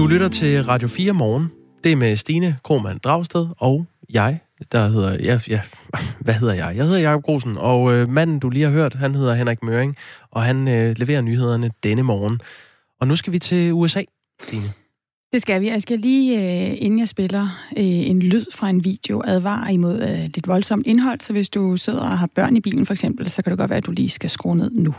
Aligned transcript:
Du 0.00 0.06
lytter 0.06 0.28
til 0.28 0.64
Radio 0.64 0.88
4 0.88 1.12
morgen. 1.12 1.50
Det 1.84 1.92
er 1.92 1.96
med 1.96 2.16
Stine 2.16 2.56
Kromand 2.64 3.00
Dragsted 3.00 3.46
og 3.58 3.86
jeg, 4.10 4.38
der 4.72 4.88
hedder... 4.88 5.16
Ja, 5.22 5.40
ja, 5.48 5.60
hvad 6.24 6.34
hedder 6.34 6.54
jeg? 6.54 6.76
Jeg 6.76 6.84
hedder 6.84 6.98
Jakob 6.98 7.22
Grosen, 7.22 7.56
og 7.56 7.92
øh, 7.92 8.08
manden, 8.08 8.38
du 8.38 8.48
lige 8.48 8.64
har 8.64 8.72
hørt, 8.72 8.94
han 8.94 9.14
hedder 9.14 9.34
Henrik 9.34 9.62
Møring, 9.62 9.96
og 10.30 10.42
han 10.42 10.68
øh, 10.68 10.94
leverer 10.98 11.20
nyhederne 11.20 11.70
denne 11.82 12.02
morgen. 12.02 12.40
Og 13.00 13.08
nu 13.08 13.16
skal 13.16 13.32
vi 13.32 13.38
til 13.38 13.72
USA, 13.72 14.02
Stine. 14.42 14.72
Det 15.32 15.42
skal 15.42 15.60
vi. 15.60 15.68
Jeg 15.68 15.82
skal 15.82 15.98
lige, 15.98 16.38
øh, 16.38 16.76
inden 16.78 16.98
jeg 16.98 17.08
spiller 17.08 17.42
øh, 17.76 17.84
en 17.84 18.18
lyd 18.22 18.44
fra 18.54 18.70
en 18.70 18.84
video, 18.84 19.22
advare 19.26 19.74
imod 19.74 20.02
øh, 20.02 20.18
lidt 20.18 20.48
voldsomt 20.48 20.86
indhold. 20.86 21.20
Så 21.20 21.32
hvis 21.32 21.50
du 21.50 21.76
sidder 21.76 22.00
og 22.00 22.18
har 22.18 22.28
børn 22.34 22.56
i 22.56 22.60
bilen 22.60 22.86
for 22.86 22.92
eksempel, 22.92 23.30
så 23.30 23.42
kan 23.42 23.50
det 23.50 23.58
godt 23.58 23.70
være, 23.70 23.78
at 23.78 23.86
du 23.86 23.92
lige 23.92 24.10
skal 24.10 24.30
skrue 24.30 24.56
ned 24.56 24.70
nu. 24.70 24.94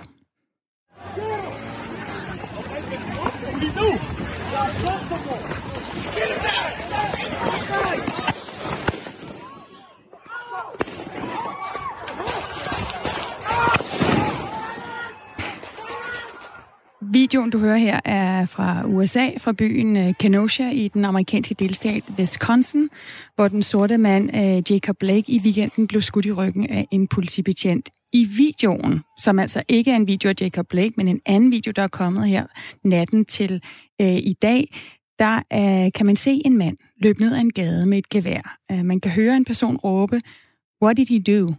Videoen, 17.13 17.49
du 17.49 17.59
hører 17.59 17.77
her, 17.77 17.99
er 18.05 18.45
fra 18.45 18.85
USA, 18.85 19.29
fra 19.37 19.51
byen 19.51 19.97
øh, 19.97 20.13
Kenosha 20.19 20.69
i 20.69 20.87
den 20.87 21.05
amerikanske 21.05 21.53
delstat 21.53 22.03
Wisconsin, 22.17 22.89
hvor 23.35 23.47
den 23.47 23.63
sorte 23.63 23.97
mand 23.97 24.35
øh, 24.35 24.73
Jacob 24.73 24.97
Blake 24.99 25.31
i 25.31 25.39
weekenden 25.39 25.87
blev 25.87 26.01
skudt 26.01 26.25
i 26.25 26.31
ryggen 26.31 26.69
af 26.69 26.87
en 26.91 27.07
politibetjent. 27.07 27.89
I 28.13 28.23
videoen, 28.23 29.03
som 29.19 29.39
altså 29.39 29.63
ikke 29.67 29.91
er 29.91 29.95
en 29.95 30.07
video 30.07 30.29
af 30.29 30.33
Jacob 30.41 30.67
Blake, 30.67 30.93
men 30.97 31.07
en 31.07 31.21
anden 31.25 31.51
video, 31.51 31.71
der 31.75 31.83
er 31.83 31.87
kommet 31.87 32.27
her 32.27 32.45
natten 32.83 33.25
til 33.25 33.61
øh, 34.01 34.17
i 34.17 34.35
dag, 34.41 34.67
der 35.19 35.35
øh, 35.35 35.91
kan 35.95 36.05
man 36.05 36.15
se 36.15 36.41
en 36.45 36.57
mand 36.57 36.77
løbe 36.97 37.21
ned 37.21 37.33
ad 37.33 37.39
en 37.39 37.53
gade 37.53 37.85
med 37.85 37.97
et 37.97 38.09
gevær. 38.09 38.57
Øh, 38.71 38.85
man 38.85 38.99
kan 38.99 39.11
høre 39.11 39.37
en 39.37 39.45
person 39.45 39.77
råbe, 39.77 40.19
What 40.83 40.97
did 40.97 41.05
he 41.05 41.19
do? 41.19 41.53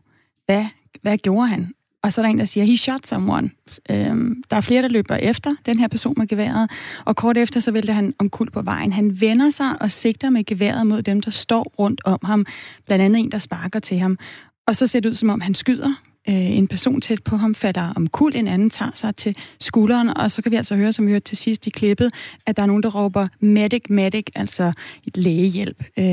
Hvad, 0.46 0.66
hvad 1.02 1.18
gjorde 1.18 1.48
han? 1.48 1.72
Og 2.02 2.12
så 2.12 2.20
er 2.20 2.22
der 2.22 2.30
en, 2.30 2.38
der 2.38 2.44
siger, 2.44 2.64
he 2.64 2.76
shot 2.76 3.06
someone. 3.06 3.50
Øhm, 3.90 4.42
der 4.50 4.56
er 4.56 4.60
flere, 4.60 4.82
der 4.82 4.88
løber 4.88 5.16
efter 5.16 5.54
den 5.66 5.78
her 5.78 5.88
person 5.88 6.14
med 6.16 6.26
geværet, 6.26 6.70
og 7.04 7.16
kort 7.16 7.38
efter, 7.38 7.60
så 7.60 7.70
vælter 7.70 7.94
han 7.94 8.14
omkuld 8.18 8.50
på 8.50 8.62
vejen. 8.62 8.92
Han 8.92 9.20
vender 9.20 9.50
sig 9.50 9.82
og 9.82 9.92
sigter 9.92 10.30
med 10.30 10.44
geværet 10.44 10.86
mod 10.86 11.02
dem, 11.02 11.20
der 11.20 11.30
står 11.30 11.72
rundt 11.78 12.00
om 12.04 12.18
ham. 12.24 12.46
Blandt 12.86 13.04
andet 13.04 13.20
en, 13.20 13.32
der 13.32 13.38
sparker 13.38 13.80
til 13.80 13.98
ham. 13.98 14.18
Og 14.66 14.76
så 14.76 14.86
ser 14.86 15.00
det 15.00 15.08
ud, 15.08 15.14
som 15.14 15.30
om 15.30 15.40
han 15.40 15.54
skyder 15.54 15.94
øh, 16.28 16.34
en 16.34 16.68
person 16.68 17.00
tæt 17.00 17.22
på 17.22 17.36
ham 17.36 17.54
falder 17.54 17.92
om 17.96 18.06
kul, 18.06 18.36
en 18.36 18.48
anden 18.48 18.70
tager 18.70 18.90
sig 18.94 19.16
til 19.16 19.36
skulderen, 19.60 20.08
og 20.16 20.30
så 20.30 20.42
kan 20.42 20.52
vi 20.52 20.56
altså 20.56 20.76
høre, 20.76 20.92
som 20.92 21.06
vi 21.06 21.10
hørte 21.10 21.24
til 21.24 21.36
sidst 21.36 21.66
i 21.66 21.70
klippet, 21.70 22.14
at 22.46 22.56
der 22.56 22.62
er 22.62 22.66
nogen, 22.66 22.82
der 22.82 22.90
råber 22.90 23.26
medic, 23.40 23.82
medic, 23.90 24.26
altså 24.34 24.72
et 25.06 25.16
lægehjælp. 25.16 25.84
Øh, 25.98 26.04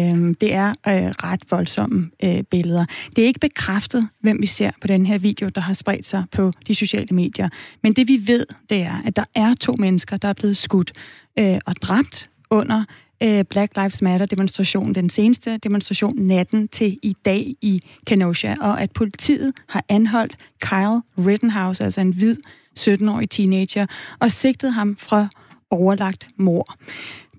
det 0.42 0.54
er 0.54 0.70
øh, 0.70 1.10
ret 1.24 1.42
voldsomme 1.52 2.10
øh, 2.24 2.44
billeder. 2.44 2.86
Det 3.16 3.22
er 3.22 3.28
ikke 3.28 3.40
bekræftet, 3.40 4.08
hvem 4.22 4.42
vi 4.42 4.48
ser 4.48 4.72
på 4.82 4.88
den 4.88 5.06
her 5.06 5.18
video, 5.18 5.50
der 5.50 5.62
har 5.62 5.74
spredt 5.74 6.06
sig 6.06 6.24
på 6.32 6.52
de 6.68 6.76
sociale 6.76 7.16
medier. 7.16 7.50
Men 7.84 7.94
det 7.94 8.08
vi 8.08 8.22
ved, 8.26 8.46
det 8.70 8.82
er, 8.82 9.02
at 9.06 9.16
der 9.16 9.26
er 9.36 9.54
to 9.54 9.76
mennesker, 9.76 10.18
der 10.18 10.28
er 10.28 10.34
blevet 10.34 10.58
skudt 10.58 10.92
øh, 11.40 11.60
og 11.66 11.76
dræbt 11.82 12.30
under 12.50 12.84
øh, 13.24 13.46
Black 13.46 13.76
Lives 13.76 14.02
Matter-demonstrationen, 14.02 14.96
den 14.96 15.10
seneste 15.10 15.58
demonstration 15.58 16.16
natten 16.18 16.68
til 16.68 17.00
i 17.04 17.16
dag 17.26 17.56
i 17.62 17.84
Kenosha, 18.06 18.56
og 18.62 18.82
at 18.82 18.92
politiet 18.92 19.54
har 19.68 19.84
anholdt 19.90 20.38
Kyle 20.62 21.02
Rittenhouse, 21.28 21.84
altså 21.84 22.02
en 22.02 22.14
hvid 22.14 22.38
17-årig 22.80 23.30
teenager, 23.30 23.86
og 24.20 24.32
sigtet 24.32 24.74
ham 24.74 24.98
fra 25.00 25.28
overlagt 25.72 26.28
mor. 26.38 26.76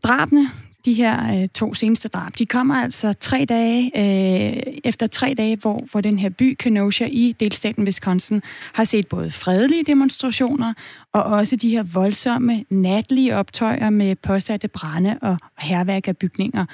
Drabene 0.03 0.51
de 0.85 0.95
her 0.95 1.43
øh, 1.43 1.49
to 1.49 1.75
seneste 1.75 2.09
drab, 2.09 2.33
de 2.39 2.47
kommer 2.47 2.75
altså 2.75 3.13
tre 3.13 3.45
dage 3.45 3.91
øh, 3.97 4.63
efter 4.85 5.07
tre 5.07 5.35
dage, 5.39 5.57
hvor, 5.57 5.85
hvor 5.91 6.01
den 6.01 6.19
her 6.19 6.29
by, 6.29 6.57
Kenosha 6.59 7.05
i 7.11 7.37
delstaten 7.41 7.85
Wisconsin, 7.85 8.43
har 8.73 8.85
set 8.85 9.07
både 9.07 9.31
fredelige 9.31 9.85
demonstrationer 9.85 10.75
og 11.13 11.23
også 11.23 11.57
de 11.57 11.71
her 11.71 11.83
voldsomme 11.83 12.65
natlige 12.71 13.37
optøjer 13.37 13.91
med 13.91 14.17
påsatte 14.17 14.69
brænde 14.69 15.19
og 15.23 15.39
herværk 15.59 16.09
af 16.09 16.17
bygninger. 16.17 16.67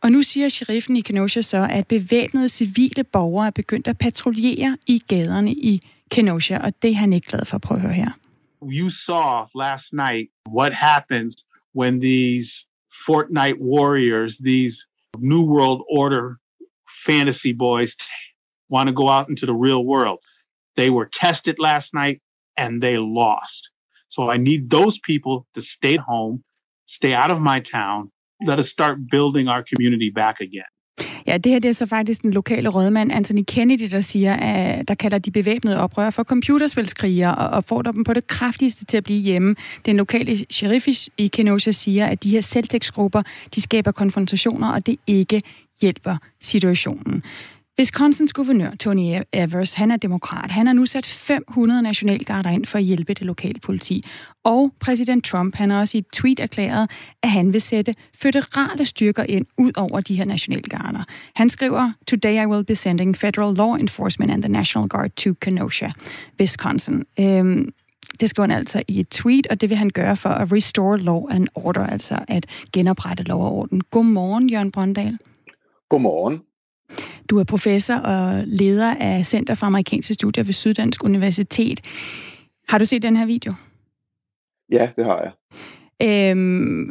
Og 0.00 0.12
nu 0.12 0.22
siger 0.22 0.48
sheriffen 0.48 0.96
i 0.96 1.00
Kenosha 1.00 1.40
så, 1.40 1.66
at 1.70 1.86
bevæbnede 1.86 2.48
civile 2.48 3.04
borgere 3.04 3.46
er 3.46 3.50
begyndt 3.50 3.88
at 3.88 3.98
patruljere 3.98 4.76
i 4.86 5.02
gaderne 5.08 5.52
i 5.52 5.88
Kenosha, 6.10 6.58
og 6.58 6.82
det 6.82 6.90
er 6.90 6.94
han 6.94 7.12
ikke 7.12 7.28
glad 7.28 7.44
for. 7.44 7.58
Prøv 7.58 7.76
at 7.76 7.82
høre 7.82 7.92
her. 7.92 8.10
You 8.62 8.90
saw 8.90 9.46
last 9.54 9.92
night 9.92 10.30
what 10.48 10.72
happens 10.72 11.44
when 11.74 12.00
these 12.00 12.66
Fortnite 13.06 13.58
warriors, 13.58 14.38
these 14.38 14.86
New 15.18 15.44
World 15.44 15.82
Order 15.90 16.38
fantasy 17.04 17.52
boys 17.52 17.96
want 18.68 18.88
to 18.88 18.94
go 18.94 19.08
out 19.08 19.28
into 19.28 19.46
the 19.46 19.54
real 19.54 19.84
world. 19.84 20.20
They 20.76 20.90
were 20.90 21.06
tested 21.06 21.56
last 21.58 21.94
night 21.94 22.22
and 22.56 22.82
they 22.82 22.98
lost. 22.98 23.70
So 24.08 24.30
I 24.30 24.36
need 24.36 24.70
those 24.70 24.98
people 25.00 25.46
to 25.54 25.62
stay 25.62 25.96
home, 25.96 26.44
stay 26.86 27.14
out 27.14 27.30
of 27.30 27.40
my 27.40 27.60
town. 27.60 28.10
Let 28.44 28.58
us 28.58 28.68
start 28.68 28.98
building 29.10 29.48
our 29.48 29.64
community 29.64 30.10
back 30.10 30.40
again. 30.40 30.64
Ja, 31.26 31.38
det 31.38 31.52
her 31.52 31.58
det 31.58 31.68
er 31.68 31.72
så 31.72 31.86
faktisk 31.86 32.22
den 32.22 32.30
lokale 32.30 32.68
rådmand 32.68 33.12
Anthony 33.12 33.42
Kennedy, 33.46 33.90
der 33.90 34.00
siger, 34.00 34.34
at 34.34 34.88
der 34.88 34.94
kalder 34.94 35.18
de 35.18 35.30
bevæbnede 35.30 35.80
oprør 35.80 36.10
for 36.10 36.24
computerspilskrigere 36.24 37.34
og 37.34 37.48
opfordrer 37.48 37.92
dem 37.92 38.04
på 38.04 38.12
det 38.12 38.26
kraftigste 38.26 38.84
til 38.84 38.96
at 38.96 39.04
blive 39.04 39.20
hjemme. 39.20 39.56
Den 39.86 39.96
lokale 39.96 40.46
sheriff 40.50 40.88
i 41.18 41.26
Kenosha 41.26 41.72
siger, 41.72 42.06
at 42.06 42.22
de 42.22 42.30
her 42.30 42.40
selvtægtsgrupper, 42.40 43.22
de 43.54 43.60
skaber 43.60 43.92
konfrontationer, 43.92 44.68
og 44.68 44.86
det 44.86 44.96
ikke 45.06 45.42
hjælper 45.80 46.16
situationen. 46.40 47.22
Wisconsins 47.78 48.32
guvernør, 48.32 48.70
Tony 48.80 49.20
e- 49.20 49.22
Evers, 49.32 49.74
han 49.74 49.90
er 49.90 49.96
demokrat. 49.96 50.50
Han 50.50 50.66
har 50.66 50.72
nu 50.74 50.86
sat 50.86 51.06
500 51.06 51.82
nationalgarder 51.82 52.50
ind 52.50 52.66
for 52.66 52.78
at 52.78 52.84
hjælpe 52.84 53.14
det 53.14 53.26
lokale 53.26 53.60
politi. 53.60 54.02
Og 54.44 54.72
præsident 54.80 55.24
Trump, 55.24 55.54
han 55.54 55.70
har 55.70 55.80
også 55.80 55.96
i 55.96 55.98
et 55.98 56.06
tweet 56.12 56.40
erklæret, 56.40 56.90
at 57.22 57.30
han 57.30 57.52
vil 57.52 57.60
sætte 57.60 57.94
føderale 58.14 58.84
styrker 58.84 59.24
ind 59.28 59.46
ud 59.58 59.72
over 59.76 60.00
de 60.00 60.14
her 60.16 60.24
nationalgarder. 60.24 61.04
Han 61.34 61.50
skriver, 61.50 61.92
Today 62.06 62.42
I 62.42 62.46
will 62.46 62.64
be 62.64 62.76
sending 62.76 63.16
federal 63.16 63.54
law 63.54 63.74
enforcement 63.76 64.32
and 64.32 64.42
the 64.42 64.52
National 64.52 64.88
Guard 64.88 65.10
to 65.10 65.30
Kenosha, 65.40 65.88
Wisconsin. 66.40 67.04
Øhm, 67.20 67.68
det 68.20 68.30
skriver 68.30 68.48
han 68.48 68.58
altså 68.58 68.82
i 68.88 69.00
et 69.00 69.08
tweet, 69.08 69.46
og 69.46 69.60
det 69.60 69.70
vil 69.70 69.76
han 69.76 69.90
gøre 69.90 70.16
for 70.16 70.28
at 70.28 70.52
restore 70.52 70.98
law 70.98 71.22
and 71.30 71.48
order, 71.54 71.86
altså 71.86 72.18
at 72.28 72.46
genoprette 72.72 73.24
lov 73.24 73.44
og 73.44 73.52
orden. 73.52 73.80
Godmorgen, 73.80 74.50
Jørgen 74.50 74.72
Brøndal. 74.72 75.18
Godmorgen. 75.88 76.40
Du 77.30 77.38
er 77.38 77.44
professor 77.44 77.94
og 77.94 78.42
leder 78.46 78.94
af 78.94 79.26
Center 79.26 79.54
for 79.54 79.66
Amerikanske 79.66 80.14
Studier 80.14 80.44
ved 80.44 80.52
Syddansk 80.52 81.04
Universitet. 81.04 81.80
Har 82.68 82.78
du 82.78 82.84
set 82.84 83.02
den 83.02 83.16
her 83.16 83.26
video? 83.26 83.54
Ja, 84.72 84.90
det 84.96 85.04
har 85.04 85.22
jeg. 85.22 85.32
Øhm, 86.02 86.90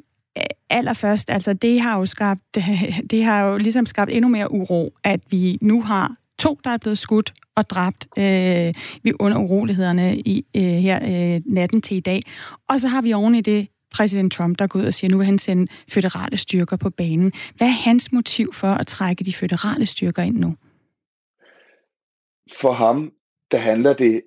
allerførst, 0.69 1.29
altså 1.29 1.53
det 1.53 1.81
har 1.81 1.99
jo 1.99 2.05
skabt, 2.05 2.57
det 3.11 3.23
har 3.23 3.41
jo 3.41 3.57
ligesom 3.57 3.85
skabt 3.85 4.11
endnu 4.11 4.29
mere 4.29 4.51
uro, 4.51 4.93
at 5.03 5.19
vi 5.29 5.57
nu 5.61 5.81
har 5.81 6.15
to, 6.39 6.59
der 6.63 6.69
er 6.69 6.77
blevet 6.77 6.97
skudt 6.97 7.33
og 7.55 7.69
dræbt 7.69 8.07
øh, 8.17 8.73
under 9.19 9.37
urolighederne 9.37 10.19
i, 10.19 10.45
øh, 10.55 10.63
her 10.63 10.99
øh, 11.35 11.41
natten 11.45 11.81
til 11.81 11.97
i 11.97 11.99
dag. 11.99 12.21
Og 12.69 12.79
så 12.79 12.87
har 12.87 13.01
vi 13.01 13.13
oven 13.13 13.35
i 13.35 13.41
det 13.41 13.67
præsident 13.93 14.33
Trump, 14.33 14.59
der 14.59 14.67
går 14.67 14.79
ud 14.79 14.85
og 14.85 14.93
siger, 14.93 15.07
at 15.07 15.11
nu 15.11 15.17
vil 15.17 15.25
han 15.25 15.39
sende 15.39 15.71
føderale 15.89 16.37
styrker 16.37 16.77
på 16.77 16.89
banen. 16.89 17.31
Hvad 17.57 17.67
er 17.67 17.71
hans 17.71 18.11
motiv 18.11 18.53
for 18.53 18.67
at 18.67 18.87
trække 18.87 19.23
de 19.23 19.33
føderale 19.33 19.85
styrker 19.85 20.21
ind 20.23 20.37
nu? 20.37 20.55
For 22.59 22.71
ham, 22.71 23.11
der 23.51 23.57
handler 23.57 23.93
det 23.93 24.21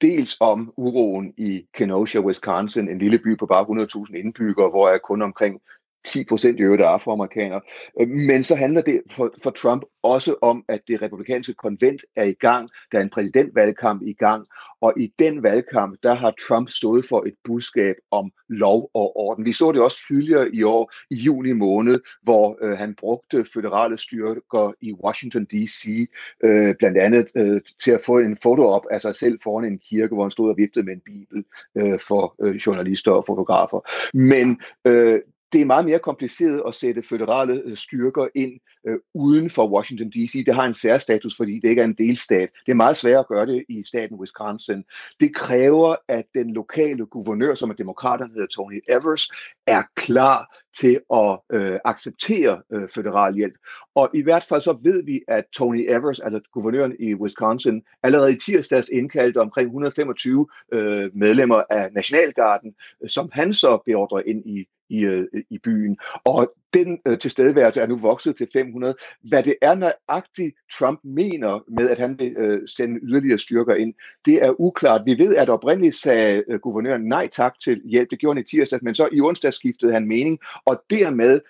dels 0.00 0.36
om 0.40 0.72
uroen 0.76 1.34
i 1.36 1.66
Kenosha, 1.74 2.18
Wisconsin, 2.18 2.88
en 2.88 2.98
lille 2.98 3.18
by 3.18 3.38
på 3.38 3.46
bare 3.46 4.06
100.000 4.06 4.16
indbyggere, 4.16 4.70
hvor 4.70 4.88
er 4.88 4.98
kun 4.98 5.22
omkring 5.22 5.60
10 6.04 6.24
procent 6.24 6.60
i 6.60 6.62
øvrigt 6.62 6.82
er 6.82 6.86
afroamerikanere. 6.86 7.60
Øh, 8.00 8.08
men 8.08 8.42
så 8.42 8.54
handler 8.54 8.80
det 8.80 9.02
for, 9.10 9.34
for 9.42 9.50
Trump 9.50 9.82
også 10.02 10.34
om, 10.42 10.64
at 10.68 10.80
det 10.88 11.02
republikanske 11.02 11.54
konvent 11.54 12.04
er 12.16 12.24
i 12.24 12.32
gang. 12.32 12.70
Der 12.92 12.98
er 12.98 13.02
en 13.02 13.10
præsidentvalgkamp 13.10 14.02
i 14.02 14.12
gang, 14.12 14.46
og 14.80 14.92
i 14.96 15.12
den 15.18 15.42
valgkamp, 15.42 15.98
der 16.02 16.14
har 16.14 16.34
Trump 16.48 16.70
stået 16.70 17.04
for 17.04 17.22
et 17.26 17.34
budskab 17.44 17.94
om 18.10 18.32
lov 18.48 18.90
og 18.94 19.16
orden. 19.16 19.44
Vi 19.44 19.52
så 19.52 19.72
det 19.72 19.80
også 19.80 19.98
tidligere 20.08 20.54
i 20.54 20.62
år, 20.62 20.92
i 21.10 21.14
juni 21.14 21.52
måned, 21.52 21.96
hvor 22.22 22.58
øh, 22.62 22.78
han 22.78 22.94
brugte 22.94 23.44
føderale 23.54 23.98
styrker 23.98 24.72
i 24.80 24.92
Washington 24.92 25.44
D.C., 25.44 26.08
øh, 26.44 26.74
blandt 26.78 26.98
andet 26.98 27.26
øh, 27.36 27.60
til 27.82 27.90
at 27.90 28.00
få 28.00 28.18
en 28.18 28.36
foto 28.36 28.66
op 28.66 28.86
af 28.90 29.00
sig 29.00 29.14
selv 29.14 29.38
foran 29.42 29.64
en 29.64 29.78
kirke, 29.78 30.14
hvor 30.14 30.24
han 30.24 30.30
stod 30.30 30.50
og 30.50 30.56
viftede 30.56 30.84
med 30.84 30.92
en 30.92 31.02
bibel 31.06 31.44
øh, 31.76 31.98
for 32.00 32.34
øh, 32.42 32.54
journalister 32.54 33.12
og 33.12 33.24
fotografer. 33.26 33.80
Men 34.16 34.60
øh, 34.84 35.20
det 35.54 35.60
er 35.60 35.64
meget 35.64 35.84
mere 35.84 35.98
kompliceret 35.98 36.62
at 36.68 36.74
sætte 36.74 37.02
føderale 37.02 37.62
øh, 37.64 37.76
styrker 37.76 38.28
ind 38.34 38.60
øh, 38.86 38.98
uden 39.14 39.50
for 39.50 39.68
Washington 39.68 40.10
D.C. 40.10 40.44
Det 40.46 40.54
har 40.54 40.64
en 40.64 40.74
særstatus, 40.74 41.36
fordi 41.36 41.60
det 41.60 41.68
ikke 41.68 41.80
er 41.80 41.84
en 41.84 41.94
delstat. 41.94 42.48
Det 42.66 42.72
er 42.72 42.76
meget 42.76 42.96
svært 42.96 43.18
at 43.18 43.26
gøre 43.26 43.46
det 43.46 43.64
i 43.68 43.82
staten 43.82 44.16
Wisconsin. 44.16 44.84
Det 45.20 45.34
kræver, 45.34 45.96
at 46.08 46.24
den 46.34 46.54
lokale 46.54 47.06
guvernør, 47.06 47.54
som 47.54 47.70
er 47.70 47.74
demokraterne 47.74 48.32
hedder 48.32 48.46
Tony 48.46 48.82
Evers, 48.88 49.28
er 49.66 49.82
klar 49.96 50.56
til 50.80 51.00
at 51.14 51.38
øh, 51.52 51.78
acceptere 51.84 52.62
øh, 52.72 52.88
federal 52.88 53.34
hjælp. 53.34 53.54
Og 53.94 54.10
i 54.14 54.22
hvert 54.22 54.44
fald 54.44 54.60
så 54.60 54.78
ved 54.82 55.04
vi, 55.04 55.20
at 55.28 55.44
Tony 55.52 55.90
Evers, 55.90 56.20
altså 56.20 56.40
guvernøren 56.52 56.96
i 57.00 57.14
Wisconsin, 57.14 57.82
allerede 58.02 58.32
i 58.32 58.38
tirsdags 58.38 58.88
indkaldte 58.92 59.40
omkring 59.40 59.66
125 59.66 60.46
øh, 60.72 61.10
medlemmer 61.14 61.62
af 61.70 61.92
Nationalgarden, 61.92 62.74
øh, 63.02 63.08
som 63.08 63.30
han 63.32 63.52
så 63.52 63.82
beordrer 63.86 64.22
ind 64.26 64.46
i 64.46 64.66
i, 64.90 65.04
øh, 65.04 65.26
i 65.50 65.58
byen. 65.58 65.98
Og 66.24 66.54
den 66.74 66.98
øh, 67.06 67.18
tilstedeværelse 67.18 67.80
er 67.80 67.86
nu 67.86 67.96
vokset 67.96 68.36
til 68.36 68.48
500. 68.52 68.94
Hvad 69.22 69.42
det 69.42 69.54
er 69.62 69.74
nøjagtigt, 69.74 70.56
Trump 70.78 71.00
mener 71.04 71.64
med, 71.68 71.90
at 71.90 71.98
han 71.98 72.18
vil 72.18 72.36
øh, 72.36 72.68
sende 72.68 73.00
yderligere 73.02 73.38
styrker 73.38 73.74
ind, 73.74 73.94
det 74.24 74.42
er 74.44 74.60
uklart. 74.60 75.02
Vi 75.06 75.18
ved, 75.18 75.36
at 75.36 75.48
oprindeligt 75.48 75.96
sagde 75.96 76.44
øh, 76.48 76.58
guvernøren 76.58 77.02
nej 77.02 77.28
tak 77.32 77.60
til 77.60 77.82
hjælp. 77.84 78.10
Det 78.10 78.18
gjorde 78.18 78.36
han 78.36 78.44
i 78.44 78.56
tirsdag, 78.56 78.78
men 78.82 78.94
så 78.94 79.08
i 79.12 79.20
onsdag 79.20 79.52
skiftede 79.52 79.92
han 79.92 80.06
mening, 80.06 80.38
og 80.64 80.82
dermed 80.90 81.40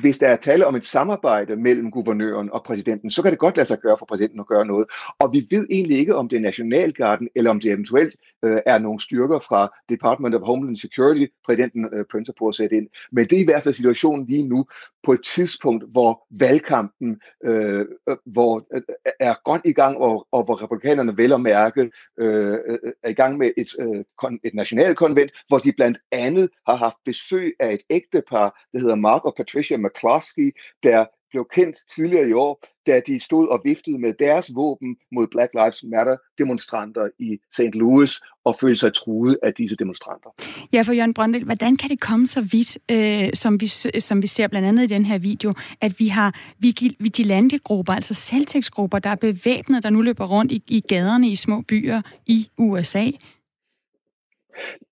hvis 0.00 0.18
der 0.18 0.28
er 0.28 0.36
tale 0.36 0.66
om 0.66 0.74
et 0.76 0.86
samarbejde 0.86 1.56
mellem 1.56 1.90
guvernøren 1.90 2.52
og 2.52 2.62
præsidenten, 2.64 3.10
så 3.10 3.22
kan 3.22 3.30
det 3.30 3.38
godt 3.38 3.56
lade 3.56 3.66
sig 3.66 3.78
gøre 3.78 3.96
for 3.98 4.06
præsidenten 4.06 4.40
at 4.40 4.46
gøre 4.46 4.66
noget. 4.66 4.86
Og 5.18 5.32
vi 5.32 5.46
ved 5.50 5.66
egentlig 5.70 5.98
ikke, 5.98 6.16
om 6.16 6.28
det 6.28 6.36
er 6.36 6.40
Nationalgarden, 6.40 7.28
eller 7.36 7.50
om 7.50 7.60
det 7.60 7.72
eventuelt 7.72 8.16
øh, 8.44 8.58
er 8.66 8.78
nogle 8.78 9.00
styrker 9.00 9.38
fra 9.38 9.74
Department 9.88 10.34
of 10.34 10.42
Homeland 10.42 10.76
Security, 10.76 11.26
præsidenten 11.46 11.88
øh, 11.92 12.04
printer 12.10 12.32
på 12.38 12.48
at 12.48 12.54
sætte 12.54 12.76
ind. 12.76 12.88
Men 13.12 13.24
det 13.24 13.36
er 13.36 13.42
i 13.42 13.44
hvert 13.44 13.62
fald 13.62 13.74
situationen 13.74 14.26
lige 14.26 14.48
nu, 14.48 14.66
på 15.04 15.12
et 15.12 15.24
tidspunkt, 15.24 15.84
hvor 15.92 16.26
valgkampen 16.30 17.20
øh, 17.44 17.86
øh 18.08 18.16
hvor, 18.26 18.66
øh, 18.74 18.82
er 19.20 19.34
godt 19.44 19.62
i 19.64 19.72
gang, 19.72 19.96
og, 19.96 20.26
og 20.32 20.44
hvor 20.44 20.62
republikanerne 20.62 21.16
vel 21.16 21.32
at 21.32 21.40
mærke 21.40 21.90
øh, 22.18 22.58
øh 22.66 22.78
er 23.02 23.08
i 23.08 23.12
gang 23.12 23.38
med 23.38 23.50
et, 23.56 23.68
øh, 23.80 24.30
et 24.44 24.54
nationalkonvent, 24.54 25.30
hvor 25.48 25.58
de 25.58 25.72
blandt 25.72 25.98
andet 26.12 26.48
har 26.66 26.76
haft 26.76 26.96
besøg 27.04 27.54
af 27.60 27.72
et 27.72 27.80
ægtepar, 27.90 28.60
der 28.72 28.78
hedder 28.78 28.94
Mark 28.94 29.24
og 29.24 29.34
Patricia 29.36 29.76
McCloskey, 29.84 30.52
der 30.82 31.04
blev 31.34 31.46
kendt 31.52 31.76
tidligere 31.94 32.28
i 32.28 32.32
år, 32.32 32.64
da 32.86 33.00
de 33.06 33.20
stod 33.20 33.48
og 33.48 33.60
viftede 33.64 33.98
med 33.98 34.12
deres 34.18 34.50
våben 34.54 34.96
mod 35.12 35.26
Black 35.26 35.50
Lives 35.54 35.84
Matter 35.92 36.16
demonstranter 36.38 37.08
i 37.18 37.38
St. 37.52 37.74
Louis 37.74 38.20
og 38.44 38.56
følte 38.60 38.80
sig 38.80 38.94
truet 38.94 39.38
af 39.42 39.54
disse 39.54 39.76
demonstranter. 39.76 40.30
Ja, 40.72 40.82
for 40.82 40.92
Jørgen 40.92 41.14
Brøndel, 41.14 41.44
hvordan 41.44 41.76
kan 41.76 41.90
det 41.90 42.00
komme 42.00 42.26
så 42.26 42.40
vidt, 42.40 42.78
øh, 42.90 43.30
som, 43.34 43.60
vi, 43.60 43.66
som 44.00 44.22
vi 44.22 44.26
ser 44.26 44.48
blandt 44.48 44.68
andet 44.68 44.82
i 44.82 44.86
den 44.86 45.06
her 45.06 45.18
video, 45.18 45.54
at 45.80 46.00
vi 46.00 46.08
har 46.08 46.34
vigilante-grupper, 46.98 47.92
altså 47.92 48.14
selvtægtsgrupper, 48.14 48.98
der 48.98 49.10
er 49.10 49.14
bevæbnet, 49.14 49.82
der 49.82 49.90
nu 49.90 50.00
løber 50.00 50.26
rundt 50.26 50.52
i, 50.52 50.62
i 50.66 50.80
gaderne 50.80 51.28
i 51.28 51.36
små 51.36 51.60
byer 51.60 52.02
i 52.26 52.48
USA? 52.58 53.10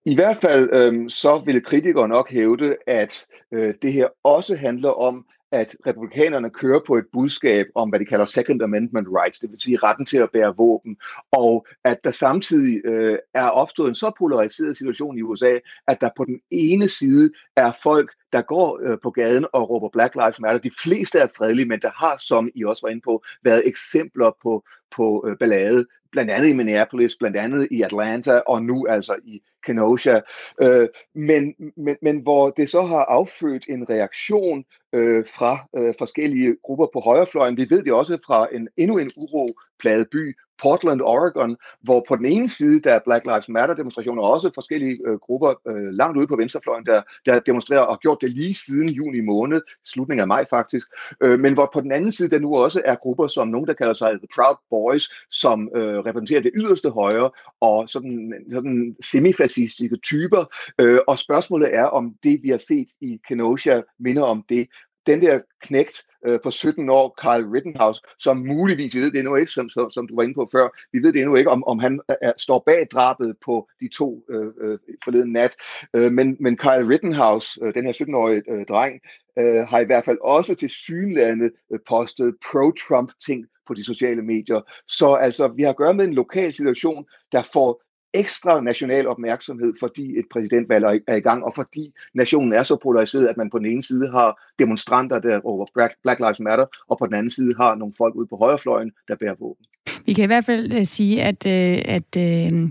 I 0.04 0.14
hvert 0.14 0.36
fald 0.36 0.70
øh, 0.72 1.10
så 1.10 1.42
vil 1.46 1.64
kritikere 1.64 2.08
nok 2.08 2.30
hævde, 2.30 2.76
at 2.86 3.26
øh, 3.52 3.74
det 3.82 3.92
her 3.92 4.08
også 4.24 4.56
handler 4.56 4.90
om, 4.90 5.26
at 5.52 5.76
republikanerne 5.86 6.50
kører 6.50 6.80
på 6.86 6.94
et 6.94 7.04
budskab 7.12 7.66
om, 7.74 7.88
hvad 7.88 8.00
de 8.00 8.04
kalder 8.04 8.24
Second 8.24 8.62
Amendment 8.62 9.08
rights, 9.10 9.38
det 9.38 9.50
vil 9.50 9.60
sige 9.60 9.78
retten 9.82 10.06
til 10.06 10.18
at 10.18 10.30
bære 10.32 10.56
våben, 10.56 10.96
og 11.32 11.66
at 11.84 12.04
der 12.04 12.10
samtidig 12.10 12.86
øh, 12.86 13.18
er 13.34 13.48
opstået 13.48 13.88
en 13.88 13.94
så 13.94 14.12
polariseret 14.18 14.76
situation 14.76 15.18
i 15.18 15.22
USA, 15.22 15.58
at 15.88 16.00
der 16.00 16.10
på 16.16 16.24
den 16.24 16.40
ene 16.50 16.88
side 16.88 17.30
er 17.56 17.72
folk, 17.82 18.12
der 18.32 18.42
går 18.42 18.80
øh, 18.82 18.98
på 19.02 19.10
gaden 19.10 19.46
og 19.52 19.70
råber 19.70 19.88
Black 19.88 20.14
Lives 20.14 20.40
Matter. 20.40 20.60
De 20.60 20.70
fleste 20.82 21.18
er 21.18 21.26
fredelige, 21.36 21.68
men 21.68 21.80
der 21.80 21.90
har, 21.96 22.16
som 22.18 22.48
I 22.54 22.64
også 22.64 22.86
var 22.86 22.90
inde 22.90 23.02
på, 23.04 23.24
været 23.44 23.62
eksempler 23.68 24.30
på, 24.42 24.64
på 24.96 25.24
øh, 25.28 25.36
ballade 25.38 25.86
blandt 26.12 26.30
andet 26.30 26.48
i 26.48 26.52
Minneapolis, 26.52 27.16
blandt 27.16 27.36
andet 27.36 27.68
i 27.70 27.82
Atlanta 27.82 28.32
og 28.46 28.62
nu 28.62 28.86
altså 28.86 29.16
i 29.24 29.42
Kenosha. 29.66 30.20
Øh, 30.62 30.88
men, 31.14 31.54
men, 31.76 31.96
men 32.02 32.18
hvor 32.18 32.50
det 32.50 32.70
så 32.70 32.82
har 32.82 33.04
affødt 33.04 33.66
en 33.68 33.90
reaktion 33.90 34.64
øh, 34.92 35.24
fra 35.26 35.58
øh, 35.76 35.94
forskellige 35.98 36.56
grupper 36.64 36.86
på 36.92 37.00
højrefløjen. 37.00 37.56
Vi 37.56 37.66
ved 37.70 37.82
det 37.84 37.92
også 37.92 38.18
fra 38.26 38.48
en 38.52 38.68
endnu 38.76 38.98
en 38.98 39.10
uro 39.16 39.46
uropladet 39.82 40.08
by, 40.10 40.34
Portland, 40.62 41.00
Oregon, 41.00 41.56
hvor 41.80 42.04
på 42.08 42.16
den 42.16 42.24
ene 42.24 42.48
side 42.48 42.80
der 42.80 42.92
er 42.92 43.00
Black 43.04 43.24
Lives 43.24 43.48
Matter 43.48 43.74
demonstrationer, 43.74 44.22
og 44.22 44.30
også 44.30 44.50
forskellige 44.54 44.98
øh, 45.06 45.18
grupper 45.18 45.54
øh, 45.68 45.92
langt 45.92 46.18
ude 46.18 46.26
på 46.26 46.36
venstrefløjen, 46.36 46.86
der, 46.86 47.02
der 47.26 47.40
demonstrerer 47.40 47.80
og 47.80 47.92
har 47.94 47.98
gjort 47.98 48.18
det 48.20 48.30
lige 48.30 48.54
siden 48.54 48.88
juni 48.88 49.20
måned, 49.20 49.60
slutningen 49.84 50.20
af 50.20 50.28
maj 50.28 50.44
faktisk, 50.50 50.88
øh, 51.20 51.40
men 51.40 51.54
hvor 51.54 51.70
på 51.72 51.80
den 51.80 51.92
anden 51.92 52.12
side 52.12 52.30
der 52.30 52.38
nu 52.38 52.56
også 52.56 52.82
er 52.84 52.94
grupper 52.94 53.26
som 53.26 53.48
nogen, 53.48 53.66
der 53.66 53.72
kalder 53.72 53.94
sig 53.94 54.10
The 54.10 54.28
Proud 54.34 54.56
Boys, 54.70 55.04
som 55.30 55.70
øh, 55.76 55.98
repræsenterer 55.98 56.40
det 56.40 56.52
yderste 56.54 56.90
højre, 56.90 57.30
og 57.60 57.88
sådan, 57.88 58.34
sådan 58.50 58.96
semifascistiske 59.00 59.96
typer, 59.96 60.44
øh, 60.78 60.98
og 61.06 61.18
spørgsmålet 61.18 61.74
er, 61.74 61.84
om 61.84 62.14
det 62.22 62.40
vi 62.42 62.48
har 62.48 62.58
set 62.58 62.88
i 63.00 63.20
Kenosha 63.28 63.80
minder 63.98 64.22
om 64.22 64.44
det, 64.48 64.68
den 65.06 65.22
der 65.22 65.40
knægt 65.62 66.02
øh, 66.26 66.40
på 66.42 66.50
17 66.50 66.90
år, 66.90 67.14
Carl 67.22 67.44
Rittenhouse, 67.44 68.00
som 68.18 68.36
muligvis, 68.36 68.94
vi 68.94 69.00
ved 69.00 69.10
det 69.10 69.18
endnu 69.18 69.34
ikke, 69.34 69.52
som, 69.52 69.68
som, 69.68 69.90
som 69.90 70.08
du 70.08 70.16
var 70.16 70.22
inde 70.22 70.34
på 70.34 70.48
før, 70.52 70.68
vi 70.92 70.98
ved 71.02 71.12
det 71.12 71.20
endnu 71.20 71.36
ikke, 71.36 71.50
om, 71.50 71.64
om 71.64 71.78
han 71.78 72.00
øh, 72.10 72.16
er, 72.22 72.32
står 72.36 72.62
bag 72.66 72.86
drabet 72.92 73.36
på 73.44 73.68
de 73.80 73.88
to 73.88 74.24
øh, 74.30 74.46
øh, 74.60 74.78
forleden 75.04 75.32
nat. 75.32 75.56
Øh, 75.94 76.12
men, 76.12 76.36
men 76.40 76.56
Carl 76.56 76.86
Rittenhouse, 76.86 77.60
øh, 77.62 77.74
den 77.74 77.84
her 77.84 77.92
17-årige 77.92 78.42
øh, 78.50 78.66
dreng, 78.68 79.00
øh, 79.38 79.66
har 79.68 79.80
i 79.80 79.84
hvert 79.84 80.04
fald 80.04 80.18
også 80.22 80.54
til 80.54 80.70
synlande 80.70 81.50
øh, 81.72 81.78
postet 81.88 82.34
pro-Trump 82.44 83.12
ting 83.26 83.46
på 83.66 83.74
de 83.74 83.84
sociale 83.84 84.22
medier. 84.22 84.60
Så 84.88 85.14
altså, 85.14 85.48
vi 85.48 85.62
har 85.62 85.70
at 85.70 85.76
gøre 85.76 85.94
med 85.94 86.04
en 86.04 86.14
lokal 86.14 86.52
situation, 86.52 87.04
der 87.32 87.42
får 87.52 87.82
ekstra 88.14 88.60
national 88.60 89.06
opmærksomhed, 89.06 89.72
fordi 89.80 90.18
et 90.18 90.24
præsidentvalg 90.30 90.84
er 91.06 91.16
i 91.16 91.20
gang, 91.20 91.44
og 91.44 91.52
fordi 91.54 91.92
nationen 92.14 92.52
er 92.52 92.62
så 92.62 92.76
polariseret, 92.82 93.26
at 93.26 93.36
man 93.36 93.50
på 93.50 93.58
den 93.58 93.66
ene 93.66 93.82
side 93.82 94.10
har 94.10 94.42
demonstranter, 94.58 95.18
der 95.18 95.40
over 95.44 95.66
Black 96.02 96.18
Lives 96.20 96.40
Matter, 96.40 96.66
og 96.88 96.98
på 96.98 97.06
den 97.06 97.14
anden 97.14 97.30
side 97.30 97.54
har 97.56 97.74
nogle 97.74 97.94
folk 97.98 98.14
ude 98.14 98.26
på 98.26 98.36
højrefløjen, 98.36 98.90
der 99.08 99.16
bærer 99.16 99.34
våben. 99.40 99.66
Vi 100.06 100.12
kan 100.12 100.24
i 100.24 100.26
hvert 100.26 100.44
fald 100.44 100.72
uh, 100.72 100.84
sige, 100.84 101.22
at, 101.22 101.46
uh, 101.46 101.94
at 101.94 102.16
uh, 102.52 102.70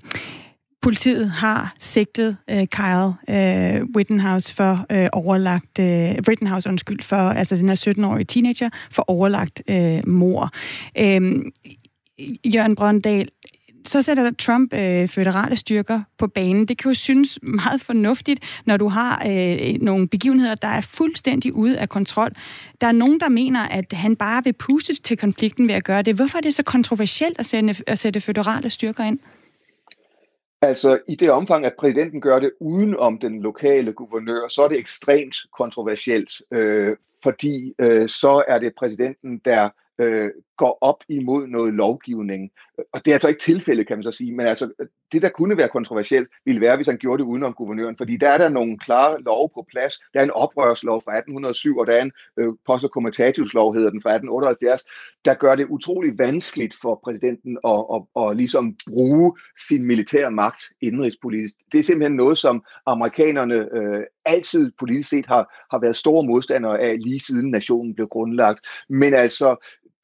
politiet 0.81 1.29
har 1.29 1.75
sigtet 1.79 2.37
uh, 2.51 2.63
Kyle 2.65 3.07
uh, 3.07 3.97
Rittenhouse 3.97 4.55
for 4.55 4.85
uh, 4.93 5.07
overlagt 5.13 5.79
uh, 5.79 5.85
Rittenhouse 6.27 6.69
undskyld 6.69 7.03
for 7.03 7.15
altså 7.15 7.55
den 7.55 7.69
her 7.69 7.93
17-årige 7.97 8.25
teenager 8.25 8.69
for 8.91 9.03
overlagt 9.07 9.61
uh, 9.69 10.07
mor. 10.07 10.49
Uh, 10.99 11.05
øhm, 11.05 11.51
Jørgen 12.45 12.75
Brøndal, 12.75 13.29
så 13.85 14.01
sætter 14.01 14.31
Trump 14.39 14.73
øh, 14.73 15.07
føderale 15.07 15.55
styrker 15.55 16.01
på 16.17 16.27
banen. 16.27 16.67
Det 16.67 16.77
kan 16.77 16.89
jo 16.91 16.93
synes 16.93 17.39
meget 17.43 17.81
fornuftigt, 17.81 18.61
når 18.65 18.77
du 18.77 18.87
har 18.87 19.23
øh, 19.27 19.81
nogle 19.81 20.07
begivenheder, 20.07 20.55
der 20.55 20.67
er 20.67 20.81
fuldstændig 20.81 21.53
ude 21.53 21.79
af 21.79 21.89
kontrol. 21.89 22.31
Der 22.81 22.87
er 22.87 22.91
nogen, 22.91 23.19
der 23.19 23.29
mener, 23.29 23.67
at 23.67 23.93
han 23.93 24.15
bare 24.15 24.43
vil 24.43 24.53
puste 24.53 24.93
til 24.93 25.17
konflikten 25.17 25.67
ved 25.67 25.75
at 25.75 25.83
gøre 25.83 26.01
det. 26.01 26.15
Hvorfor 26.15 26.37
er 26.37 26.41
det 26.41 26.53
så 26.53 26.63
kontroversielt 26.63 27.39
at, 27.39 27.45
sende, 27.45 27.75
at 27.87 27.99
sætte 27.99 28.21
føderale 28.21 28.69
styrker 28.69 29.03
ind? 29.03 29.19
Altså, 30.61 30.99
i 31.07 31.15
det 31.15 31.31
omfang, 31.31 31.65
at 31.65 31.73
præsidenten 31.79 32.21
gør 32.21 32.39
det 32.39 32.51
uden 32.59 32.95
om 32.95 33.19
den 33.19 33.41
lokale 33.41 33.93
guvernør, 33.93 34.47
så 34.47 34.63
er 34.63 34.67
det 34.67 34.79
ekstremt 34.79 35.35
kontroversielt, 35.57 36.41
øh, 36.51 36.97
fordi 37.23 37.73
øh, 37.79 38.09
så 38.09 38.43
er 38.47 38.59
det 38.59 38.73
præsidenten, 38.77 39.41
der 39.45 39.69
øh, 39.99 40.29
går 40.63 40.77
op 40.81 41.03
imod 41.09 41.47
noget 41.47 41.73
lovgivning. 41.73 42.51
Og 42.93 43.05
det 43.05 43.11
er 43.11 43.15
altså 43.15 43.27
ikke 43.27 43.41
tilfældet, 43.41 43.87
kan 43.87 43.97
man 43.97 44.03
så 44.03 44.11
sige, 44.11 44.31
men 44.35 44.45
altså, 44.47 44.65
det, 45.11 45.21
der 45.21 45.29
kunne 45.29 45.57
være 45.57 45.69
kontroversielt, 45.69 46.27
ville 46.45 46.61
være, 46.61 46.75
hvis 46.75 46.87
han 46.87 46.97
gjorde 46.97 47.23
det 47.23 47.29
udenom 47.29 47.53
guvernøren, 47.53 47.97
fordi 47.97 48.17
der 48.17 48.29
er 48.29 48.37
der 48.37 48.49
nogle 48.49 48.79
klare 48.79 49.21
love 49.21 49.49
på 49.55 49.65
plads. 49.71 49.93
Der 50.13 50.19
er 50.19 50.23
en 50.23 50.31
oprørslov 50.31 51.01
fra 51.01 51.11
1807, 51.11 51.77
og 51.77 51.87
der 51.87 51.93
er 51.93 52.01
en 52.01 52.11
øh, 52.39 52.53
post- 52.65 52.83
og 52.83 52.91
kommentativslov, 52.91 53.73
hedder 53.73 53.89
den, 53.89 54.01
fra 54.01 54.09
1878, 54.09 54.83
der 55.25 55.33
gør 55.33 55.55
det 55.55 55.65
utrolig 55.69 56.19
vanskeligt 56.19 56.75
for 56.81 56.99
præsidenten 57.03 57.57
at, 57.65 57.81
at, 57.95 58.01
at, 58.19 58.29
at 58.29 58.37
ligesom 58.37 58.75
bruge 58.89 59.37
sin 59.67 59.85
militære 59.85 60.31
magt 60.31 60.61
indrigspolitisk. 60.81 61.55
Det 61.71 61.79
er 61.79 61.83
simpelthen 61.83 62.15
noget, 62.15 62.37
som 62.37 62.63
amerikanerne 62.85 63.55
øh, 63.77 64.03
altid 64.25 64.71
politisk 64.79 65.09
set 65.09 65.25
har, 65.25 65.43
har 65.71 65.79
været 65.79 65.95
store 65.95 66.23
modstandere 66.23 66.79
af, 66.79 66.97
lige 66.99 67.19
siden 67.19 67.51
nationen 67.51 67.95
blev 67.95 68.07
grundlagt. 68.07 68.59
Men 68.89 69.13
altså, 69.13 69.55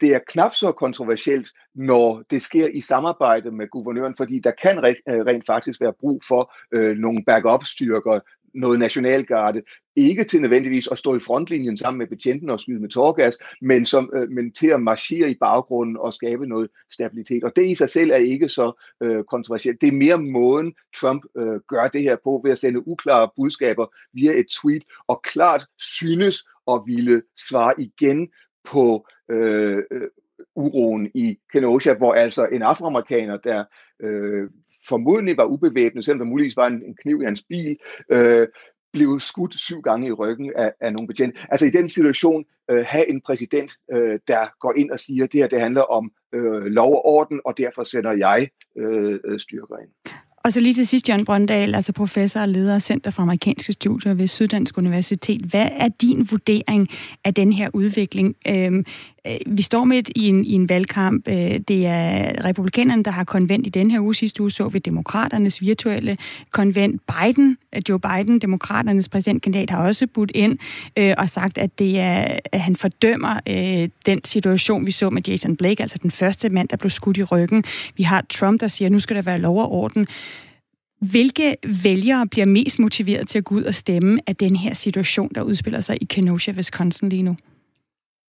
det 0.01 0.15
er 0.15 0.19
knap 0.27 0.53
så 0.53 0.71
kontroversielt, 0.71 1.49
når 1.75 2.23
det 2.31 2.41
sker 2.41 2.67
i 2.67 2.81
samarbejde 2.81 3.51
med 3.51 3.67
guvernøren, 3.67 4.15
fordi 4.17 4.39
der 4.39 4.51
kan 4.61 4.77
øh, 4.77 5.25
rent 5.25 5.45
faktisk 5.45 5.81
være 5.81 5.93
brug 5.99 6.21
for 6.27 6.53
øh, 6.71 6.97
nogle 6.97 7.23
backup-styrker, 7.25 8.19
noget 8.53 8.79
nationalgarde, 8.79 9.61
ikke 9.95 10.23
til 10.23 10.41
nødvendigvis 10.41 10.87
at 10.87 10.97
stå 10.97 11.15
i 11.15 11.19
frontlinjen 11.19 11.77
sammen 11.77 11.97
med 11.97 12.07
betjenten 12.07 12.49
og 12.49 12.59
skyde 12.59 12.79
med 12.79 12.89
tårgas, 12.89 13.37
men, 13.61 13.85
som, 13.85 14.09
øh, 14.13 14.29
men 14.29 14.51
til 14.51 14.67
at 14.67 14.81
marchere 14.81 15.29
i 15.29 15.35
baggrunden 15.39 15.97
og 15.97 16.13
skabe 16.13 16.47
noget 16.47 16.69
stabilitet. 16.93 17.43
Og 17.43 17.51
det 17.55 17.65
i 17.65 17.75
sig 17.75 17.89
selv 17.89 18.11
er 18.11 18.15
ikke 18.15 18.49
så 18.49 18.71
øh, 19.03 19.23
kontroversielt. 19.23 19.81
Det 19.81 19.87
er 19.87 19.91
mere 19.91 20.17
måden, 20.17 20.73
Trump 20.97 21.23
øh, 21.37 21.59
gør 21.67 21.87
det 21.87 22.01
her 22.01 22.17
på, 22.23 22.41
ved 22.43 22.51
at 22.51 22.57
sende 22.57 22.87
uklare 22.87 23.29
budskaber 23.35 23.85
via 24.13 24.31
et 24.39 24.47
tweet, 24.61 24.83
og 25.07 25.21
klart 25.21 25.65
synes 25.79 26.47
at 26.71 26.81
ville 26.85 27.21
svare 27.49 27.73
igen 27.77 28.29
på 28.67 29.07
øh, 29.31 29.83
øh, 29.91 30.07
uroen 30.55 31.11
i 31.13 31.39
Kenosha, 31.51 31.93
hvor 31.93 32.13
altså 32.13 32.45
en 32.45 32.61
afroamerikaner, 32.61 33.37
der 33.37 33.63
øh, 33.99 34.49
formodentlig 34.87 35.37
var 35.37 35.45
ubevæbnet, 35.45 36.05
selvom 36.05 36.19
der 36.19 36.25
muligvis 36.25 36.57
var 36.57 36.67
en, 36.67 36.83
en 36.83 36.95
kniv 36.95 37.21
i 37.21 37.25
hans 37.25 37.43
bil, 37.49 37.77
øh, 38.11 38.47
blev 38.93 39.19
skudt 39.19 39.59
syv 39.59 39.81
gange 39.81 40.07
i 40.07 40.11
ryggen 40.11 40.53
af, 40.55 40.73
af 40.81 40.93
nogle 40.93 41.07
betjente. 41.07 41.39
Altså 41.49 41.65
i 41.65 41.69
den 41.69 41.89
situation, 41.89 42.45
øh, 42.71 42.85
have 42.87 43.09
en 43.09 43.21
præsident, 43.21 43.71
øh, 43.93 44.19
der 44.27 44.59
går 44.59 44.73
ind 44.77 44.91
og 44.91 44.99
siger, 44.99 45.23
at 45.23 45.33
det 45.33 45.41
her 45.41 45.47
det 45.47 45.61
handler 45.61 45.81
om 45.81 46.11
øh, 46.33 46.63
lov 46.63 46.93
og 46.93 47.05
orden, 47.05 47.41
og 47.45 47.57
derfor 47.57 47.83
sender 47.83 48.11
jeg 48.11 48.49
øh, 48.77 49.19
øh 49.25 49.39
styrker 49.39 49.77
ind. 49.77 49.91
Og 50.47 50.53
så 50.53 50.59
lige 50.59 50.73
til 50.73 50.87
sidst, 50.87 51.09
Jørgen 51.09 51.25
Brøndal, 51.25 51.75
altså 51.75 51.93
professor 51.93 52.39
og 52.39 52.49
leder 52.49 52.75
af 52.75 52.81
Center 52.81 53.11
for 53.11 53.21
Amerikanske 53.21 53.73
Studier 53.73 54.13
ved 54.13 54.27
Syddansk 54.27 54.77
Universitet. 54.77 55.41
Hvad 55.41 55.69
er 55.71 55.87
din 55.87 56.27
vurdering 56.31 56.87
af 57.23 57.33
den 57.33 57.53
her 57.53 57.69
udvikling? 57.73 58.35
Øhm, 58.47 58.77
øh, 58.77 58.83
Øh, 59.27 59.57
vi 59.57 59.61
står 59.61 59.83
midt 59.83 60.09
i 60.15 60.27
en, 60.27 60.45
i 60.45 60.51
en 60.51 60.69
valgkamp. 60.69 61.27
Øh, 61.27 61.59
det 61.67 61.85
er 61.85 62.45
republikanerne, 62.45 63.03
der 63.03 63.11
har 63.11 63.23
konvent 63.23 63.67
i 63.67 63.69
den 63.69 63.91
her 63.91 63.99
uge. 63.99 64.15
Sidste 64.15 64.41
uge 64.41 64.51
så 64.51 64.67
vi 64.67 64.79
demokraternes 64.79 65.61
virtuelle 65.61 66.17
konvent. 66.51 67.01
Biden, 67.07 67.57
øh, 67.75 67.81
Joe 67.89 67.99
Biden, 67.99 68.39
demokraternes 68.39 69.09
præsidentkandidat, 69.09 69.69
har 69.69 69.83
også 69.83 70.07
budt 70.07 70.31
ind 70.35 70.57
øh, 70.97 71.15
og 71.17 71.29
sagt, 71.29 71.57
at 71.57 71.79
det 71.79 71.99
er, 71.99 72.39
at 72.51 72.61
han 72.61 72.75
fordømmer 72.75 73.39
øh, 73.49 73.89
den 74.05 74.23
situation, 74.23 74.85
vi 74.85 74.91
så 74.91 75.09
med 75.09 75.21
Jason 75.27 75.55
Blake, 75.55 75.81
altså 75.81 75.97
den 76.01 76.11
første 76.11 76.49
mand, 76.49 76.67
der 76.69 76.77
blev 76.77 76.89
skudt 76.89 77.17
i 77.17 77.23
ryggen. 77.23 77.63
Vi 77.97 78.03
har 78.03 78.25
Trump, 78.29 78.61
der 78.61 78.67
siger, 78.67 78.87
at 78.87 78.91
nu 78.91 78.99
skal 78.99 79.15
der 79.15 79.21
være 79.21 79.39
lov 79.39 79.59
og 79.61 79.71
orden. 79.71 80.07
Hvilke 81.01 81.55
vælgere 81.83 82.27
bliver 82.27 82.45
mest 82.45 82.79
motiveret 82.79 83.27
til 83.27 83.37
at 83.37 83.43
gå 83.43 83.55
ud 83.55 83.63
og 83.63 83.75
stemme 83.75 84.19
af 84.27 84.35
den 84.35 84.55
her 84.55 84.73
situation, 84.73 85.31
der 85.35 85.41
udspiller 85.41 85.81
sig 85.81 85.97
i 86.01 86.05
Kenosha, 86.05 86.51
Wisconsin 86.51 87.09
lige 87.09 87.23
nu? 87.23 87.35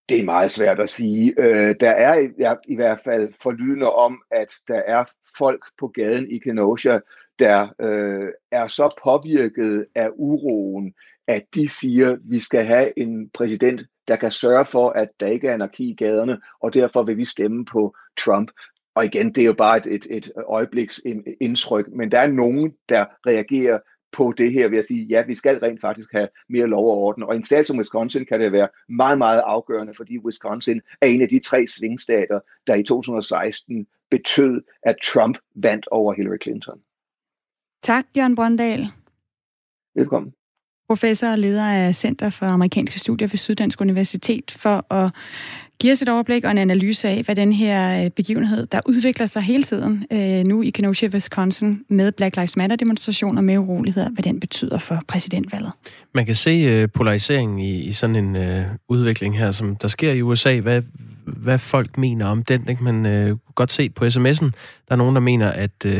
Det 0.08 0.20
er 0.20 0.24
meget 0.24 0.50
svært 0.50 0.80
at 0.80 0.90
sige. 0.90 1.34
Øh, 1.38 1.74
der 1.80 1.90
er 1.90 2.28
ja, 2.38 2.54
i 2.68 2.74
hvert 2.74 3.00
fald 3.04 3.32
forlydende 3.42 3.92
om, 3.92 4.22
at 4.30 4.54
der 4.68 4.82
er 4.86 5.04
folk 5.38 5.64
på 5.78 5.88
gaden 5.88 6.30
i 6.30 6.38
Kenosha, 6.38 6.98
der 7.38 7.68
øh, 7.80 8.28
er 8.52 8.68
så 8.68 9.00
påvirket 9.04 9.86
af 9.94 10.10
uroen, 10.14 10.94
at 11.26 11.42
de 11.54 11.68
siger, 11.68 12.12
at 12.12 12.18
vi 12.24 12.38
skal 12.38 12.64
have 12.64 12.98
en 12.98 13.30
præsident, 13.34 13.82
der 14.08 14.16
kan 14.16 14.30
sørge 14.30 14.64
for, 14.64 14.88
at 14.88 15.08
der 15.20 15.26
ikke 15.26 15.48
er 15.48 15.54
anarki 15.54 15.90
i 15.90 15.94
gaderne, 15.94 16.40
og 16.62 16.74
derfor 16.74 17.02
vil 17.02 17.16
vi 17.16 17.24
stemme 17.24 17.64
på 17.64 17.94
Trump. 18.18 18.50
Og 18.94 19.04
igen, 19.04 19.32
det 19.32 19.38
er 19.38 19.46
jo 19.46 19.54
bare 19.58 19.76
et, 19.76 19.86
et, 19.86 20.06
et 20.10 20.32
øjebliks 20.48 21.00
indtryk, 21.40 21.88
men 21.92 22.10
der 22.10 22.18
er 22.18 22.30
nogen, 22.30 22.72
der 22.88 23.04
reagerer 23.26 23.78
på 24.12 24.32
det 24.38 24.52
her 24.52 24.68
ved 24.68 24.78
at 24.78 24.84
sige, 24.84 25.04
ja, 25.04 25.22
vi 25.22 25.34
skal 25.34 25.58
rent 25.58 25.80
faktisk 25.80 26.12
have 26.12 26.28
mere 26.48 26.66
lov 26.66 26.90
og 26.90 26.96
orden. 26.96 27.22
Og 27.22 27.36
en 27.36 27.44
stat 27.44 27.66
som 27.66 27.78
Wisconsin 27.78 28.26
kan 28.26 28.40
det 28.40 28.52
være 28.52 28.68
meget, 28.88 29.18
meget 29.18 29.42
afgørende, 29.46 29.94
fordi 29.94 30.18
Wisconsin 30.18 30.80
er 31.00 31.06
en 31.06 31.22
af 31.22 31.28
de 31.28 31.38
tre 31.38 31.66
svingstater, 31.66 32.40
der 32.66 32.74
i 32.74 32.82
2016 32.82 33.86
betød, 34.10 34.62
at 34.82 34.96
Trump 35.04 35.38
vandt 35.54 35.88
over 35.90 36.14
Hillary 36.14 36.38
Clinton. 36.42 36.80
Tak, 37.82 38.06
Jørgen 38.16 38.34
Brøndal. 38.34 38.86
Velkommen. 39.94 40.34
Professor 40.88 41.28
og 41.28 41.38
leder 41.38 41.66
af 41.66 41.94
Center 41.94 42.30
for 42.30 42.46
Amerikanske 42.46 43.00
Studier 43.00 43.28
ved 43.28 43.38
Syddansk 43.38 43.80
Universitet 43.80 44.50
for 44.56 44.92
at 44.92 45.10
give 45.80 45.92
os 45.92 46.02
et 46.02 46.08
overblik 46.08 46.44
og 46.44 46.50
en 46.50 46.58
analyse 46.58 47.08
af, 47.08 47.22
hvad 47.22 47.36
den 47.36 47.52
her 47.52 48.04
øh, 48.04 48.10
begivenhed, 48.10 48.66
der 48.66 48.80
udvikler 48.86 49.26
sig 49.26 49.42
hele 49.42 49.62
tiden 49.62 50.04
øh, 50.10 50.44
nu 50.44 50.62
i 50.62 50.70
Kenosha, 50.70 51.06
Wisconsin, 51.06 51.80
med 51.88 52.12
Black 52.12 52.36
Lives 52.36 52.56
Matter-demonstrationer 52.56 53.40
med 53.40 53.58
uroligheder, 53.58 54.10
hvad 54.10 54.22
den 54.22 54.40
betyder 54.40 54.78
for 54.78 55.02
præsidentvalget. 55.08 55.72
Man 56.14 56.26
kan 56.26 56.34
se 56.34 56.50
øh, 56.50 56.88
polariseringen 56.94 57.58
i, 57.58 57.80
i 57.80 57.92
sådan 57.92 58.16
en 58.16 58.36
uh, 58.36 58.64
udvikling 58.88 59.38
her, 59.38 59.50
som 59.50 59.76
der 59.76 59.88
sker 59.88 60.12
i 60.12 60.22
USA. 60.22 60.60
Hvad, 60.60 60.82
hvad 61.24 61.58
folk 61.58 61.98
mener 61.98 62.26
om 62.26 62.44
den, 62.44 62.64
det 62.66 62.76
kan 62.76 62.94
man 63.02 63.30
uh, 63.30 63.38
godt 63.54 63.70
se 63.70 63.90
på 63.90 64.04
sms'en. 64.04 64.50
Der 64.88 64.90
er 64.90 64.96
nogen, 64.96 65.14
der 65.14 65.20
mener, 65.20 65.50
at 65.50 65.86
uh, 65.86 65.92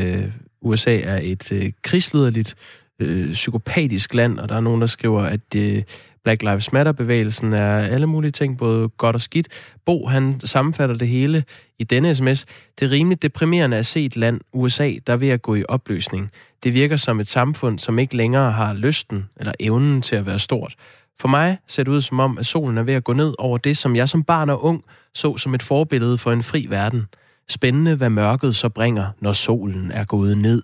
USA 0.61 1.00
er 1.00 1.21
et 1.23 1.52
uh, 1.52 1.62
krigsliderligt, 1.83 2.54
øh, 2.99 3.33
psykopatisk 3.33 4.14
land, 4.14 4.38
og 4.38 4.49
der 4.49 4.55
er 4.55 4.61
nogen, 4.61 4.81
der 4.81 4.87
skriver, 4.87 5.23
at 5.23 5.55
øh, 5.57 5.83
Black 6.25 6.43
Lives 6.43 6.73
Matter-bevægelsen 6.73 7.52
er 7.52 7.78
alle 7.78 8.07
mulige 8.07 8.31
ting, 8.31 8.59
både 8.59 8.88
godt 8.88 9.14
og 9.14 9.21
skidt. 9.21 9.49
Bo, 9.87 10.07
han 10.07 10.40
sammenfatter 10.40 10.97
det 10.97 11.09
hele 11.09 11.45
i 11.78 11.85
denne 11.85 12.14
sms. 12.14 12.47
Det 12.78 12.87
er 12.87 12.90
rimeligt 12.90 13.23
deprimerende 13.23 13.76
at 13.76 13.87
se 13.87 14.05
et 14.05 14.17
land, 14.17 14.40
USA, 14.52 14.93
der 15.07 15.12
er 15.12 15.17
ved 15.17 15.28
at 15.28 15.43
gå 15.43 15.55
i 15.55 15.64
opløsning. 15.69 16.31
Det 16.64 16.75
virker 16.75 16.97
som 16.97 17.21
et 17.21 17.28
samfund, 17.28 17.78
som 17.78 17.99
ikke 17.99 18.17
længere 18.17 18.52
har 18.52 18.75
lysten 18.75 19.28
eller 19.37 19.52
evnen 19.61 20.02
til 20.02 20.17
at 20.17 20.26
være 20.26 20.38
stort. 20.38 20.75
For 21.21 21.28
mig 21.28 21.59
ser 21.67 21.83
det 21.83 21.90
ud 21.90 22.00
som 22.00 22.21
om, 22.21 22.38
at 22.38 22.47
solen 22.47 22.78
er 22.78 22.83
ved 22.83 22.95
at 22.95 23.05
gå 23.05 23.12
ned 23.12 23.35
over 23.38 23.59
det, 23.59 23.76
som 23.76 23.97
jeg 23.97 24.09
som 24.09 24.25
barn 24.25 24.50
og 24.50 24.64
ung 24.64 24.85
så 25.14 25.37
som 25.37 25.55
et 25.55 25.62
forbillede 25.62 26.19
for 26.19 26.33
en 26.33 26.43
fri 26.43 26.67
verden. 26.69 27.07
Spændende, 27.49 27.95
hvad 27.95 28.11
mørket 28.11 28.55
så 28.55 28.69
bringer, 28.69 29.07
når 29.21 29.33
solen 29.33 29.90
er 29.90 30.05
gået 30.05 30.38
ned. 30.38 30.62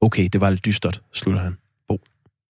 Okay, 0.00 0.28
det 0.32 0.40
var 0.40 0.50
lidt 0.50 0.64
dystert, 0.64 1.02
slutter 1.12 1.42
han. 1.42 1.56
Bo. 1.88 2.00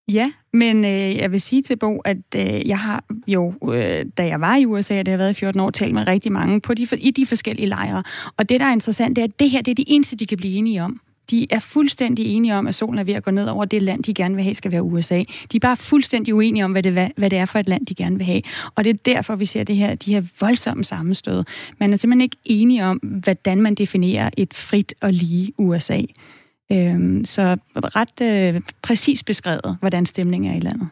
Ja, 0.09 0.33
men 0.53 0.85
øh, 0.85 1.17
jeg 1.17 1.33
vil 1.33 1.41
sige 1.41 1.63
til 1.63 1.77
Bo, 1.77 1.99
at 1.99 2.17
øh, 2.37 2.69
jeg 2.69 2.79
har 2.79 3.05
jo, 3.27 3.55
øh, 3.73 4.07
da 4.19 4.27
jeg 4.27 4.41
var 4.41 4.57
i 4.57 4.67
USA, 4.67 4.99
og 4.99 5.07
det 5.07 5.13
har 5.13 5.19
været 5.19 5.31
i 5.31 5.35
14 5.35 5.61
år, 5.61 5.71
talt 5.71 5.95
med 5.95 6.07
rigtig 6.07 6.33
mange 6.33 6.61
på 6.61 6.75
de, 6.75 6.87
i 6.99 7.11
de 7.11 7.27
forskellige 7.27 7.67
lejre. 7.67 8.03
Og 8.37 8.49
det, 8.49 8.61
der 8.61 8.67
er 8.67 8.73
interessant, 8.73 9.17
det 9.17 9.23
er, 9.23 9.27
at 9.27 9.41
det 9.41 9.51
her 9.51 9.63
det 9.63 9.71
er 9.71 9.75
det 9.75 9.85
eneste, 9.89 10.17
de 10.17 10.27
kan 10.27 10.39
blive 10.39 10.55
enige 10.55 10.83
om. 10.83 11.01
De 11.31 11.47
er 11.51 11.59
fuldstændig 11.59 12.27
enige 12.27 12.55
om, 12.55 12.67
at 12.67 12.75
solen 12.75 12.99
er 12.99 13.05
ved 13.05 13.15
at 13.15 13.25
gå 13.25 13.31
ned 13.31 13.49
over 13.49 13.65
det 13.65 13.83
land, 13.83 14.03
de 14.03 14.15
gerne 14.15 14.35
vil 14.35 14.45
have, 14.45 14.55
skal 14.55 14.73
være 14.73 14.83
USA. 14.83 15.23
De 15.53 15.57
er 15.57 15.61
bare 15.61 15.77
fuldstændig 15.77 16.35
uenige 16.35 16.65
om, 16.65 16.73
hvad 16.73 16.83
det, 16.83 17.13
hvad 17.17 17.31
det 17.31 17.39
er 17.39 17.45
for 17.45 17.59
et 17.59 17.69
land, 17.69 17.87
de 17.87 17.95
gerne 17.95 18.17
vil 18.17 18.27
have. 18.27 18.43
Og 18.75 18.85
det 18.85 18.91
er 18.91 18.99
derfor, 19.15 19.37
vi 19.37 19.47
ser 19.47 19.65
det 19.65 19.77
her, 19.77 19.95
de 19.95 20.15
her 20.15 20.23
voldsomme 20.41 20.85
sammenstød. 20.85 21.45
Man 21.79 21.93
er 21.93 21.97
simpelthen 21.97 22.21
ikke 22.21 22.37
enige 22.45 22.85
om, 22.85 22.97
hvordan 22.97 23.63
man 23.63 23.75
definerer 23.75 24.31
et 24.37 24.55
frit 24.55 24.95
og 25.01 25.13
lige 25.13 25.53
USA. 25.59 26.01
Øhm, 26.73 27.25
så 27.25 27.57
ret 27.77 28.21
øh, 28.23 28.61
præcis 28.83 29.23
beskrevet, 29.23 29.77
hvordan 29.81 30.07
stemningen 30.07 30.53
er 30.53 30.57
i 30.57 30.61
landet. 30.61 30.89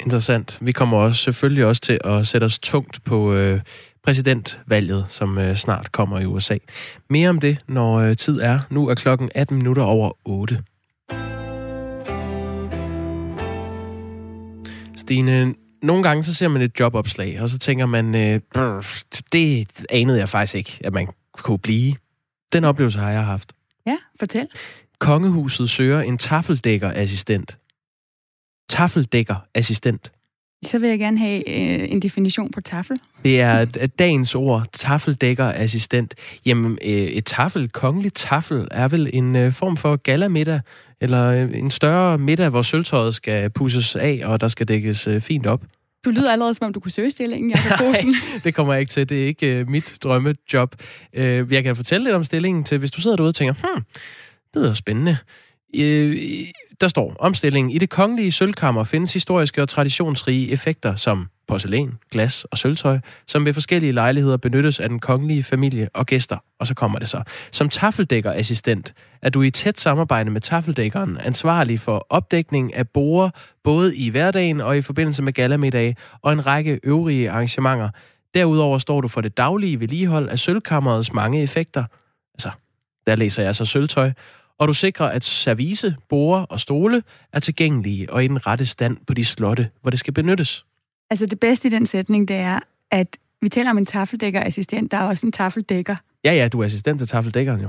Interessant. 0.00 0.58
Vi 0.60 0.72
kommer 0.72 0.98
også 0.98 1.22
selvfølgelig 1.22 1.64
også 1.64 1.82
til 1.82 1.98
at 2.04 2.26
sætte 2.26 2.44
os 2.44 2.58
tungt 2.58 3.04
på 3.04 3.32
øh, 3.32 3.60
præsidentvalget, 4.02 5.06
som 5.08 5.38
øh, 5.38 5.56
snart 5.56 5.92
kommer 5.92 6.20
i 6.20 6.24
USA. 6.24 6.56
Mere 7.10 7.28
om 7.28 7.40
det, 7.40 7.58
når 7.68 7.94
øh, 7.96 8.16
tid 8.16 8.40
er. 8.40 8.60
Nu 8.70 8.88
er 8.88 8.94
klokken 8.94 9.30
18 9.34 9.56
minutter 9.56 9.82
over 9.82 10.10
8. 10.24 10.62
Stine, 14.96 15.54
nogle 15.82 16.02
gange 16.02 16.22
så 16.22 16.34
ser 16.34 16.48
man 16.48 16.62
et 16.62 16.80
jobopslag, 16.80 17.40
og 17.40 17.48
så 17.48 17.58
tænker 17.58 17.86
man, 17.86 18.14
øh, 18.14 18.40
det 19.32 19.86
anede 19.90 20.18
jeg 20.18 20.28
faktisk 20.28 20.54
ikke, 20.54 20.78
at 20.84 20.92
man 20.92 21.08
kunne 21.32 21.58
blive. 21.58 21.94
Den 22.52 22.64
oplevelse 22.64 22.98
har 22.98 23.10
jeg 23.10 23.24
haft. 23.24 23.55
Ja, 23.86 23.96
fortæl. 24.18 24.46
Kongehuset 24.98 25.70
søger 25.70 26.00
en 26.00 26.18
tafeldækkerassistent. 26.18 27.58
Tafeldækkerassistent. 28.68 30.12
Så 30.64 30.78
vil 30.78 30.88
jeg 30.88 30.98
gerne 30.98 31.18
have 31.18 31.48
øh, 31.48 31.92
en 31.92 32.02
definition 32.02 32.50
på 32.50 32.60
tafel. 32.60 33.00
Det 33.24 33.40
er 33.40 33.64
dagens 33.98 34.34
ord, 34.34 34.66
tafeldækkerassistent. 34.72 36.14
Jamen, 36.46 36.78
øh, 36.84 36.90
et 36.90 37.24
tafel, 37.24 37.68
kongelig 37.68 38.12
tafel, 38.12 38.68
er 38.70 38.88
vel 38.88 39.10
en 39.12 39.36
øh, 39.36 39.52
form 39.52 39.76
for 39.76 39.96
galamiddag, 39.96 40.60
eller 41.00 41.24
øh, 41.26 41.50
en 41.58 41.70
større 41.70 42.18
middag, 42.18 42.48
hvor 42.48 42.62
sølvtøjet 42.62 43.14
skal 43.14 43.50
pusses 43.50 43.96
af, 43.96 44.20
og 44.24 44.40
der 44.40 44.48
skal 44.48 44.68
dækkes 44.68 45.08
øh, 45.08 45.20
fint 45.20 45.46
op. 45.46 45.62
Du 46.06 46.10
lyder 46.10 46.32
allerede, 46.32 46.54
som 46.54 46.66
om 46.66 46.72
du 46.72 46.80
kunne 46.80 46.92
søge 46.92 47.10
stillingen, 47.10 47.50
Jacob 47.50 47.80
Nej, 48.04 48.40
det 48.44 48.54
kommer 48.54 48.72
jeg 48.72 48.80
ikke 48.80 48.90
til. 48.90 49.08
Det 49.08 49.22
er 49.22 49.26
ikke 49.26 49.60
uh, 49.60 49.70
mit 49.70 49.98
drømmejob. 50.02 50.74
Uh, 51.12 51.22
jeg 51.22 51.62
kan 51.64 51.76
fortælle 51.76 52.04
lidt 52.04 52.14
om 52.14 52.24
stillingen 52.24 52.64
til, 52.64 52.78
hvis 52.78 52.90
du 52.90 53.00
sidder 53.00 53.16
derude 53.16 53.30
og 53.30 53.34
tænker, 53.34 53.54
hmm, 53.54 53.84
det 54.54 54.62
lyder 54.62 54.74
spændende. 54.74 55.16
Uh, 55.74 55.82
der 56.80 56.88
står, 56.88 57.16
omstillingen 57.18 57.70
i 57.70 57.78
det 57.78 57.90
kongelige 57.90 58.32
sølvkammer 58.32 58.84
findes 58.84 59.12
historiske 59.12 59.62
og 59.62 59.68
traditionsrige 59.68 60.50
effekter 60.50 60.96
som 60.96 61.28
porcelæn, 61.48 61.98
glas 62.10 62.44
og 62.44 62.58
sølvtøj, 62.58 62.98
som 63.26 63.44
ved 63.44 63.52
forskellige 63.52 63.92
lejligheder 63.92 64.36
benyttes 64.36 64.80
af 64.80 64.88
den 64.88 64.98
kongelige 64.98 65.42
familie 65.42 65.88
og 65.94 66.06
gæster. 66.06 66.36
Og 66.60 66.66
så 66.66 66.74
kommer 66.74 66.98
det 66.98 67.08
så. 67.08 67.22
Som 67.52 67.68
tafeldækkerassistent 67.68 68.94
er 69.22 69.30
du 69.30 69.42
i 69.42 69.50
tæt 69.50 69.80
samarbejde 69.80 70.30
med 70.30 70.40
tafeldækkeren 70.40 71.18
ansvarlig 71.18 71.80
for 71.80 72.06
opdækning 72.10 72.74
af 72.74 72.88
borer, 72.88 73.30
både 73.64 73.96
i 73.96 74.08
hverdagen 74.08 74.60
og 74.60 74.78
i 74.78 74.82
forbindelse 74.82 75.22
med 75.22 75.32
galamiddage 75.32 75.96
og 76.22 76.32
en 76.32 76.46
række 76.46 76.80
øvrige 76.82 77.30
arrangementer. 77.30 77.90
Derudover 78.34 78.78
står 78.78 79.00
du 79.00 79.08
for 79.08 79.20
det 79.20 79.36
daglige 79.36 79.80
vedligehold 79.80 80.28
af 80.28 80.38
sølvkammerets 80.38 81.12
mange 81.12 81.42
effekter. 81.42 81.84
Altså, 82.34 82.50
der 83.06 83.16
læser 83.16 83.42
jeg 83.42 83.54
så 83.54 83.64
sølvtøj. 83.64 84.12
Og 84.58 84.68
du 84.68 84.72
sikrer, 84.72 85.06
at 85.06 85.24
service, 85.24 85.96
borer 86.08 86.42
og 86.42 86.60
stole 86.60 87.02
er 87.32 87.40
tilgængelige 87.40 88.12
og 88.12 88.24
i 88.24 88.28
den 88.28 88.46
rette 88.46 88.66
stand 88.66 88.96
på 89.06 89.14
de 89.14 89.24
slotte, 89.24 89.70
hvor 89.82 89.90
det 89.90 89.98
skal 89.98 90.14
benyttes. 90.14 90.64
Altså 91.10 91.26
det 91.26 91.40
bedste 91.40 91.68
i 91.68 91.70
den 91.70 91.86
sætning, 91.86 92.28
det 92.28 92.36
er, 92.36 92.60
at 92.90 93.16
vi 93.40 93.48
taler 93.48 93.70
om 93.70 93.78
en 93.78 93.86
tafeldækker-assistent, 93.86 94.90
der 94.90 94.98
er 94.98 95.02
også 95.02 95.26
en 95.26 95.32
tafeldækker. 95.32 95.96
Ja, 96.24 96.32
ja, 96.32 96.48
du 96.48 96.60
er 96.60 96.64
assistent 96.64 96.98
til 96.98 97.08
tafeldækkeren 97.08 97.60
jo. 97.60 97.68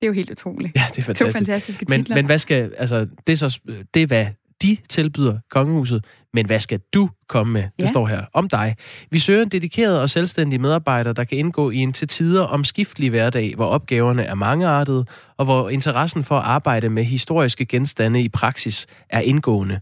Det 0.00 0.02
er 0.02 0.06
jo 0.06 0.12
helt 0.12 0.30
utroligt. 0.30 0.72
Ja, 0.76 0.84
det 0.90 0.98
er 0.98 1.02
fantastisk. 1.02 1.36
Er 1.36 1.38
fantastiske 1.38 1.86
men, 1.88 2.06
men 2.08 2.26
hvad 2.26 2.38
skal, 2.38 2.74
altså, 2.78 3.06
det 3.26 3.32
er, 3.32 3.36
så, 3.36 3.58
det 3.94 4.02
er 4.02 4.06
hvad 4.06 4.26
de 4.62 4.76
tilbyder 4.88 5.38
kongehuset, 5.50 6.04
men 6.34 6.46
hvad 6.46 6.60
skal 6.60 6.80
du 6.94 7.10
komme 7.28 7.52
med? 7.52 7.62
Det 7.62 7.70
Ja. 7.80 7.86
står 7.86 8.06
her 8.06 8.24
om 8.34 8.48
dig. 8.48 8.76
Vi 9.10 9.18
søger 9.18 9.42
en 9.42 9.48
dedikeret 9.48 10.00
og 10.00 10.10
selvstændig 10.10 10.60
medarbejder, 10.60 11.12
der 11.12 11.24
kan 11.24 11.38
indgå 11.38 11.70
i 11.70 11.76
en 11.76 11.92
til 11.92 12.08
tider 12.08 12.42
omskiftelig 12.42 13.10
hverdag, 13.10 13.52
hvor 13.56 13.66
opgaverne 13.66 14.22
er 14.24 14.34
mangeartede, 14.34 15.04
og 15.36 15.44
hvor 15.44 15.68
interessen 15.68 16.24
for 16.24 16.38
at 16.38 16.44
arbejde 16.44 16.88
med 16.88 17.04
historiske 17.04 17.64
genstande 17.66 18.20
i 18.22 18.28
praksis 18.28 18.86
er 19.10 19.20
indgående. 19.20 19.80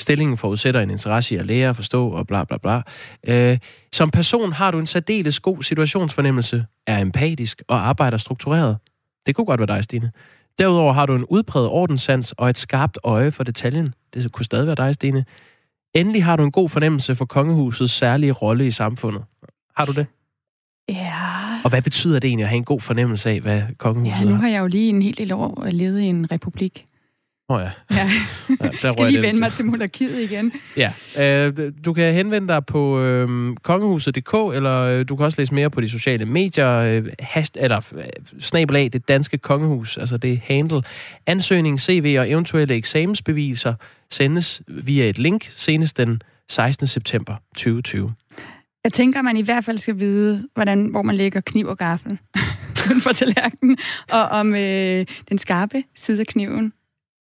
Stillingen 0.00 0.38
forudsætter 0.38 0.80
en 0.80 0.90
interesse 0.90 1.34
i 1.34 1.38
at 1.38 1.46
lære, 1.46 1.74
forstå 1.74 2.08
og 2.08 2.26
bla 2.26 2.44
bla 2.44 2.56
bla. 2.58 2.82
Øh, 3.28 3.58
som 3.92 4.10
person 4.10 4.52
har 4.52 4.70
du 4.70 4.78
en 4.78 4.86
særdeles 4.86 5.40
god 5.40 5.62
situationsfornemmelse, 5.62 6.64
er 6.86 6.98
empatisk 6.98 7.62
og 7.68 7.88
arbejder 7.88 8.18
struktureret. 8.18 8.76
Det 9.26 9.34
kunne 9.34 9.44
godt 9.44 9.60
være 9.60 9.66
dig, 9.76 9.84
Stine. 9.84 10.10
Derudover 10.58 10.92
har 10.92 11.06
du 11.06 11.14
en 11.14 11.24
udpræget 11.24 11.68
ordenssans 11.68 12.32
og 12.32 12.50
et 12.50 12.58
skarpt 12.58 12.98
øje 13.04 13.32
for 13.32 13.44
detaljen. 13.44 13.94
Det 14.14 14.32
kunne 14.32 14.44
stadig 14.44 14.66
være 14.66 14.76
dig, 14.76 14.94
Stine. 14.94 15.24
Endelig 15.94 16.24
har 16.24 16.36
du 16.36 16.44
en 16.44 16.50
god 16.52 16.68
fornemmelse 16.68 17.14
for 17.14 17.24
kongehusets 17.24 17.92
særlige 17.92 18.32
rolle 18.32 18.66
i 18.66 18.70
samfundet. 18.70 19.22
Har 19.76 19.84
du 19.84 19.92
det? 19.92 20.06
Ja, 20.88 21.12
Og 21.64 21.70
hvad 21.70 21.82
betyder 21.82 22.18
det 22.18 22.28
egentlig 22.28 22.44
at 22.44 22.48
have 22.48 22.56
en 22.56 22.64
god 22.64 22.80
fornemmelse 22.80 23.30
af, 23.30 23.40
hvad 23.40 23.62
kongehuset 23.78 24.20
ja 24.20 24.24
nu 24.24 24.34
er? 24.34 24.38
har 24.40 24.48
jeg 24.48 24.60
jo 24.60 24.66
lige 24.66 24.88
en 24.88 25.02
hel 25.02 25.16
del 25.18 25.32
år 25.32 25.66
levet 25.70 26.00
i 26.00 26.04
en 26.04 26.30
republik. 26.30 26.86
Åh 27.48 27.56
oh, 27.56 27.62
ja. 27.62 27.70
Ja. 27.96 28.10
ja 28.60 28.70
der 28.82 28.92
skal 28.92 29.06
lige 29.06 29.22
vende 29.22 29.40
mig 29.40 29.52
til 29.52 29.64
monarkiet 29.64 30.30
igen. 30.30 30.52
Ja, 30.76 30.92
øh, 31.20 31.72
du 31.84 31.92
kan 31.92 32.14
henvende 32.14 32.48
dig 32.48 32.66
på 32.66 33.00
øh, 33.00 33.56
kongehuset.dk, 33.62 34.34
eller 34.54 34.80
øh, 34.80 35.08
du 35.08 35.16
kan 35.16 35.24
også 35.24 35.40
læse 35.40 35.54
mere 35.54 35.70
på 35.70 35.80
de 35.80 35.88
sociale 35.88 36.24
medier, 36.24 36.70
øh, 36.70 37.06
hast, 37.20 37.56
eller 37.60 37.94
øh, 37.96 38.04
snabelag 38.40 38.90
det 38.92 39.08
danske 39.08 39.38
kongehus, 39.38 39.96
altså 39.96 40.16
det 40.16 40.40
handle. 40.44 40.82
Ansøgning, 41.26 41.80
CV 41.80 42.16
og 42.18 42.30
eventuelle 42.30 42.74
eksamensbeviser 42.74 43.74
sendes 44.10 44.62
via 44.68 45.08
et 45.08 45.18
link 45.18 45.52
senest 45.56 45.96
den 45.96 46.22
16. 46.48 46.86
september 46.86 47.34
2020. 47.56 48.14
Jeg 48.84 48.92
tænker, 48.92 49.22
man 49.22 49.36
i 49.36 49.42
hvert 49.42 49.64
fald 49.64 49.78
skal 49.78 49.98
vide, 49.98 50.48
hvordan, 50.54 50.86
hvor 50.86 51.02
man 51.02 51.16
lægger 51.16 51.40
kniv 51.40 51.66
og 51.66 51.78
gaffel 51.78 52.18
for 53.04 53.12
tallerkenen, 53.12 53.78
og 54.10 54.22
om 54.22 54.54
øh, 54.54 55.06
den 55.28 55.38
skarpe 55.38 55.82
side 55.96 56.20
af 56.20 56.26
kniven 56.26 56.72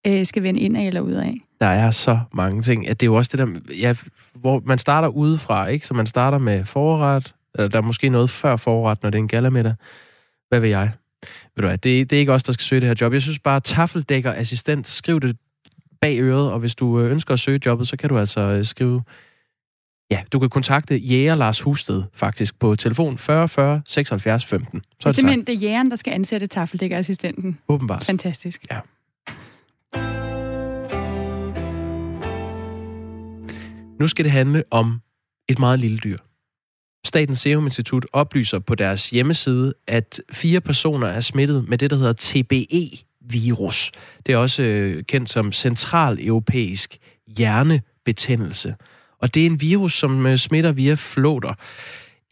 øh, 0.08 0.26
skal 0.26 0.44
vende 0.44 0.60
indad 0.60 0.88
eller 0.88 1.02
udad. 1.02 1.34
Der 1.62 1.68
er 1.68 1.92
så 1.92 2.20
mange 2.34 2.62
ting. 2.62 2.90
At 2.90 3.00
det 3.02 3.06
er 3.06 3.10
jo 3.10 3.16
også 3.16 3.38
det 3.38 3.48
der, 3.48 3.74
ja, 3.80 3.96
hvor 4.34 4.62
man 4.66 4.78
starter 4.78 5.08
udefra, 5.08 5.68
ikke? 5.68 5.88
Så 5.88 5.94
man 5.94 6.06
starter 6.06 6.38
med 6.38 6.66
forret, 6.66 7.34
eller 7.56 7.68
der 7.70 7.78
er 7.78 7.82
måske 7.82 8.10
noget 8.10 8.30
før 8.30 8.56
forret, 8.56 9.04
når 9.04 9.10
det 9.10 9.18
er 9.18 9.22
en 9.22 9.28
galamiddag. 9.28 9.74
Hvad 10.50 10.60
vil 10.60 10.70
jeg? 10.70 10.92
Ved 11.56 11.62
du 11.62 11.68
hvad, 11.68 11.78
det, 11.78 12.10
det 12.10 12.16
er 12.16 12.20
ikke 12.20 12.34
os, 12.34 12.44
der 12.44 12.54
skal 12.54 12.64
søge 12.64 12.82
det 12.82 12.88
her 12.88 12.96
job. 13.02 13.14
Jeg 13.14 13.22
synes 13.22 13.40
bare, 13.40 13.60
taffeldækker 13.60 14.34
assistent, 14.34 14.88
skriv 14.88 15.20
det 15.20 15.38
bag 16.02 16.20
øret, 16.20 16.52
og 16.52 16.60
hvis 16.60 16.76
du 16.76 17.00
øh, 17.00 17.12
ønsker 17.12 17.34
at 17.34 17.40
søge 17.40 17.60
jobbet, 17.66 17.88
så 17.88 17.98
kan 17.98 18.10
du 18.10 18.18
altså 18.20 18.42
øh, 18.42 18.66
skrive... 18.66 19.02
Ja, 20.12 20.24
du 20.34 20.40
kan 20.40 20.50
kontakte 20.50 20.98
Jæger 20.98 21.36
Lars 21.36 21.62
Husted 21.62 22.04
faktisk 22.14 22.60
på 22.60 22.76
telefon 22.76 23.18
40 23.18 23.48
40 23.48 23.82
76 23.86 24.46
15. 24.46 24.82
Så 24.82 24.82
Det 24.82 25.06
er 25.06 25.10
er 25.10 25.12
det 25.12 25.16
sagt. 25.16 25.16
simpelthen 25.16 25.46
det 25.48 25.56
er 25.56 25.60
jægeren, 25.70 25.90
der 25.90 25.96
skal 25.96 26.14
ansætte 26.14 26.48
taffeldækkerassistenten. 26.48 27.60
Åbenbart. 27.68 28.04
Fantastisk. 28.06 28.66
Nu 34.00 34.08
skal 34.08 34.25
det 34.25 34.32
handle 34.32 34.64
om 34.72 35.02
et 35.50 35.60
meget 35.60 35.80
lille 35.80 35.98
dyr. 35.98 36.18
Statens 37.06 37.40
Serum 37.40 37.64
Institut 37.64 38.06
oplyser 38.14 38.60
på 38.60 38.75
deres 38.75 39.10
hjemmeside, 39.10 39.74
at 39.88 40.22
fire 40.32 40.62
personer 40.62 41.08
er 41.08 41.20
smittet 41.20 41.70
med 41.70 41.78
det, 41.78 41.90
der 41.90 41.96
hedder 41.96 42.14
TBE-virus. 42.14 43.92
Det 44.25 44.34
er 44.34 44.38
også 44.38 44.64
øh, 44.64 45.04
kendt 45.04 45.30
som 45.30 45.52
centraleuropæisk 45.52 46.98
hjernebetændelse. 47.38 48.75
Og 49.22 49.36
det 49.36 49.42
er 49.42 49.46
en 49.46 49.62
virus, 49.62 49.94
som 49.94 50.25
øh, 50.25 50.38
smitter 50.38 50.72
via 50.72 50.94
flåter. 50.94 51.54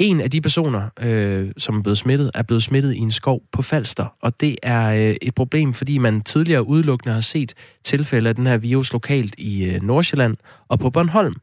En 0.03 0.22
af 0.22 0.31
de 0.31 0.41
personer, 0.41 0.89
øh, 1.01 1.51
som 1.57 1.77
er 1.77 1.81
blevet 1.81 1.98
smittet, 1.98 2.31
er 2.33 2.43
blevet 2.43 2.63
smittet 2.63 2.95
i 2.95 2.98
en 2.98 3.12
skov 3.12 3.41
på 3.51 3.62
Falster. 3.62 4.15
Og 4.22 4.41
det 4.41 4.55
er 4.63 5.10
øh, 5.10 5.15
et 5.22 5.36
problem, 5.36 5.74
fordi 5.74 5.98
man 5.98 6.22
tidligere 6.22 6.67
udelukkende 6.67 7.13
har 7.13 7.22
set 7.22 7.53
tilfælde 7.83 8.29
af 8.29 8.36
den 8.36 8.48
her 8.48 8.57
virus 8.57 8.93
lokalt 8.93 9.36
i 9.38 9.65
øh, 9.65 9.81
Nordsjælland 9.81 10.38
og 10.67 10.79
på 10.79 10.89
Bornholm. 10.89 11.36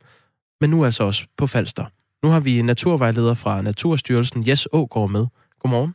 Men 0.61 0.71
nu 0.71 0.85
altså 0.85 1.05
også 1.05 1.26
på 1.37 1.47
Falster. 1.47 1.85
Nu 2.23 2.28
har 2.28 2.41
vi 2.41 2.63
naturvejleder 2.63 3.35
fra 3.35 3.63
Naturstyrelsen, 3.63 4.49
Jes 4.49 4.69
Ågaard, 4.73 5.11
med. 5.11 5.26
Godmorgen. 5.61 5.95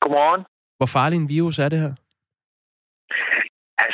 Godmorgen. 0.00 0.44
Hvor 0.76 0.86
farlig 0.86 1.16
en 1.16 1.28
virus 1.28 1.58
er 1.58 1.68
det 1.68 1.78
her? 1.78 1.94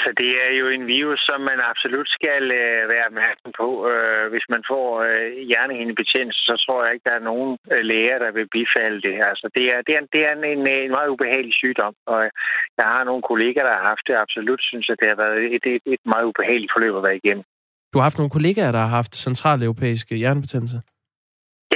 Altså, 0.09 0.23
det 0.25 0.33
er 0.47 0.53
jo 0.61 0.66
en 0.77 0.87
virus, 0.97 1.21
som 1.29 1.40
man 1.51 1.61
absolut 1.71 2.09
skal 2.18 2.42
øh, 2.61 2.83
være 2.92 3.09
opmærksom 3.11 3.51
på. 3.61 3.68
Øh, 3.92 4.25
hvis 4.33 4.47
man 4.55 4.62
får 4.71 4.87
øh, 5.09 5.29
hjernehindebetændelse, 5.51 6.40
så 6.49 6.55
tror 6.64 6.79
jeg 6.85 6.92
ikke, 6.94 7.09
der 7.11 7.16
er 7.16 7.29
nogen 7.31 7.53
øh, 7.73 7.83
læger, 7.90 8.18
der 8.25 8.31
vil 8.38 8.47
bifalde 8.57 9.01
det. 9.07 9.14
Altså, 9.31 9.47
det 9.57 9.64
er, 9.75 9.79
det 9.87 9.92
er, 9.99 10.03
det 10.14 10.21
er 10.27 10.33
en, 10.37 10.44
en, 10.85 10.90
meget 10.97 11.09
ubehagelig 11.14 11.55
sygdom, 11.62 11.94
og 12.12 12.18
øh, 12.25 12.31
jeg 12.79 12.87
har 12.94 13.03
nogle 13.09 13.23
kolleger, 13.31 13.62
der 13.68 13.75
har 13.79 13.87
haft 13.92 14.05
det. 14.09 14.14
Absolut 14.25 14.61
synes 14.71 14.85
jeg, 14.88 14.97
det 15.01 15.09
har 15.12 15.18
været 15.25 15.38
et, 15.57 15.64
et, 15.75 15.85
et 15.94 16.03
meget 16.12 16.27
ubehageligt 16.31 16.73
forløb 16.75 16.94
at 17.01 17.07
være 17.09 17.21
igennem. 17.23 17.44
Du 17.92 17.97
har 17.99 18.07
haft 18.09 18.18
nogle 18.21 18.35
kollegaer, 18.37 18.73
der 18.77 18.83
har 18.87 18.92
haft 19.01 19.12
centraleuropæisk 19.27 20.07
hjernebetændelse. 20.23 20.79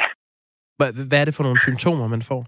Ja. 0.00 0.06
Hvad 1.10 1.18
er 1.22 1.26
det 1.28 1.34
for 1.38 1.44
nogle 1.46 1.60
symptomer, 1.66 2.06
man 2.14 2.22
får? 2.30 2.42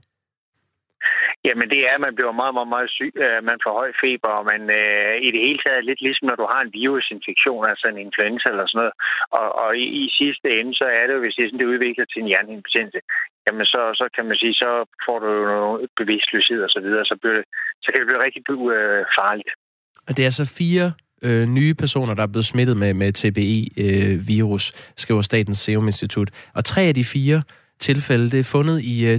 Jamen 1.48 1.68
det 1.72 1.80
er, 1.88 1.94
at 1.96 2.04
man 2.06 2.16
bliver 2.16 2.40
meget, 2.40 2.54
meget, 2.58 2.70
meget 2.74 2.90
syg. 2.98 3.12
Øh, 3.24 3.40
man 3.50 3.58
får 3.64 3.72
høj 3.80 3.90
feber, 4.02 4.30
og 4.38 4.44
man 4.52 4.62
øh, 4.80 5.14
i 5.26 5.28
det 5.34 5.40
hele 5.46 5.60
taget 5.64 5.88
lidt 5.88 6.00
ligesom 6.06 6.26
når 6.28 6.38
du 6.40 6.46
har 6.52 6.60
en 6.62 6.74
virusinfektion, 6.78 7.62
altså 7.72 7.86
en 7.88 8.04
influenza 8.06 8.46
eller 8.50 8.66
sådan 8.66 8.80
noget. 8.80 8.94
Og, 9.38 9.46
og 9.62 9.70
i, 9.82 9.84
i 10.02 10.04
sidste 10.20 10.48
ende, 10.58 10.72
så 10.80 10.86
er 10.98 11.04
det 11.06 11.14
jo, 11.16 11.22
hvis 11.24 11.36
det, 11.36 11.44
sådan, 11.44 11.60
det 11.60 11.72
udvikler 11.74 12.06
til 12.08 12.20
en 12.20 12.30
hjernehindebetændelse, 12.30 13.00
jamen 13.44 13.66
så, 13.72 13.80
så 14.00 14.06
kan 14.14 14.24
man 14.28 14.36
sige, 14.42 14.54
så 14.62 14.70
får 15.06 15.18
du 15.22 15.28
jo 15.38 15.44
noget 15.54 15.90
bevidstløshed 16.00 16.60
og 16.66 16.70
så 16.74 16.80
videre, 16.86 17.04
så, 17.10 17.14
bliver 17.20 17.36
det, 17.38 17.44
så 17.82 17.88
kan 17.90 17.98
det 18.00 18.08
blive 18.10 18.24
rigtig 18.26 18.42
øh, 18.76 19.02
farligt. 19.18 19.52
Og 20.06 20.10
det 20.14 20.22
er 20.22 20.30
altså 20.32 20.46
fire 20.60 20.86
øh, 21.26 21.44
nye 21.58 21.74
personer, 21.82 22.14
der 22.14 22.22
er 22.22 22.32
blevet 22.34 22.50
smittet 22.52 22.76
med, 22.76 22.94
med 22.94 23.10
TBE-virus, 23.20 24.64
øh, 24.72 24.92
skriver 25.02 25.22
Statens 25.22 25.58
Serum 25.58 25.86
Institut. 25.86 26.28
Og 26.54 26.64
tre 26.64 26.82
af 26.82 26.94
de 26.94 27.04
fire 27.04 27.42
tilfælde, 27.78 28.30
det 28.30 28.40
er 28.40 28.50
fundet 28.56 28.76
i 28.92 28.96
øh, 29.06 29.18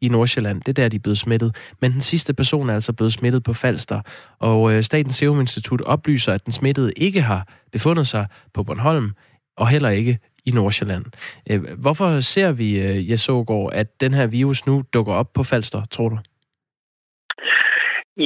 i 0.00 0.08
Nordsjælland. 0.08 0.60
Det 0.60 0.68
er 0.68 0.82
der, 0.82 0.88
de 0.88 0.96
er 0.96 1.00
blevet 1.00 1.18
smittet. 1.18 1.56
Men 1.80 1.92
den 1.92 2.00
sidste 2.00 2.34
person 2.34 2.70
er 2.70 2.74
altså 2.74 2.92
blevet 2.92 3.12
smittet 3.12 3.42
på 3.42 3.52
Falster. 3.52 4.00
Og 4.38 4.72
øh, 4.72 4.82
Statens 4.82 5.14
Serum 5.14 5.40
Institut 5.40 5.80
oplyser, 5.80 6.32
at 6.32 6.44
den 6.44 6.52
smittede 6.52 6.92
ikke 6.96 7.22
har 7.22 7.48
befundet 7.72 8.06
sig 8.06 8.26
på 8.54 8.62
Bornholm, 8.62 9.10
og 9.56 9.68
heller 9.68 9.88
ikke 9.88 10.18
i 10.44 10.50
Nordsjælland. 10.50 11.04
Øh, 11.50 11.62
hvorfor 11.78 12.20
ser 12.20 12.52
vi, 12.52 12.78
øh, 12.78 13.18
så 13.18 13.44
går 13.44 13.70
at 13.70 14.00
den 14.00 14.14
her 14.14 14.26
virus 14.26 14.66
nu 14.66 14.84
dukker 14.92 15.12
op 15.12 15.32
på 15.32 15.42
Falster, 15.42 15.82
tror 15.90 16.08
du? 16.08 16.18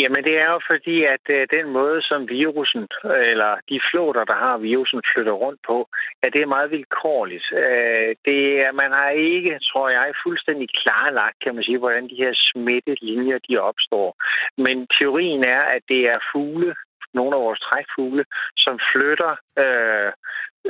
Jamen 0.01 0.25
det 0.25 0.37
er 0.39 0.51
jo 0.55 0.61
fordi, 0.71 1.05
at 1.05 1.25
øh, 1.31 1.47
den 1.57 1.67
måde, 1.79 2.03
som 2.03 2.29
virusen, 2.29 2.89
eller 3.33 3.53
de 3.71 3.81
flåter, 3.91 4.25
der 4.25 4.35
har 4.45 4.59
virusen, 4.59 5.01
flytter 5.15 5.33
rundt 5.33 5.61
på, 5.67 5.89
at 6.23 6.33
det 6.33 6.43
er 6.43 6.55
meget 6.57 6.71
vilkårligt. 6.71 7.47
Øh, 7.53 8.11
det 8.29 8.43
er, 8.65 8.73
man 8.73 8.91
har 8.91 9.11
ikke, 9.11 9.59
tror 9.71 9.89
jeg, 9.89 10.21
fuldstændig 10.25 10.69
klarlagt, 10.83 11.39
kan 11.45 11.55
man 11.55 11.65
sige, 11.65 11.79
hvordan 11.79 12.09
de 12.09 12.23
her 12.25 12.33
smittelinjer, 12.49 13.39
de 13.49 13.59
opstår. 13.59 14.09
Men 14.57 14.87
teorien 14.99 15.45
er, 15.45 15.63
at 15.77 15.83
det 15.89 16.03
er 16.15 16.19
fugle, 16.33 16.75
nogle 17.15 17.37
af 17.37 17.43
vores 17.43 17.61
trækfugle, 17.61 18.25
som 18.57 18.79
flytter 18.93 19.33
øh, 19.63 20.13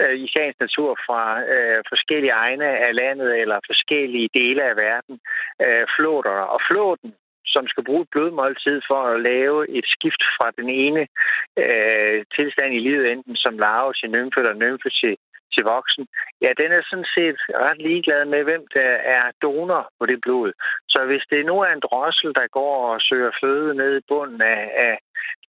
øh, 0.00 0.16
i 0.24 0.26
sagens 0.34 0.58
natur 0.60 0.90
fra 1.06 1.22
øh, 1.54 1.82
forskellige 1.88 2.36
egne 2.44 2.68
af 2.86 2.94
landet 2.94 3.40
eller 3.40 3.58
forskellige 3.70 4.28
dele 4.34 4.62
af 4.70 4.76
verden 4.76 5.20
øh, 5.64 5.84
flåter. 5.96 6.36
Og 6.54 6.60
flåten, 6.70 7.14
som 7.46 7.66
skal 7.66 7.84
bruge 7.84 8.02
et 8.02 8.12
blodmåltid 8.12 8.80
for 8.88 9.00
at 9.12 9.20
lave 9.20 9.70
et 9.78 9.86
skift 9.94 10.22
fra 10.36 10.50
den 10.58 10.68
ene 10.68 11.02
øh, 11.62 12.24
tilstand 12.36 12.74
i 12.74 12.84
livet, 12.88 13.12
enten 13.12 13.36
som 13.36 13.58
larve 13.58 13.92
til 13.92 14.10
nymfe 14.10 14.40
eller 14.40 14.54
nymfe 14.54 14.88
til, 15.00 15.16
til 15.54 15.64
voksen, 15.64 16.06
ja, 16.44 16.50
den 16.60 16.72
er 16.72 16.82
sådan 16.90 17.10
set 17.16 17.38
ret 17.66 17.80
ligeglad 17.88 18.24
med, 18.24 18.42
hvem 18.44 18.64
der 18.74 18.90
er 19.16 19.24
donor 19.42 19.90
på 19.98 20.06
det 20.06 20.20
blod. 20.20 20.52
Så 20.88 21.04
hvis 21.04 21.24
det 21.30 21.46
nu 21.46 21.54
er 21.60 21.72
en 21.72 21.86
drossel, 21.88 22.30
der 22.34 22.46
går 22.58 22.76
og 22.92 23.00
søger 23.00 23.32
føde 23.42 23.74
ned 23.74 23.98
i 23.98 24.06
bunden 24.08 24.40
af, 24.42 24.62
af 24.88 24.98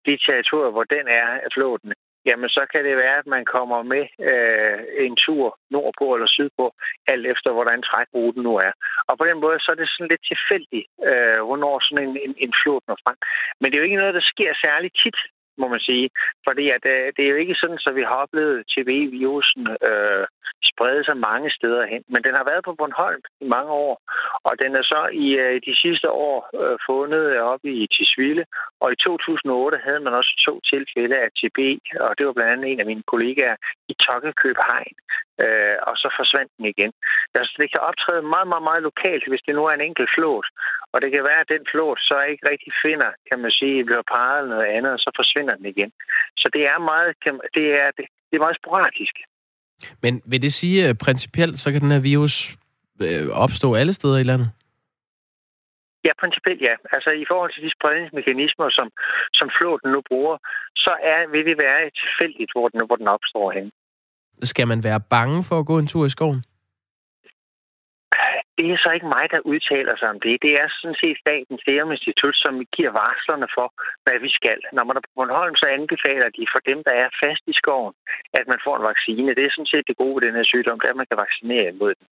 de 0.06 0.18
territorier, 0.26 0.72
hvor 0.72 0.84
den 0.84 1.06
er 1.08 1.28
flåten, 1.54 1.94
jamen 2.28 2.50
så 2.50 2.64
kan 2.72 2.82
det 2.88 2.96
være, 2.98 3.18
at 3.22 3.28
man 3.36 3.46
kommer 3.56 3.80
med 3.94 4.06
øh, 4.30 4.80
en 5.06 5.16
tur 5.26 5.58
nordpå 5.76 6.06
eller 6.16 6.30
sydpå, 6.38 6.66
alt 7.12 7.26
efter 7.34 7.50
hvordan 7.52 7.82
trækruten 7.82 8.44
nu 8.44 8.54
er. 8.68 8.72
Og 9.10 9.14
på 9.18 9.26
den 9.30 9.38
måde, 9.44 9.60
så 9.60 9.70
er 9.72 9.80
det 9.80 9.90
sådan 9.90 10.12
lidt 10.12 10.26
tilfældigt, 10.32 10.88
øh, 11.10 11.40
hvornår 11.48 11.76
sådan 11.80 12.04
en, 12.08 12.16
en, 12.26 12.34
en 12.46 12.54
flot 12.62 12.84
når 12.88 12.98
frem. 13.04 13.18
Men 13.60 13.68
det 13.68 13.76
er 13.76 13.82
jo 13.82 13.90
ikke 13.90 14.02
noget, 14.04 14.18
der 14.20 14.32
sker 14.34 14.52
særligt 14.66 14.96
tit, 15.04 15.20
må 15.62 15.68
man 15.68 15.82
sige. 15.90 16.10
Fordi 16.48 16.66
at, 16.76 16.84
øh, 16.94 17.06
det 17.16 17.24
er 17.24 17.32
jo 17.34 17.42
ikke 17.44 17.56
sådan, 17.62 17.80
så 17.86 17.90
vi 18.00 18.04
har 18.10 18.18
oplevet 18.26 18.66
TB-virusen 18.72 19.64
øh, 19.90 20.26
sprede 20.72 21.04
sig 21.06 21.18
mange 21.18 21.50
steder 21.58 21.86
hen. 21.92 22.04
Men 22.14 22.22
den 22.26 22.34
har 22.40 22.46
været 22.50 22.64
på 22.66 22.74
Bornholm 22.80 23.22
i 23.46 23.48
mange 23.56 23.72
år, 23.88 23.96
og 24.48 24.54
den 24.62 24.72
er 24.80 24.84
så 24.94 25.02
i 25.26 25.28
øh, 25.44 25.62
de 25.68 25.74
sidste 25.84 26.10
år 26.12 26.38
øh, 26.62 26.78
fundet 26.90 27.26
op 27.52 27.64
i 27.64 27.88
Tisvilde, 27.96 28.46
og 28.82 28.88
i 28.92 28.96
2008 28.96 29.78
havde 29.86 30.02
man 30.06 30.14
også 30.20 30.34
to 30.48 30.54
tilfælde 30.72 31.16
af 31.24 31.30
TB, 31.40 31.60
og 32.06 32.12
det 32.18 32.24
var 32.26 32.34
blandt 32.34 32.52
andet 32.54 32.72
en 32.72 32.80
af 32.80 32.90
mine 32.92 33.04
kollegaer 33.12 33.56
i 33.92 33.94
Tokkekøb 34.06 34.58
Hegn, 34.70 34.96
øh, 35.44 35.78
og 35.88 35.96
så 36.02 36.08
forsvandt 36.20 36.52
den 36.58 36.66
igen. 36.74 36.92
Altså, 37.40 37.54
det 37.62 37.72
kan 37.72 37.82
optræde 37.90 38.22
meget, 38.34 38.48
meget, 38.52 38.66
meget 38.70 38.84
lokalt, 38.90 39.24
hvis 39.30 39.46
det 39.48 39.56
nu 39.56 39.64
er 39.66 39.74
en 39.76 39.88
enkelt 39.90 40.10
flåt, 40.16 40.48
og 40.94 40.98
det 41.02 41.10
kan 41.12 41.24
være, 41.30 41.42
at 41.44 41.54
den 41.56 41.64
flåt 41.72 42.00
så 42.10 42.18
ikke 42.32 42.50
rigtig 42.52 42.72
finder, 42.86 43.12
kan 43.30 43.40
man 43.44 43.52
sige, 43.60 43.86
bliver 43.86 44.12
parret 44.16 44.40
eller 44.40 44.56
noget 44.56 44.72
andet, 44.78 44.92
og 44.96 45.00
så 45.00 45.10
forsvinder 45.20 45.56
den 45.56 45.66
igen. 45.74 45.92
Så 46.42 46.48
det 46.54 46.64
er 46.74 46.80
meget, 46.92 47.12
det 47.58 47.68
er, 47.82 47.90
det, 47.98 48.06
det 48.30 48.36
er 48.36 48.46
meget 48.46 48.62
sporadisk. 48.62 49.16
Men 50.02 50.22
vil 50.26 50.42
det 50.42 50.54
sige, 50.54 50.88
at 50.88 50.98
principielt, 50.98 51.60
så 51.60 51.72
kan 51.72 51.82
den 51.82 51.92
her 51.92 52.00
virus 52.00 52.36
øh, 53.02 53.28
opstå 53.46 53.74
alle 53.74 53.94
steder 53.94 54.18
i 54.18 54.24
landet? 54.24 54.50
Ja, 56.06 56.12
principielt 56.24 56.62
ja. 56.70 56.76
Altså 56.96 57.10
i 57.24 57.26
forhold 57.32 57.52
til 57.54 57.64
de 57.66 57.72
spredningsmekanismer, 57.78 58.68
som, 58.78 58.88
som 59.40 59.48
flåten 59.58 59.90
nu 59.96 60.02
bruger, 60.10 60.38
så 60.76 60.94
er, 61.14 61.20
vil 61.34 61.46
det 61.50 61.58
være 61.66 61.80
tilfældigt, 62.02 62.52
hvor 62.56 62.68
den, 62.68 62.80
hvor 62.88 62.96
den 63.02 63.08
opstår 63.08 63.52
hen. 63.58 63.72
Skal 64.52 64.68
man 64.68 64.84
være 64.84 65.02
bange 65.16 65.44
for 65.44 65.60
at 65.60 65.66
gå 65.66 65.76
en 65.80 65.88
tur 65.88 66.06
i 66.06 66.10
skoven? 66.10 66.44
Det 68.58 68.68
er 68.72 68.78
så 68.84 68.90
ikke 68.98 69.14
mig, 69.16 69.26
der 69.34 69.48
udtaler 69.52 69.96
sig 69.98 70.10
om 70.14 70.20
det. 70.26 70.36
Det 70.46 70.54
er 70.62 70.68
sådan 70.70 71.00
set 71.02 71.18
Statens 71.24 71.62
Serum 71.66 71.92
Institut, 71.96 72.36
som 72.44 72.54
giver 72.76 72.92
varslerne 73.04 73.48
for, 73.58 73.68
hvad 74.06 74.18
vi 74.26 74.30
skal. 74.40 74.60
Når 74.78 74.84
man 74.86 74.98
er 74.98 75.04
på 75.06 75.14
Bornholm, 75.16 75.56
så 75.62 75.68
anbefaler 75.78 76.30
de 76.38 76.46
for 76.54 76.62
dem, 76.70 76.80
der 76.88 76.96
er 77.04 77.10
fast 77.24 77.44
i 77.52 77.54
skoven, 77.62 77.94
at 78.40 78.46
man 78.52 78.60
får 78.66 78.76
en 78.78 78.90
vaccine. 78.92 79.36
Det 79.38 79.44
er 79.46 79.54
sådan 79.54 79.72
set 79.74 79.88
det 79.90 80.02
gode 80.02 80.16
ved 80.16 80.24
den 80.28 80.38
her 80.40 80.48
sygdom, 80.52 80.80
det 80.80 80.88
er, 80.88 80.96
at 80.96 81.02
man 81.02 81.10
kan 81.12 81.24
vaccinere 81.26 81.68
imod 81.74 81.94
den. 82.00 82.08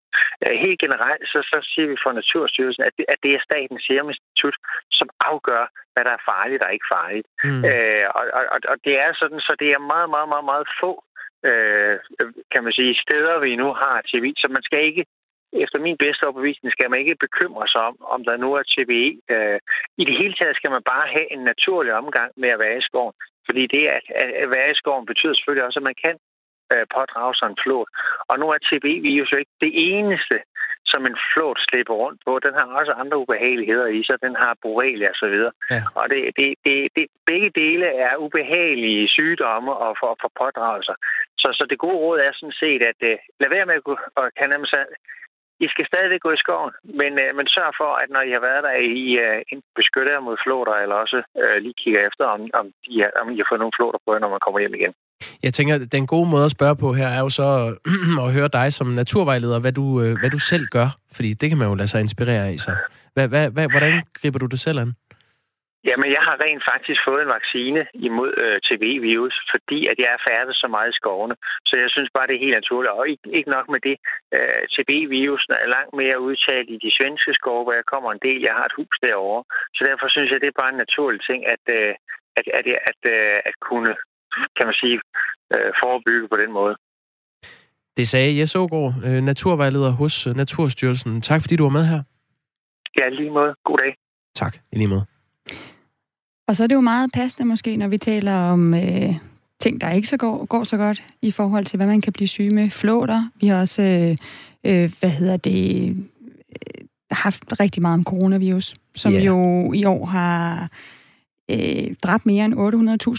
Øh, 0.44 0.56
helt 0.64 0.80
generelt, 0.84 1.24
så, 1.32 1.38
så 1.50 1.58
siger 1.72 1.88
vi 1.92 2.02
fra 2.02 2.12
Naturstyrelsen, 2.18 2.82
at 2.88 2.94
det, 2.98 3.04
at 3.12 3.18
det 3.24 3.30
er 3.32 3.46
Statens 3.48 3.84
Serum 3.86 4.10
Institut, 4.12 4.56
som 4.98 5.08
afgør, 5.30 5.64
hvad 5.92 6.04
der 6.06 6.12
er 6.14 6.26
farligt 6.32 6.62
og 6.64 6.72
ikke 6.72 6.90
farligt. 6.96 7.28
Mm. 7.44 7.62
Øh, 7.70 8.06
og, 8.18 8.24
og, 8.38 8.58
og 8.72 8.76
det 8.86 8.94
er 9.04 9.10
sådan, 9.20 9.40
så 9.48 9.52
det 9.62 9.68
er 9.72 9.88
meget, 9.92 10.08
meget, 10.14 10.28
meget, 10.32 10.46
meget 10.52 10.68
få 10.80 10.92
øh, 11.48 11.94
kan 12.52 12.64
man 12.64 12.72
sige, 12.72 13.02
steder, 13.04 13.38
vi 13.38 13.56
nu 13.56 13.68
har 13.82 13.94
TB, 14.08 14.26
så 14.42 14.46
man 14.56 14.62
skal 14.62 14.80
ikke 14.84 15.04
efter 15.52 15.78
min 15.86 15.96
bedste 15.96 16.24
overbevisning 16.24 16.72
skal 16.72 16.90
man 16.90 17.00
ikke 17.00 17.22
bekymre 17.26 17.68
sig 17.68 17.80
om, 17.90 17.96
om 18.14 18.20
der 18.24 18.36
nu 18.36 18.48
er 18.58 18.62
TBE. 18.62 19.08
Øh, 19.34 19.58
I 20.00 20.04
det 20.08 20.16
hele 20.20 20.34
taget 20.34 20.56
skal 20.56 20.70
man 20.70 20.82
bare 20.92 21.06
have 21.16 21.32
en 21.34 21.42
naturlig 21.50 21.92
omgang 22.02 22.30
med 22.36 22.48
at 22.48 22.58
være 22.58 22.78
i 22.78 22.86
skoven. 22.88 23.14
Fordi 23.46 23.62
det 23.66 23.82
at, 23.96 24.02
at 24.42 24.50
være 24.50 24.70
i 24.70 24.80
skoven 24.80 25.06
betyder 25.06 25.34
selvfølgelig 25.34 25.66
også, 25.66 25.78
at 25.78 25.88
man 25.90 26.00
kan 26.04 26.16
øh, 26.72 26.84
pådrage 26.96 27.34
sig 27.34 27.46
en 27.48 27.62
flåt. 27.64 27.88
Og 28.30 28.34
nu 28.40 28.46
er 28.54 28.58
TBE-virus 28.68 29.32
jo 29.32 29.36
ikke 29.42 29.56
det 29.66 29.72
eneste, 29.92 30.36
som 30.92 31.02
en 31.06 31.16
flåt 31.30 31.58
slipper 31.68 31.94
rundt 32.02 32.20
på. 32.26 32.32
Den 32.46 32.54
har 32.58 32.66
også 32.80 32.92
andre 32.92 33.16
ubehageligheder 33.24 33.86
i 33.98 34.00
sig. 34.04 34.16
Den 34.26 34.34
har 34.42 34.52
borrelia 34.62 35.08
og 35.14 35.18
så 35.22 35.28
videre. 35.34 35.52
Ja. 35.70 35.82
Og 35.94 36.04
det, 36.12 36.20
det, 36.38 36.48
det, 36.66 36.76
det, 36.96 37.06
begge 37.30 37.50
dele 37.62 37.86
er 38.06 38.22
ubehagelige 38.26 39.08
sygdomme 39.08 39.72
og 39.84 39.92
for, 40.00 40.12
for 40.20 40.30
pådragelser. 40.42 40.96
Så, 41.42 41.48
så 41.58 41.66
det 41.70 41.78
gode 41.78 41.98
råd 42.04 42.18
er 42.18 42.32
sådan 42.34 42.58
set, 42.62 42.82
at 42.90 42.98
uh, 43.10 43.16
lad 43.40 43.50
være 43.56 43.66
med 43.66 43.76
at, 43.78 43.84
at 44.20 44.34
kan 44.38 44.50
i 45.64 45.66
skal 45.72 45.86
stadig 45.90 46.20
gå 46.26 46.30
i 46.34 46.42
skoven, 46.44 46.72
men, 47.00 47.12
øh, 47.22 47.30
men 47.38 47.46
sørg 47.54 47.72
for, 47.80 47.90
at 48.02 48.08
når 48.14 48.22
I 48.28 48.32
har 48.36 48.42
været 48.48 48.62
der, 48.66 48.72
at 48.80 48.86
I 49.04 49.06
øh, 49.24 49.38
enten 49.52 49.72
beskytter 49.80 50.12
jer 50.14 50.26
mod 50.28 50.36
flåter, 50.44 50.74
eller 50.82 50.96
også 51.04 51.18
øh, 51.42 51.56
lige 51.64 51.76
kigger 51.82 52.00
efter, 52.08 52.24
om, 52.34 52.40
om, 52.60 52.66
de 52.84 52.92
er, 53.04 53.10
om 53.20 53.26
I 53.34 53.36
har 53.40 53.48
fået 53.50 53.62
nogle 53.62 53.76
flåter 53.78 54.00
på 54.04 54.10
når 54.22 54.30
man 54.34 54.44
kommer 54.44 54.60
hjem 54.60 54.74
igen. 54.80 54.92
Jeg 55.46 55.52
tænker, 55.54 55.74
at 55.74 55.92
den 55.96 56.06
gode 56.14 56.28
måde 56.32 56.44
at 56.48 56.56
spørge 56.56 56.76
på 56.84 56.88
her 56.98 57.08
er 57.16 57.20
jo 57.26 57.30
så 57.40 57.48
at 58.24 58.32
høre 58.36 58.50
dig 58.58 58.68
som 58.78 58.86
naturvejleder, 59.00 59.58
hvad 59.64 59.74
du, 59.80 59.86
øh, 60.02 60.12
hvad 60.20 60.30
du 60.36 60.40
selv 60.52 60.66
gør, 60.76 60.88
fordi 61.16 61.30
det 61.40 61.46
kan 61.48 61.58
man 61.58 61.68
jo 61.68 61.74
lade 61.74 61.90
sig 61.92 62.00
inspirere 62.00 62.44
af. 62.50 62.56
Så. 62.66 62.72
Hvad, 63.14 63.28
hvad, 63.28 63.50
hvad, 63.50 63.66
hvordan 63.74 64.02
griber 64.18 64.38
du 64.38 64.46
det 64.46 64.60
selv 64.60 64.78
an? 64.78 64.92
Jamen, 65.88 66.08
jeg 66.16 66.22
har 66.28 66.36
rent 66.44 66.64
faktisk 66.72 67.00
fået 67.08 67.22
en 67.22 67.34
vaccine 67.38 67.80
imod 68.08 68.32
øh, 68.44 68.56
TB-virus, 68.66 69.36
fordi 69.52 69.78
at 69.90 69.96
jeg 70.02 70.10
er 70.16 70.24
færdig 70.30 70.54
så 70.62 70.68
meget 70.74 70.90
i 70.90 70.98
skovene. 71.00 71.36
Så 71.68 71.74
jeg 71.82 71.90
synes 71.90 72.10
bare, 72.16 72.26
det 72.26 72.36
er 72.36 72.46
helt 72.46 72.58
naturligt. 72.60 72.92
Og 72.98 73.04
ikke, 73.12 73.26
ikke 73.38 73.50
nok 73.56 73.66
med 73.74 73.80
det. 73.88 73.96
Øh, 74.36 74.62
TB-virusen 74.74 75.52
er 75.62 75.74
langt 75.76 75.94
mere 76.02 76.24
udtalt 76.28 76.68
i 76.74 76.78
de 76.84 76.90
svenske 76.98 77.32
skove, 77.40 77.62
hvor 77.64 77.76
jeg 77.80 77.90
kommer 77.92 78.10
en 78.12 78.24
del. 78.26 78.40
Jeg 78.48 78.54
har 78.58 78.66
et 78.68 78.78
hus 78.80 78.96
derovre. 79.06 79.42
Så 79.76 79.80
derfor 79.88 80.06
synes 80.08 80.28
jeg, 80.30 80.40
det 80.40 80.48
er 80.50 80.60
bare 80.62 80.72
en 80.74 80.82
naturlig 80.84 81.20
ting, 81.30 81.40
at, 81.54 81.64
øh, 81.78 81.92
at, 82.38 82.46
at, 82.58 82.66
at, 82.90 83.00
øh, 83.14 83.36
at 83.48 83.54
kunne, 83.68 83.92
kan 84.56 84.64
man 84.68 84.76
sige, 84.82 84.96
øh, 85.54 85.70
forebygge 85.82 86.28
på 86.32 86.36
den 86.42 86.52
måde. 86.58 86.74
Det 87.98 88.06
sagde 88.08 88.38
Jes 88.38 88.56
Ågaard, 88.56 88.92
øh, 89.06 89.20
naturvejleder 89.30 89.90
hos 90.00 90.14
Naturstyrelsen. 90.40 91.12
Tak 91.28 91.40
fordi 91.42 91.56
du 91.56 91.64
var 91.68 91.76
med 91.78 91.84
her. 91.92 92.00
Ja, 92.98 93.08
lige 93.08 93.30
måde. 93.30 93.54
God 93.64 93.78
dag. 93.78 93.92
Tak, 94.34 94.54
i 94.72 94.76
lige 94.76 94.92
måde. 94.94 95.09
Og 96.50 96.56
så 96.56 96.62
er 96.62 96.66
det 96.66 96.74
jo 96.74 96.80
meget 96.80 97.12
passende 97.12 97.48
måske, 97.48 97.76
når 97.76 97.88
vi 97.88 97.98
taler 97.98 98.34
om 98.34 98.74
øh, 98.74 99.14
ting, 99.60 99.80
der 99.80 99.90
ikke 99.90 100.08
så 100.08 100.16
går, 100.16 100.44
går 100.44 100.64
så 100.64 100.76
godt 100.76 101.02
i 101.22 101.30
forhold 101.30 101.64
til, 101.64 101.76
hvad 101.76 101.86
man 101.86 102.00
kan 102.00 102.12
blive 102.12 102.28
syg 102.28 102.52
med. 102.52 102.70
Flåter. 102.70 103.28
Vi 103.40 103.46
har 103.46 103.60
også, 103.60 103.82
øh, 103.82 104.16
øh, 104.64 104.92
hvad 105.00 105.10
hedder 105.10 105.36
det, 105.36 105.90
øh, 105.90 106.84
haft 107.10 107.60
rigtig 107.60 107.82
meget 107.82 107.94
om 107.94 108.04
coronavirus, 108.04 108.74
som 108.94 109.12
yeah. 109.12 109.26
jo 109.26 109.72
i 109.72 109.84
år 109.84 110.04
har 110.04 110.70
øh, 111.50 111.94
dræbt 112.02 112.26
mere 112.26 112.44
end 112.44 112.54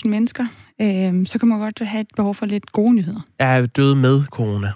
800.000 0.06 0.10
mennesker. 0.10 0.48
Øh, 0.82 1.26
så 1.28 1.39
kan 1.39 1.48
man 1.48 1.60
godt 1.60 1.80
have 1.80 2.02
et 2.02 2.08
behov 2.15 2.36
for 2.36 2.46
lidt 2.46 2.72
gode 2.72 2.94
nyheder. 2.94 3.22
Er 3.39 3.65
døde 3.65 3.96
med 3.96 4.24
corona? 4.26 4.72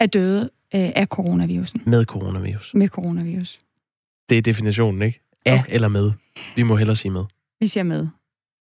Er 0.00 0.06
døde 0.06 0.50
øh, 0.74 0.90
af 0.96 1.06
coronavirusen. 1.06 1.82
Med 1.86 2.04
coronavirus. 2.04 2.74
Med 2.74 2.88
coronavirus. 2.88 3.60
Det 4.28 4.38
er 4.38 4.42
definitionen, 4.42 5.02
ikke? 5.02 5.20
Af 5.46 5.58
okay. 5.58 5.74
eller 5.74 5.88
med. 5.88 6.12
Vi 6.56 6.62
må 6.62 6.76
hellere 6.76 6.96
sige 6.96 7.12
med. 7.12 7.24
Vi 7.60 7.72
er 7.76 7.82
med. 7.82 8.06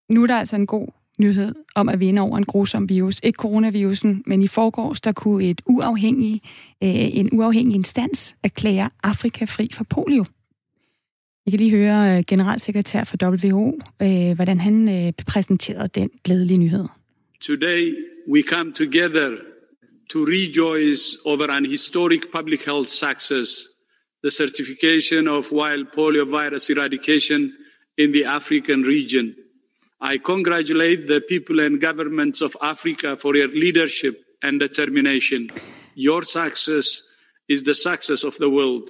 Nu 0.10 0.24
er 0.24 0.28
der 0.28 0.36
altså 0.38 0.56
en 0.56 0.68
god 0.68 0.88
nyhed 1.20 1.56
om 1.76 1.90
at 1.90 2.00
vinde 2.00 2.22
over 2.22 2.38
en 2.38 2.46
grusom 2.46 2.90
virus. 2.90 3.20
Ikke 3.24 3.38
coronavirusen, 3.38 4.24
men 4.26 4.42
i 4.42 4.48
forgårs, 4.48 5.02
der 5.02 5.12
kunne 5.12 5.50
et 5.50 5.62
uafhængig, 5.66 6.42
øh, 6.84 7.18
en 7.18 7.30
uafhængig 7.32 7.76
instans 7.76 8.36
erklære 8.44 8.90
Afrika 9.04 9.46
fri 9.46 9.68
for 9.74 9.84
polio. 9.84 10.26
Vi 11.46 11.52
kan 11.52 11.60
lige 11.60 11.72
høre 11.72 12.18
øh, 12.18 12.24
generalsekretær 12.28 13.04
for 13.04 13.18
WHO, 13.24 13.82
øh, 14.02 14.36
hvordan 14.36 14.60
han 14.60 14.90
øh, 14.90 15.14
præsenterede 15.28 15.90
den 15.96 16.10
glædelige 16.24 16.58
nyhed. 16.58 16.86
Today 17.42 17.96
we 18.34 18.42
come 18.42 18.74
together 18.74 19.30
to 20.10 20.20
rejoice 20.20 21.18
over 21.26 21.48
an 21.50 21.66
historic 21.66 22.22
public 22.32 22.66
health 22.66 22.90
success, 22.90 23.50
the 24.24 24.32
certification 24.32 25.28
of 25.28 25.52
wild 25.52 25.86
polio 25.96 26.26
virus 26.26 26.70
eradication 26.70 27.52
in 28.00 28.14
the 28.14 28.24
African 28.24 28.82
region. 28.82 29.36
I 30.00 30.18
congratulate 30.18 31.08
the 31.08 31.20
people 31.20 31.60
and 31.60 31.82
governments 31.82 32.40
of 32.40 32.56
Africa 32.62 33.18
for 33.18 33.36
your 33.36 33.50
leadership 33.50 34.24
and 34.42 34.58
determination. 34.58 35.52
Your 35.96 36.24
success 36.24 37.04
is 37.50 37.64
the 37.64 37.76
success 37.76 38.24
of 38.24 38.38
the 38.38 38.50
world. 38.50 38.90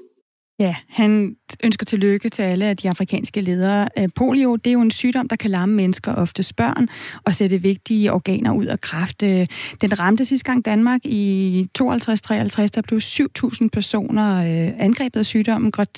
Ja, 0.60 0.76
han 0.88 1.36
ønsker 1.64 1.86
tillykke 1.86 2.30
til 2.30 2.42
alle 2.42 2.66
af 2.66 2.78
de 2.78 2.90
afrikanske 2.90 3.42
ledere. 3.42 3.90
Øh, 3.98 4.10
polio, 4.16 4.56
det 4.56 4.68
er 4.68 4.74
jo 4.74 4.82
en 4.82 4.92
sygdom, 4.92 5.28
der 5.28 5.36
kan 5.36 5.52
lamme 5.52 5.76
mennesker, 5.76 6.16
ofte 6.16 6.54
børn, 6.58 6.88
og 7.24 7.36
sætte 7.36 7.62
vigtige 7.62 8.14
organer 8.14 8.54
ud 8.54 8.66
af 8.66 8.82
kraft. 8.82 9.24
Øh, 9.24 9.48
den 9.82 10.00
ramte 10.00 10.26
sidste 10.26 10.46
gang 10.46 10.66
Danmark 10.66 11.06
i 11.06 11.68
52-53, 11.80 11.84
der 12.68 12.82
blev 12.88 13.00
7.000 13.00 13.68
personer 13.74 14.38
øh, 14.38 14.74
angrebet 14.80 15.20
af 15.20 15.26
sygdommen, 15.26 15.72
godt 15.72 15.90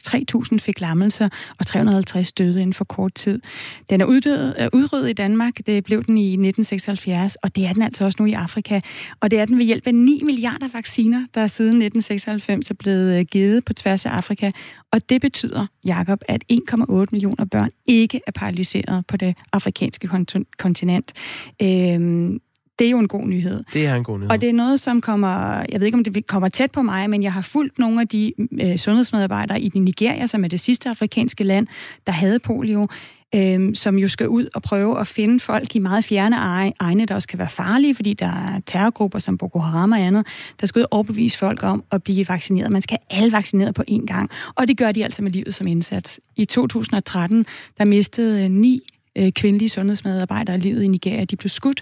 3.000 0.54 0.60
fik 0.60 0.82
lammelser, 0.82 1.30
og 1.60 1.68
350 1.68 2.32
døde 2.32 2.62
inden 2.62 2.74
for 2.74 2.86
kort 2.86 3.14
tid. 3.14 3.42
Den 3.90 4.02
er 4.02 4.06
uddød, 4.06 4.54
udryddet 4.74 5.10
i 5.10 5.14
Danmark, 5.14 5.54
det 5.66 5.84
blev 5.84 6.04
den 6.04 6.18
i 6.18 6.28
1976, 6.28 7.36
og 7.36 7.56
det 7.56 7.66
er 7.66 7.74
den 7.74 7.82
altså 7.82 8.06
også 8.06 8.18
nu 8.20 8.26
i 8.26 8.34
Afrika. 8.34 8.80
Og 9.20 9.32
det 9.32 9.40
er 9.40 9.46
den 9.46 9.58
ved 9.58 9.66
hjælp 9.66 9.88
af 9.88 9.96
9 9.96 10.22
milliarder 10.26 10.68
vacciner, 10.74 11.26
der 11.36 11.48
siden 11.48 11.82
1996 11.82 12.70
er 12.70 12.74
blevet 12.74 13.30
givet 13.30 13.66
på 13.66 13.74
tværs 13.74 14.06
af 14.06 14.10
Afrika 14.10 14.51
og 14.92 15.10
det 15.10 15.22
betyder, 15.22 15.68
Jakob, 15.86 16.22
at 16.28 16.44
1,8 16.54 17.06
millioner 17.12 17.46
børn 17.46 17.70
ikke 17.86 18.22
er 18.28 18.32
paralyseret 18.32 19.08
på 19.08 19.18
det 19.18 19.38
afrikanske 19.54 20.10
kontinent. 20.58 21.14
Øhm, 21.62 22.40
det 22.80 22.88
er 22.88 22.92
jo 22.92 23.00
en 23.00 23.08
god 23.08 23.28
nyhed. 23.28 23.64
Det 23.74 23.86
er 23.86 23.96
en 23.96 24.04
god 24.04 24.18
nyhed. 24.18 24.32
Og 24.32 24.42
det 24.42 24.50
er 24.50 24.54
noget, 24.54 24.80
som 24.80 25.02
kommer, 25.02 25.66
jeg 25.70 25.80
ved 25.80 25.86
ikke, 25.86 25.98
om 25.98 26.04
det 26.04 26.28
kommer 26.28 26.50
tæt 26.50 26.72
på 26.72 26.82
mig, 26.82 27.10
men 27.10 27.24
jeg 27.24 27.34
har 27.34 27.42
fulgt 27.42 27.80
nogle 27.80 28.02
af 28.02 28.08
de 28.08 28.34
øh, 28.62 28.78
sundhedsmedarbejdere 28.78 29.62
i 29.62 29.72
Nigeria, 29.76 30.28
som 30.28 30.44
er 30.44 30.48
det 30.48 30.60
sidste 30.60 30.90
afrikanske 30.90 31.44
land, 31.44 31.68
der 32.08 32.12
havde 32.12 32.40
polio 32.40 32.88
øh, 33.36 33.76
som 33.76 33.98
jo 33.98 34.08
skal 34.08 34.28
ud 34.28 34.48
og 34.56 34.62
prøve 34.62 35.00
at 35.00 35.08
finde 35.08 35.40
folk 35.40 35.76
i 35.76 35.80
meget 35.80 36.06
fjerne 36.06 36.36
egne, 36.80 37.06
der 37.06 37.16
også 37.16 37.28
kan 37.28 37.40
være 37.40 37.50
farlige, 37.50 37.96
fordi 37.96 38.14
der 38.14 38.26
er 38.26 38.60
terrorgrupper 38.66 39.20
som 39.20 39.38
Boko 39.38 39.60
Haram 39.60 39.92
og 39.92 40.00
andet, 40.00 40.28
der 40.62 40.68
skal 40.68 40.80
ud 40.80 40.84
og 40.84 40.94
overbevise 40.94 41.38
folk 41.38 41.64
om 41.64 41.84
at 41.92 42.04
blive 42.04 42.28
vaccineret. 42.30 42.72
Man 42.72 42.82
skal 42.82 42.98
have 43.10 43.22
alle 43.22 43.32
vaccineret 43.32 43.76
på 43.76 43.84
én 43.90 44.06
gang, 44.06 44.30
og 44.56 44.68
det 44.68 44.78
gør 44.78 44.92
de 44.92 45.04
altså 45.04 45.22
med 45.22 45.32
livet 45.32 45.56
som 45.56 45.68
indsats. 45.68 46.20
I 46.36 46.46
2013, 46.46 47.46
der 47.78 47.86
mistede 47.86 48.50
ni 48.50 48.82
øh, 49.18 49.32
kvindelige 49.32 49.70
sundhedsmedarbejdere 49.70 50.60
livet 50.60 50.84
i 50.84 50.88
Nigeria. 50.88 51.24
De 51.24 51.36
blev 51.36 51.50
skudt, 51.50 51.82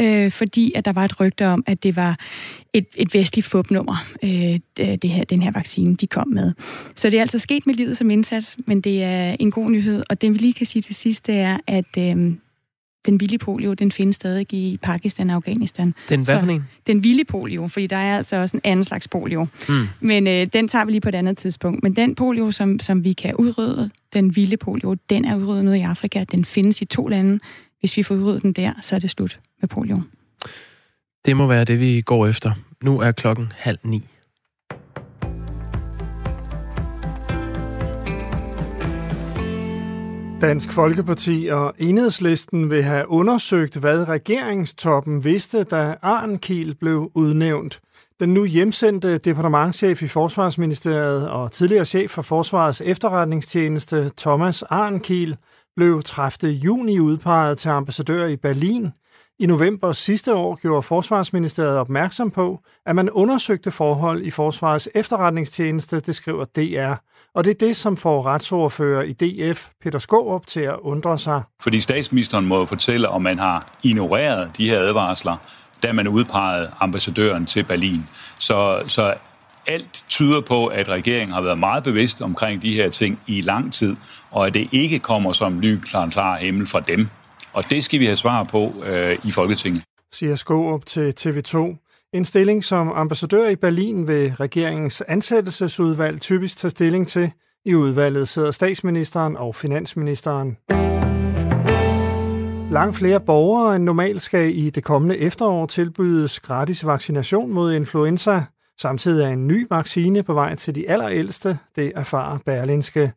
øh, 0.00 0.30
fordi 0.30 0.72
at 0.74 0.84
der 0.84 0.92
var 0.92 1.04
et 1.04 1.20
rygte 1.20 1.46
om, 1.46 1.64
at 1.66 1.82
det 1.82 1.96
var 1.96 2.16
et, 2.72 2.86
et 2.94 3.14
vestligt 3.14 3.46
fupnummer, 3.46 3.96
øh, 4.22 4.60
det 4.76 5.10
her, 5.10 5.24
den 5.24 5.42
her 5.42 5.50
vaccine, 5.50 5.96
de 5.96 6.06
kom 6.06 6.28
med. 6.28 6.52
Så 6.94 7.10
det 7.10 7.16
er 7.16 7.20
altså 7.20 7.38
sket 7.38 7.66
med 7.66 7.74
livet 7.74 7.96
som 7.96 8.10
indsats, 8.10 8.56
men 8.66 8.80
det 8.80 9.02
er 9.02 9.36
en 9.40 9.50
god 9.50 9.70
nyhed. 9.70 10.02
Og 10.10 10.20
det 10.20 10.32
vi 10.32 10.38
lige 10.38 10.52
kan 10.52 10.66
sige 10.66 10.82
til 10.82 10.94
sidst, 10.94 11.26
det 11.26 11.34
er, 11.34 11.58
at 11.66 11.96
øh, 11.98 12.34
den 13.06 13.20
vilde 13.20 13.38
polio, 13.38 13.74
den 13.74 13.92
findes 13.92 14.16
stadig 14.16 14.52
i 14.52 14.78
Pakistan 14.82 15.30
og 15.30 15.36
Afghanistan. 15.36 15.94
Den 16.08 16.24
hvad 16.24 16.40
for 16.40 16.46
en? 16.46 16.64
Den 16.86 17.02
vilde 17.02 17.24
polio, 17.24 17.68
fordi 17.68 17.86
der 17.86 17.96
er 17.96 18.16
altså 18.16 18.36
også 18.36 18.56
en 18.56 18.60
anden 18.64 18.84
slags 18.84 19.08
polio. 19.08 19.46
Mm. 19.68 19.86
Men 20.00 20.26
øh, 20.26 20.46
den 20.46 20.68
tager 20.68 20.84
vi 20.84 20.90
lige 20.90 21.00
på 21.00 21.08
et 21.08 21.14
andet 21.14 21.38
tidspunkt. 21.38 21.82
Men 21.82 21.96
den 21.96 22.14
polio, 22.14 22.52
som, 22.52 22.78
som 22.78 23.04
vi 23.04 23.12
kan 23.12 23.34
udrydde, 23.36 23.90
den 24.12 24.36
vilde 24.36 24.56
polio, 24.56 24.96
den 25.10 25.24
er 25.24 25.36
udryddet 25.36 25.64
nu 25.64 25.72
i 25.72 25.80
Afrika. 25.80 26.24
Den 26.24 26.44
findes 26.44 26.82
i 26.82 26.84
to 26.84 27.06
lande. 27.06 27.40
Hvis 27.80 27.96
vi 27.96 28.02
får 28.02 28.14
udryddet 28.14 28.42
den 28.42 28.52
der, 28.52 28.72
så 28.80 28.96
er 28.96 29.00
det 29.00 29.10
slut 29.10 29.40
med 29.60 29.68
polio. 29.68 30.02
Det 31.26 31.36
må 31.36 31.46
være 31.46 31.64
det, 31.64 31.80
vi 31.80 32.00
går 32.00 32.26
efter. 32.26 32.52
Nu 32.82 33.00
er 33.00 33.12
klokken 33.12 33.52
halv 33.56 33.78
ni. 33.82 34.02
Dansk 40.40 40.72
Folkeparti 40.72 41.48
og 41.52 41.74
Enhedslisten 41.78 42.70
vil 42.70 42.82
have 42.82 43.08
undersøgt, 43.08 43.76
hvad 43.76 44.08
regeringstoppen 44.08 45.24
vidste, 45.24 45.64
da 45.64 45.94
Arnkiel 46.02 46.74
blev 46.80 47.10
udnævnt. 47.14 47.80
Den 48.20 48.34
nu 48.34 48.44
hjemsendte 48.44 49.18
departementchef 49.18 50.02
i 50.02 50.08
Forsvarsministeriet 50.08 51.28
og 51.28 51.52
tidligere 51.52 51.84
chef 51.84 52.10
for 52.10 52.22
Forsvarets 52.22 52.82
efterretningstjeneste, 52.84 54.10
Thomas 54.18 54.62
Arnkiel, 54.62 55.36
blev 55.76 56.02
30. 56.02 56.52
juni 56.52 57.00
udpeget 57.00 57.58
til 57.58 57.68
ambassadør 57.68 58.26
i 58.26 58.36
Berlin. 58.36 58.90
I 59.38 59.46
november 59.46 59.92
sidste 59.92 60.34
år 60.34 60.58
gjorde 60.62 60.82
Forsvarsministeriet 60.82 61.78
opmærksom 61.78 62.30
på, 62.30 62.60
at 62.86 62.96
man 62.96 63.10
undersøgte 63.10 63.70
forhold 63.70 64.22
i 64.22 64.30
Forsvarets 64.30 64.88
efterretningstjeneste, 64.94 66.00
det 66.00 66.14
skriver 66.14 66.44
DR. 66.44 66.94
Og 67.34 67.44
det 67.44 67.50
er 67.50 67.66
det, 67.66 67.76
som 67.76 67.96
får 67.96 68.26
retsordfører 68.26 69.02
i 69.02 69.12
DF, 69.12 69.68
Peter 69.82 69.98
Skårup, 69.98 70.46
til 70.46 70.60
at 70.60 70.76
undre 70.80 71.18
sig. 71.18 71.42
Fordi 71.62 71.80
statsministeren 71.80 72.46
må 72.46 72.66
fortælle, 72.66 73.08
om 73.08 73.22
man 73.22 73.38
har 73.38 73.66
ignoreret 73.82 74.50
de 74.56 74.70
her 74.70 74.80
advarsler, 74.80 75.36
da 75.82 75.92
man 75.92 76.08
udpegede 76.08 76.70
ambassadøren 76.80 77.46
til 77.46 77.64
Berlin. 77.64 78.06
Så, 78.38 78.82
så 78.86 79.14
alt 79.66 80.04
tyder 80.08 80.40
på, 80.40 80.66
at 80.66 80.88
regeringen 80.88 81.34
har 81.34 81.40
været 81.40 81.58
meget 81.58 81.84
bevidst 81.84 82.22
omkring 82.22 82.62
de 82.62 82.74
her 82.74 82.88
ting 82.88 83.20
i 83.26 83.40
lang 83.40 83.72
tid, 83.72 83.96
og 84.30 84.46
at 84.46 84.54
det 84.54 84.68
ikke 84.72 84.98
kommer 84.98 85.32
som 85.32 85.60
ly 85.60 85.76
klar, 85.76 86.08
klar 86.08 86.36
himmel 86.36 86.66
fra 86.66 86.80
dem. 86.80 87.08
Og 87.52 87.70
det 87.70 87.84
skal 87.84 88.00
vi 88.00 88.04
have 88.04 88.16
svar 88.16 88.44
på 88.44 88.82
øh, 88.84 89.18
i 89.24 89.30
Folketinget. 89.30 89.82
Siger 90.12 90.36
Skårup 90.36 90.86
til 90.86 91.14
TV2. 91.20 91.76
En 92.14 92.24
stilling 92.24 92.64
som 92.64 92.92
ambassadør 92.94 93.48
i 93.48 93.56
Berlin 93.56 94.08
vil 94.08 94.34
regeringens 94.40 95.02
ansættelsesudvalg 95.08 96.20
typisk 96.20 96.58
tage 96.58 96.70
stilling 96.70 97.08
til. 97.08 97.32
I 97.64 97.74
udvalget 97.74 98.28
sidder 98.28 98.50
statsministeren 98.50 99.36
og 99.36 99.54
finansministeren. 99.54 100.56
Langt 102.72 102.96
flere 102.96 103.20
borgere 103.20 103.76
end 103.76 103.84
normalt 103.84 104.22
skal 104.22 104.56
i 104.56 104.70
det 104.70 104.84
kommende 104.84 105.18
efterår 105.18 105.66
tilbydes 105.66 106.40
gratis 106.40 106.86
vaccination 106.86 107.52
mod 107.52 107.72
influenza. 107.72 108.42
Samtidig 108.80 109.24
er 109.24 109.28
en 109.28 109.46
ny 109.46 109.66
vaccine 109.70 110.22
på 110.22 110.34
vej 110.34 110.54
til 110.54 110.74
de 110.74 110.90
allerældste, 110.90 111.58
det 111.76 111.92
erfarer 111.94 112.38
Berlinske. 112.46 113.12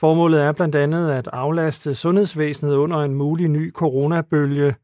Formålet 0.00 0.42
er 0.42 0.52
blandt 0.52 0.74
andet 0.74 1.10
at 1.10 1.28
aflaste 1.32 1.94
sundhedsvæsenet 1.94 2.74
under 2.74 2.98
en 2.98 3.14
mulig 3.14 3.48
ny 3.48 3.72
coronabølge. 3.72 4.74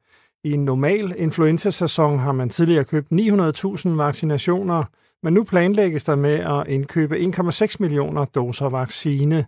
I 0.44 0.52
en 0.52 0.64
normal 0.64 1.14
influenzasæson 1.18 2.18
har 2.18 2.32
man 2.32 2.48
tidligere 2.48 2.84
købt 2.84 3.12
900.000 3.12 3.88
vaccinationer, 3.88 4.84
men 5.22 5.34
nu 5.34 5.44
planlægges 5.44 6.04
der 6.04 6.16
med 6.16 6.34
at 6.34 6.64
indkøbe 6.68 7.16
1,6 7.16 7.76
millioner 7.80 8.24
doser 8.24 8.66
vaccine. 8.66 9.46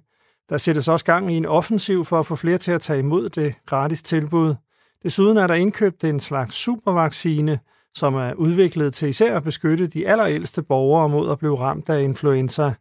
Der 0.48 0.56
sættes 0.56 0.88
også 0.88 1.04
gang 1.04 1.32
i 1.32 1.36
en 1.36 1.46
offensiv 1.46 2.04
for 2.04 2.20
at 2.20 2.26
få 2.26 2.36
flere 2.36 2.58
til 2.58 2.72
at 2.72 2.80
tage 2.80 2.98
imod 2.98 3.28
det 3.28 3.54
gratis 3.66 4.02
tilbud. 4.02 4.54
Desuden 5.02 5.36
er 5.36 5.46
der 5.46 5.54
indkøbt 5.54 6.04
en 6.04 6.20
slags 6.20 6.54
supervaccine, 6.54 7.58
som 7.94 8.14
er 8.14 8.32
udviklet 8.32 8.94
til 8.94 9.08
især 9.08 9.36
at 9.36 9.42
beskytte 9.42 9.86
de 9.86 10.08
allerældste 10.08 10.62
borgere 10.62 11.08
mod 11.08 11.30
at 11.30 11.38
blive 11.38 11.58
ramt 11.58 11.88
af 11.88 12.02
influenza. 12.02 12.72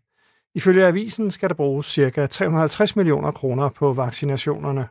Ifølge 0.55 0.85
avisen 0.85 1.31
skal 1.31 1.49
der 1.49 1.55
bruges 1.55 1.85
ca. 1.85 2.25
350 2.25 2.95
millioner 2.95 3.31
kroner 3.31 3.69
på 3.69 3.93
vaccinationerne. 3.93 4.87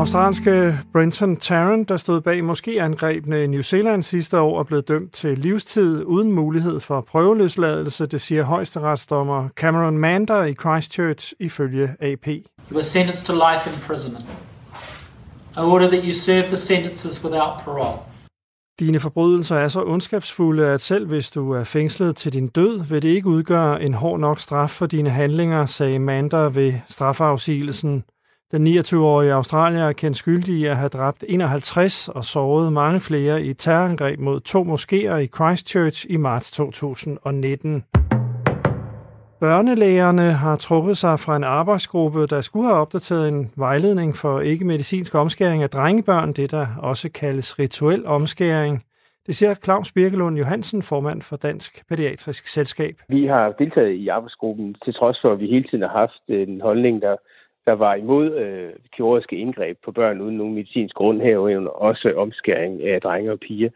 Australske 0.00 0.78
Brenton 0.92 1.36
Tarrant, 1.36 1.88
der 1.88 1.96
stod 1.96 2.20
bag 2.20 2.42
moskéangrebene 2.42 3.34
i 3.34 3.46
New 3.46 3.60
Zealand 3.60 4.02
sidste 4.02 4.40
år, 4.40 4.60
er 4.60 4.64
blevet 4.64 4.88
dømt 4.88 5.12
til 5.12 5.38
livstid 5.38 6.04
uden 6.04 6.32
mulighed 6.32 6.80
for 6.80 7.00
prøveløsladelse, 7.00 8.06
det 8.06 8.20
siger 8.20 8.42
højesteretsdommer 8.42 9.48
Cameron 9.48 9.98
Mander 9.98 10.44
i 10.44 10.54
Christchurch 10.54 11.32
ifølge 11.40 11.88
AP. 12.00 12.26
He 12.26 12.42
was 12.72 12.84
sentenced 12.84 13.26
to 13.26 13.32
life 13.32 13.70
imprisonment. 13.74 14.24
I 15.56 15.60
order 15.60 15.90
that 15.90 16.04
you 16.04 16.12
serve 16.12 16.46
the 16.46 16.56
sentences 16.56 17.24
without 17.24 17.60
parole. 17.64 17.98
Dine 18.78 19.00
forbrydelser 19.00 19.56
er 19.56 19.68
så 19.68 19.84
ondskabsfulde, 19.84 20.66
at 20.66 20.80
selv 20.80 21.06
hvis 21.06 21.30
du 21.30 21.52
er 21.52 21.64
fængslet 21.64 22.16
til 22.16 22.32
din 22.32 22.48
død, 22.48 22.84
vil 22.84 23.02
det 23.02 23.08
ikke 23.08 23.28
udgøre 23.28 23.82
en 23.82 23.94
hård 23.94 24.20
nok 24.20 24.40
straf 24.40 24.70
for 24.70 24.86
dine 24.86 25.10
handlinger, 25.10 25.66
sagde 25.66 25.98
Mander 25.98 26.48
ved 26.48 26.72
strafafsigelsen. 26.88 28.04
Den 28.52 28.66
29-årige 28.66 29.32
australier 29.32 29.84
er 29.84 29.92
kendt 29.92 30.16
skyldig 30.16 30.54
i 30.54 30.66
at 30.66 30.76
have 30.76 30.88
dræbt 30.88 31.24
51 31.28 32.08
og 32.08 32.24
såret 32.24 32.72
mange 32.72 33.00
flere 33.00 33.42
i 33.42 33.52
terrorangreb 33.52 34.18
mod 34.18 34.40
to 34.40 34.62
moskéer 34.62 35.16
i 35.16 35.26
Christchurch 35.26 36.06
i 36.08 36.16
marts 36.16 36.50
2019. 36.50 37.84
Børnelægerne 39.40 40.22
har 40.22 40.56
trukket 40.56 40.96
sig 40.96 41.20
fra 41.20 41.36
en 41.36 41.44
arbejdsgruppe, 41.44 42.26
der 42.26 42.40
skulle 42.40 42.66
have 42.66 42.78
opdateret 42.78 43.28
en 43.28 43.50
vejledning 43.56 44.16
for 44.16 44.40
ikke-medicinsk 44.40 45.14
omskæring 45.14 45.62
af 45.62 45.70
drengebørn, 45.70 46.32
det 46.32 46.50
der 46.50 46.66
også 46.82 47.10
kaldes 47.12 47.58
rituel 47.58 48.06
omskæring. 48.06 48.82
Det 49.26 49.34
siger 49.34 49.54
Claus 49.54 49.92
Birkelund 49.92 50.36
Johansen, 50.38 50.82
formand 50.82 51.22
for 51.22 51.36
Dansk 51.36 51.88
Pædiatrisk 51.88 52.46
Selskab. 52.46 52.94
Vi 53.08 53.26
har 53.26 53.52
deltaget 53.58 53.94
i 53.94 54.08
arbejdsgruppen, 54.08 54.76
til 54.84 54.94
trods 54.94 55.18
for, 55.22 55.32
at 55.32 55.40
vi 55.40 55.46
hele 55.46 55.64
tiden 55.68 55.82
har 55.82 55.98
haft 56.02 56.22
en 56.28 56.60
holdning, 56.60 57.02
der, 57.02 57.16
der 57.70 57.76
var 57.76 57.94
imod 57.94 58.26
øh, 58.44 58.72
kirurgiske 58.94 59.36
indgreb 59.36 59.76
på 59.84 59.90
børn 59.92 60.20
uden 60.20 60.36
nogen 60.36 60.54
medicinsk 60.54 60.94
grund 60.94 61.18
herunder 61.20 61.70
også 61.88 62.08
omskæring 62.16 62.74
af 62.92 63.00
drenge 63.00 63.32
og 63.32 63.40
piger. 63.40 63.70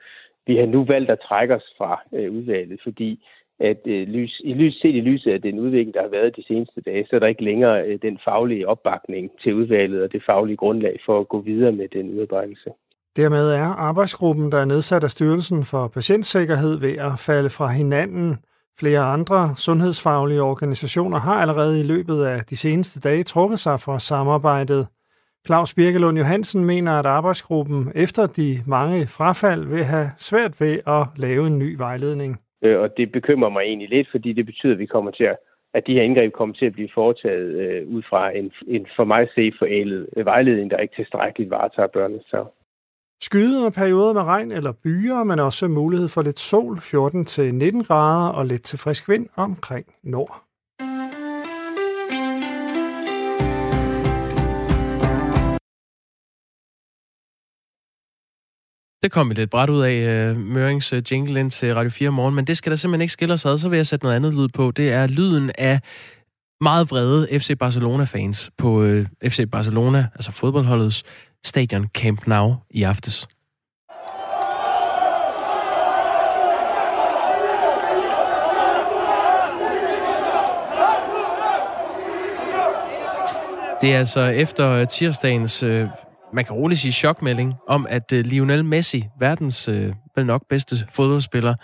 Vi 0.47 0.57
har 0.57 0.67
nu 0.67 0.85
valgt 0.85 1.11
at 1.11 1.25
trække 1.29 1.55
os 1.55 1.69
fra 1.79 1.93
øh, 2.17 2.33
udvalget, 2.37 2.81
fordi 2.83 3.11
at 3.71 3.81
øh, 3.87 4.09
lys, 4.09 4.41
i 4.45 4.53
lys, 4.55 4.75
set 4.81 4.95
i 4.95 5.01
lyset 5.11 5.31
af 5.31 5.43
den 5.43 5.59
udvikling, 5.59 5.95
der 5.95 6.03
har 6.03 6.09
været 6.09 6.37
de 6.37 6.45
seneste 6.51 6.81
dage, 6.81 7.07
så 7.07 7.17
er 7.17 7.21
der 7.21 7.27
ikke 7.27 7.45
længere 7.45 7.77
øh, 7.87 7.99
den 8.03 8.19
faglige 8.25 8.69
opbakning 8.69 9.31
til 9.43 9.55
udvalget 9.55 10.03
og 10.03 10.13
det 10.13 10.23
faglige 10.27 10.57
grundlag 10.57 11.01
for 11.07 11.21
at 11.21 11.29
gå 11.29 11.41
videre 11.41 11.73
med 11.73 11.89
den 11.89 12.07
udarbejdelse. 12.15 12.71
Dermed 13.17 13.47
er 13.63 13.71
arbejdsgruppen, 13.89 14.53
der 14.53 14.59
er 14.59 14.65
nedsat 14.65 15.05
af 15.05 15.11
Styrelsen 15.11 15.65
for 15.65 15.89
Patientsikkerhed, 15.89 16.81
ved 16.81 16.95
at 17.09 17.15
falde 17.27 17.51
fra 17.51 17.69
hinanden. 17.81 18.39
Flere 18.81 19.01
andre 19.17 19.57
sundhedsfaglige 19.57 20.43
organisationer 20.43 21.19
har 21.19 21.35
allerede 21.43 21.81
i 21.81 21.87
løbet 21.93 22.25
af 22.25 22.39
de 22.51 22.57
seneste 22.57 23.01
dage 23.09 23.23
trukket 23.23 23.59
sig 23.59 23.81
fra 23.81 23.99
samarbejdet. 23.99 24.89
Claus 25.47 25.75
Birkelund 25.75 26.19
Johansen 26.19 26.65
mener, 26.65 26.93
at 26.93 27.07
arbejdsgruppen 27.07 27.93
efter 27.95 28.27
de 28.27 28.51
mange 28.67 29.01
frafald 29.17 29.63
vil 29.75 29.85
have 29.85 30.09
svært 30.17 30.55
ved 30.61 30.75
at 30.97 31.03
lave 31.17 31.47
en 31.47 31.59
ny 31.59 31.77
vejledning. 31.77 32.41
Øh, 32.65 32.81
og 32.81 32.89
det 32.97 33.13
bekymrer 33.13 33.51
mig 33.51 33.63
egentlig 33.63 33.89
lidt, 33.89 34.09
fordi 34.11 34.33
det 34.33 34.47
betyder, 34.47 34.73
at 34.73 34.79
vi 34.79 34.87
kommer 34.87 35.11
til 35.11 35.25
at 35.25 35.37
at 35.75 35.87
de 35.87 35.95
her 35.95 36.03
indgreb 36.03 36.33
kommer 36.33 36.55
til 36.55 36.67
at 36.67 36.73
blive 36.73 36.89
foretaget 36.95 37.51
øh, 37.65 37.89
ud 37.89 38.03
fra 38.11 38.31
en, 38.31 38.53
en 38.67 38.87
for 38.97 39.05
mig 39.05 39.29
se 39.35 39.53
forældet 39.59 40.09
vejledning, 40.17 40.71
der 40.71 40.77
ikke 40.77 40.95
tilstrækkeligt 40.97 41.51
varetager 41.51 41.87
børnene. 41.87 42.21
Så. 42.27 42.45
Skyde 43.23 43.67
og 43.67 43.73
perioder 43.73 44.13
med 44.13 44.23
regn 44.23 44.53
eller 44.53 44.73
byer, 44.73 45.25
men 45.25 45.39
også 45.39 45.69
mulighed 45.69 46.09
for 46.09 46.23
lidt 46.23 46.41
sol, 46.41 46.79
14-19 46.79 47.87
grader 47.87 48.29
og 48.29 48.47
lidt 48.47 48.63
til 48.63 48.79
frisk 48.79 49.09
vind 49.09 49.27
omkring 49.37 49.87
nord. 50.03 50.45
Det 59.03 59.13
kom 59.13 59.29
vi 59.29 59.35
lidt 59.35 59.51
bræt 59.51 59.71
ud 59.71 59.83
af, 59.83 60.31
uh, 60.31 60.37
Mørings 60.41 60.93
uh, 60.93 61.13
jingle 61.13 61.41
ind 61.41 61.51
til 61.51 61.75
Radio 61.75 61.91
4 61.91 62.11
morgen, 62.11 62.35
men 62.35 62.45
det 62.45 62.57
skal 62.57 62.71
der 62.71 62.77
simpelthen 62.77 63.01
ikke 63.01 63.13
skille 63.13 63.35
os 63.35 63.47
ad, 63.47 63.59
så 63.59 63.69
vil 63.69 63.77
jeg 63.77 63.87
sætte 63.87 64.05
noget 64.05 64.17
andet 64.17 64.35
lyd 64.35 64.49
på. 64.49 64.71
Det 64.71 64.93
er 64.93 65.07
lyden 65.07 65.51
af 65.59 65.81
meget 66.61 66.91
vrede 66.91 67.41
FC 67.41 67.59
Barcelona-fans 67.59 68.51
på 68.59 68.83
øh, 68.83 69.07
uh, 69.25 69.31
FC 69.31 69.51
Barcelona, 69.51 70.09
altså 70.15 70.33
fodboldholdets 70.33 71.03
stadion 71.45 71.87
Camp 71.95 72.27
Nou 72.27 72.55
i 72.71 72.83
aftes. 72.83 73.29
Det 83.81 83.93
er 83.95 83.99
altså 83.99 84.21
efter 84.21 84.85
tirsdagens, 84.85 85.63
øh, 85.63 85.89
man 86.33 86.45
kan 86.45 86.57
roligt 86.57 86.81
sige 86.81 86.93
chokmelding, 86.93 87.55
om 87.69 87.87
at 87.89 88.13
øh, 88.13 88.25
Lionel 88.25 88.65
Messi, 88.65 89.05
verdens 89.19 89.69
øh, 89.69 89.93
vel 90.17 90.27
nok 90.27 90.43
bedste 90.49 90.77
fodboldspiller, 90.93 91.55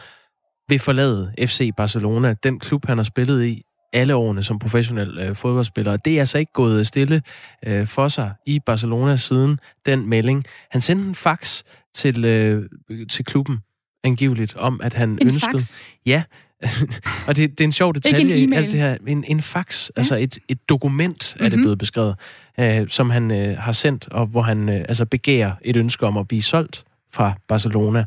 vil 0.69 0.79
forlade 0.79 1.35
FC 1.39 1.71
Barcelona, 1.77 2.35
den 2.43 2.59
klub, 2.59 2.87
han 2.87 2.99
har 2.99 3.03
spillet 3.05 3.45
i 3.45 3.63
alle 3.93 4.15
årene 4.15 4.43
som 4.43 4.59
professionel 4.59 5.19
øh, 5.19 5.37
fodboldspiller. 5.37 5.97
Det 5.97 6.15
er 6.17 6.21
altså 6.21 6.39
ikke 6.39 6.53
gået 6.53 6.87
stille 6.87 7.23
øh, 7.67 7.87
for 7.87 8.09
sig 8.09 8.33
i 8.47 8.61
Barcelona 8.67 9.17
siden 9.17 9.59
den 9.87 10.09
melding. 10.09 10.45
Han 10.71 10.81
sendte 10.81 11.09
en 11.09 11.15
fax 11.15 11.63
til, 11.95 12.25
øh, 12.25 12.69
til 13.11 13.25
klubben 13.25 13.59
angiveligt 14.05 14.57
om, 14.57 14.81
at 14.83 14.95
han 14.95 15.11
En 15.11 15.29
ønskede... 15.29 15.53
fax? 15.61 15.81
Ja, 16.07 16.23
og 17.27 17.37
det, 17.37 17.51
det 17.51 17.61
er 17.61 17.65
en 17.65 17.73
sjov 17.73 17.95
detalje 17.95 18.37
i 18.39 18.53
alt 18.53 18.73
det 18.73 18.81
her. 18.81 18.97
En, 19.07 19.25
en 19.29 19.43
fax, 19.43 19.89
ja. 19.89 20.01
altså 20.01 20.17
et, 20.17 20.39
et 20.49 20.69
dokument, 20.69 21.37
er 21.41 21.45
det 21.45 21.53
Mhm. 21.53 21.63
blevet 21.63 21.79
beskrevet, 21.79 22.15
øh, 22.61 22.89
som 22.89 23.11
han 23.11 23.31
øh, 23.31 23.57
har 23.59 23.73
sendt, 23.73 24.09
og 24.09 24.27
hvor 24.27 24.43
han 24.43 24.69
øh, 24.69 24.75
altså 24.89 25.07
begærer 25.07 25.53
et 25.63 25.77
ønske 25.77 26.07
om 26.07 26.17
at 26.17 26.29
blive 26.29 26.43
solgt 26.43 26.85
fra 27.13 27.33
Barcelona. 27.49 28.05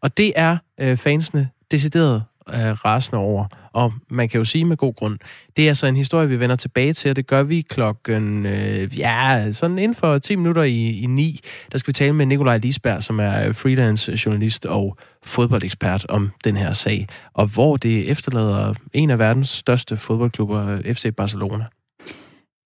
Og 0.00 0.16
det 0.16 0.32
er 0.36 0.56
øh, 0.80 0.96
fansene 0.96 1.48
decideret 1.70 2.22
øh, 2.48 2.72
rasende 2.72 3.20
over, 3.20 3.46
og 3.72 3.92
man 4.10 4.28
kan 4.28 4.38
jo 4.38 4.44
sige 4.44 4.64
med 4.64 4.76
god 4.76 4.94
grund. 4.94 5.18
Det 5.56 5.64
er 5.64 5.68
altså 5.68 5.86
en 5.86 5.96
historie, 5.96 6.28
vi 6.28 6.40
vender 6.40 6.56
tilbage 6.56 6.92
til, 6.92 7.10
og 7.10 7.16
det 7.16 7.26
gør 7.26 7.42
vi 7.42 7.60
klokken, 7.60 8.46
øh, 8.46 8.98
ja, 8.98 9.46
sådan 9.52 9.78
inden 9.78 9.94
for 9.94 10.18
10 10.18 10.36
minutter 10.36 10.62
i, 10.62 10.90
i 10.90 11.06
9. 11.06 11.40
Der 11.72 11.78
skal 11.78 11.90
vi 11.90 11.92
tale 11.92 12.12
med 12.12 12.26
Nikolaj 12.26 12.58
Lisberg, 12.58 13.02
som 13.02 13.20
er 13.20 13.52
freelance 13.52 14.12
journalist 14.26 14.66
og 14.66 14.96
fodboldekspert 15.24 16.06
om 16.08 16.30
den 16.44 16.56
her 16.56 16.72
sag, 16.72 17.08
og 17.32 17.46
hvor 17.46 17.76
det 17.76 18.10
efterlader 18.10 18.74
en 18.92 19.10
af 19.10 19.18
verdens 19.18 19.48
største 19.48 19.96
fodboldklubber, 19.96 20.78
FC 20.94 21.14
Barcelona. 21.16 21.64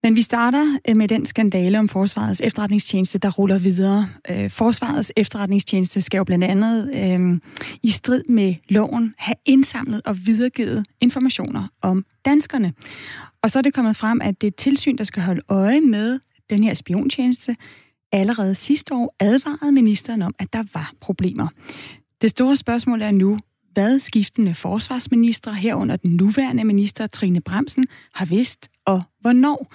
Men 0.07 0.17
vi 0.17 0.23
starter 0.23 0.79
øh, 0.89 0.97
med 0.97 1.09
den 1.09 1.27
skandale 1.27 1.79
om 1.79 1.89
Forsvarets 1.89 2.41
efterretningstjeneste, 2.45 3.19
der 3.19 3.31
ruller 3.31 3.59
videre. 3.59 4.09
Øh, 4.31 4.51
Forsvarets 4.51 5.13
efterretningstjeneste 5.17 6.01
skal 6.01 6.19
jo 6.19 6.25
blandt 6.25 6.45
andet 6.45 6.91
øh, 6.95 7.41
i 7.83 7.91
strid 7.91 8.23
med 8.29 8.55
loven 8.69 9.15
have 9.19 9.35
indsamlet 9.45 10.03
og 10.05 10.27
videregivet 10.27 10.87
informationer 11.01 11.69
om 11.83 12.05
danskerne. 12.25 12.73
Og 13.43 13.51
så 13.51 13.59
er 13.59 13.63
det 13.63 13.75
kommet 13.75 13.97
frem, 13.97 14.21
at 14.21 14.41
det 14.41 14.57
tilsyn, 14.57 14.97
der 14.97 15.05
skal 15.05 15.23
holde 15.23 15.43
øje 15.49 15.81
med 15.81 16.19
den 16.51 16.65
her 16.65 16.75
spiontjeneste, 16.75 17.57
allerede 18.13 18.55
sidste 18.55 18.95
år 18.95 19.15
advarede 19.21 19.73
ministeren 19.73 20.23
om, 20.23 20.35
at 20.39 20.53
der 20.53 20.65
var 20.75 20.93
problemer. 21.01 21.49
Det 22.23 22.31
store 22.31 22.57
spørgsmål 22.57 23.03
er 23.03 23.11
nu, 23.11 23.39
hvad 23.73 23.99
skiftende 23.99 24.55
forsvarsminister 24.55 25.53
herunder 25.53 25.97
den 25.97 26.17
nuværende 26.17 26.65
minister 26.65 27.07
Trine 27.07 27.41
Bremsen 27.41 27.85
har 28.15 28.25
vidst, 28.25 28.69
og 28.87 29.03
hvornår. 29.21 29.73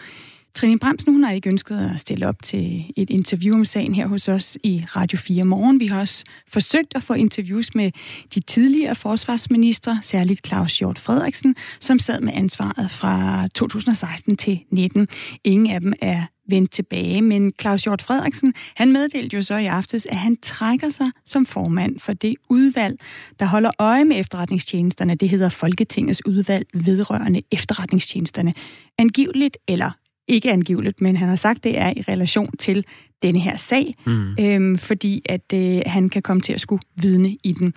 Trine 0.55 0.79
Bremsen 0.79 1.13
hun 1.13 1.23
har 1.23 1.31
ikke 1.31 1.49
ønsket 1.49 1.91
at 1.93 1.99
stille 1.99 2.27
op 2.27 2.35
til 2.43 2.93
et 2.95 3.09
interview 3.09 3.55
om 3.55 3.65
sagen 3.65 3.93
her 3.95 4.07
hos 4.07 4.27
os 4.27 4.57
i 4.63 4.85
Radio 4.95 5.17
4 5.17 5.43
morgen. 5.43 5.79
Vi 5.79 5.85
har 5.85 5.99
også 5.99 6.23
forsøgt 6.47 6.95
at 6.95 7.03
få 7.03 7.13
interviews 7.13 7.75
med 7.75 7.91
de 8.35 8.39
tidligere 8.39 8.95
forsvarsministre, 8.95 9.99
særligt 10.01 10.47
Claus 10.47 10.79
Hjort 10.79 10.99
Frederiksen, 10.99 11.55
som 11.79 11.99
sad 11.99 12.21
med 12.21 12.33
ansvaret 12.35 12.91
fra 12.91 13.47
2016 13.47 14.37
til 14.37 14.59
19. 14.71 15.07
Ingen 15.43 15.71
af 15.71 15.81
dem 15.81 15.93
er 16.01 16.23
vendt 16.51 16.71
tilbage, 16.71 17.21
men 17.21 17.53
Claus 17.61 17.83
Hjort 17.83 18.01
Frederiksen, 18.01 18.53
han 18.75 18.91
meddelte 18.91 19.35
jo 19.37 19.43
så 19.43 19.55
i 19.55 19.65
aftes, 19.65 20.05
at 20.05 20.17
han 20.17 20.37
trækker 20.41 20.89
sig 20.89 21.11
som 21.25 21.45
formand 21.45 21.99
for 21.99 22.13
det 22.13 22.35
udvalg, 22.49 22.99
der 23.39 23.45
holder 23.45 23.71
øje 23.79 24.05
med 24.05 24.19
efterretningstjenesterne. 24.19 25.15
Det 25.15 25.29
hedder 25.29 25.49
Folketingets 25.49 26.25
udvalg 26.25 26.67
vedrørende 26.73 27.41
efterretningstjenesterne. 27.51 28.53
Angiveligt, 28.97 29.57
eller 29.67 29.91
ikke 30.27 30.51
angiveligt, 30.51 31.01
men 31.01 31.17
han 31.17 31.29
har 31.29 31.35
sagt, 31.35 31.63
det 31.63 31.77
er 31.77 31.93
i 31.97 32.01
relation 32.01 32.57
til 32.57 32.85
denne 33.23 33.39
her 33.39 33.57
sag, 33.57 33.95
Mm. 34.05 34.35
øhm, 34.39 34.77
fordi 34.77 35.21
at 35.25 35.53
øh, 35.53 35.81
han 35.85 36.09
kan 36.09 36.21
komme 36.21 36.41
til 36.41 36.53
at 36.53 36.61
skulle 36.61 36.81
vidne 36.95 37.37
i 37.43 37.53
den. 37.59 37.73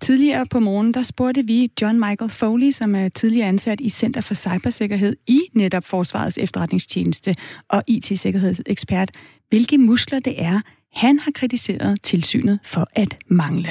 Tidligere 0.00 0.46
på 0.46 0.60
morgen, 0.60 0.94
der 0.94 1.02
spurgte 1.02 1.46
vi 1.46 1.70
John 1.82 2.00
Michael 2.00 2.30
Foley, 2.30 2.70
som 2.70 2.94
er 2.94 3.08
tidligere 3.08 3.48
ansat 3.48 3.80
i 3.80 3.88
Center 3.88 4.20
for 4.20 4.34
Cybersikkerhed 4.34 5.16
i 5.26 5.40
netop 5.54 5.84
Forsvarets 5.84 6.38
efterretningstjeneste 6.38 7.36
og 7.68 7.82
IT-sikkerhedsekspert, 7.86 9.10
hvilke 9.48 9.78
muskler 9.78 10.18
det 10.20 10.42
er, 10.42 10.60
han 10.92 11.18
har 11.18 11.30
kritiseret 11.34 12.02
tilsynet 12.02 12.58
for 12.64 12.86
at 12.92 13.16
mangle. 13.28 13.70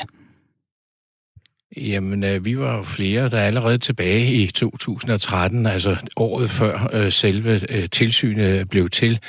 Jamen, 1.82 2.24
øh, 2.24 2.46
vi 2.46 2.60
var 2.60 2.78
jo 2.78 2.84
flere, 2.84 3.30
der 3.30 3.42
allerede 3.42 3.78
tilbage 3.78 4.34
i 4.34 4.48
2013, 4.48 5.66
altså 5.66 5.96
året 6.16 6.50
før 6.50 6.90
øh, 6.94 7.12
selve 7.12 7.62
øh, 7.70 7.90
tilsynet 7.90 8.70
blev 8.70 8.90
til, 8.90 9.20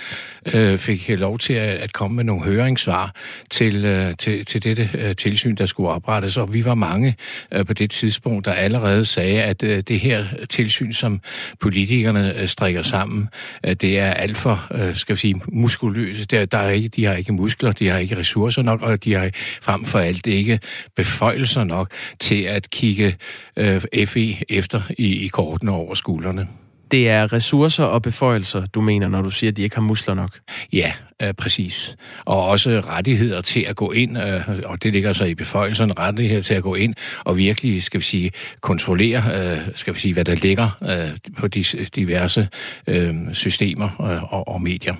øh, 0.54 0.78
fik 0.78 1.08
lov 1.08 1.38
til 1.38 1.52
at, 1.52 1.74
at 1.74 1.92
komme 1.92 2.16
med 2.16 2.24
nogle 2.24 2.44
høringssvar 2.44 3.14
til, 3.50 3.84
øh, 3.84 4.16
til, 4.16 4.44
til 4.44 4.62
dette 4.62 4.90
øh, 4.94 5.16
tilsyn, 5.16 5.54
der 5.54 5.66
skulle 5.66 5.90
oprettes. 5.90 6.36
Og 6.36 6.54
vi 6.54 6.64
var 6.64 6.74
mange 6.74 7.16
øh, 7.52 7.66
på 7.66 7.72
det 7.72 7.90
tidspunkt, 7.90 8.44
der 8.44 8.52
allerede 8.52 9.04
sagde, 9.04 9.42
at 9.42 9.62
øh, 9.62 9.82
det 9.88 10.00
her 10.00 10.24
tilsyn, 10.50 10.92
som 10.92 11.20
politikerne 11.60 12.40
øh, 12.40 12.48
strikker 12.48 12.82
sammen, 12.82 13.28
øh, 13.66 13.74
det 13.74 13.98
er 13.98 14.10
alt 14.10 14.36
for, 14.36 14.66
øh, 14.74 14.94
skal 14.94 15.14
vi 15.14 15.20
sige, 15.20 15.40
muskuløse. 15.48 16.24
Der, 16.24 16.44
der 16.44 16.58
er 16.58 16.70
ikke, 16.70 16.88
de 16.88 17.04
har 17.04 17.14
ikke 17.14 17.32
muskler, 17.32 17.72
de 17.72 17.88
har 17.88 17.98
ikke 17.98 18.18
ressourcer 18.18 18.62
nok, 18.62 18.82
og 18.82 19.04
de 19.04 19.14
har 19.14 19.30
frem 19.62 19.84
for 19.84 19.98
alt 19.98 20.26
ikke 20.26 20.60
beføjelser 20.96 21.64
nok 21.64 21.90
til 22.20 22.37
at 22.44 22.70
kigge 22.70 23.16
øh, 23.56 23.80
FE 24.06 24.36
efter 24.48 24.80
i, 24.98 25.24
i 25.24 25.28
kortene 25.28 25.72
over 25.72 25.94
skuldrene. 25.94 26.48
Det 26.90 27.08
er 27.08 27.32
ressourcer 27.32 27.84
og 27.84 28.02
beføjelser, 28.02 28.66
du 28.66 28.80
mener, 28.80 29.08
når 29.08 29.22
du 29.22 29.30
siger, 29.30 29.50
at 29.50 29.56
de 29.56 29.62
ikke 29.62 29.76
har 29.76 29.82
muskler 29.82 30.14
nok. 30.14 30.38
Ja, 30.72 30.92
øh, 31.22 31.34
præcis. 31.34 31.96
Og 32.24 32.46
også 32.46 32.70
rettigheder 32.70 33.40
til 33.40 33.64
at 33.68 33.76
gå 33.76 33.92
ind, 33.92 34.18
øh, 34.18 34.40
og 34.64 34.82
det 34.82 34.92
ligger 34.92 35.12
så 35.12 35.24
i 35.24 35.34
beføjelserne, 35.34 35.92
rettigheder 35.98 36.42
til 36.42 36.54
at 36.54 36.62
gå 36.62 36.74
ind 36.74 36.94
og 37.24 37.36
virkelig, 37.36 37.82
skal 37.82 38.00
vi 38.00 38.04
sige, 38.04 38.30
kontrollere, 38.60 39.22
øh, 39.34 39.58
skal 39.74 39.94
vi 39.94 40.00
sige, 40.00 40.14
hvad 40.14 40.24
der 40.24 40.34
ligger 40.34 40.78
øh, 40.82 41.16
på 41.36 41.48
de 41.48 41.64
diverse 41.94 42.48
øh, 42.86 43.14
systemer 43.32 43.88
øh, 44.00 44.32
og, 44.34 44.48
og 44.48 44.62
medier. 44.62 44.94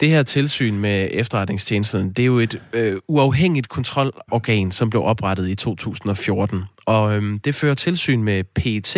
Det 0.00 0.08
her 0.08 0.22
tilsyn 0.22 0.78
med 0.78 1.08
efterretningstjenesten, 1.10 2.12
det 2.12 2.22
er 2.22 2.26
jo 2.26 2.38
et 2.38 2.62
øh, 2.72 2.96
uafhængigt 3.08 3.68
kontrolorgan, 3.68 4.70
som 4.70 4.90
blev 4.90 5.04
oprettet 5.04 5.48
i 5.48 5.54
2014. 5.54 6.62
Og 6.86 7.16
øh, 7.16 7.40
det 7.44 7.54
fører 7.54 7.74
tilsyn 7.74 8.22
med 8.22 8.44
PET, 8.44 8.96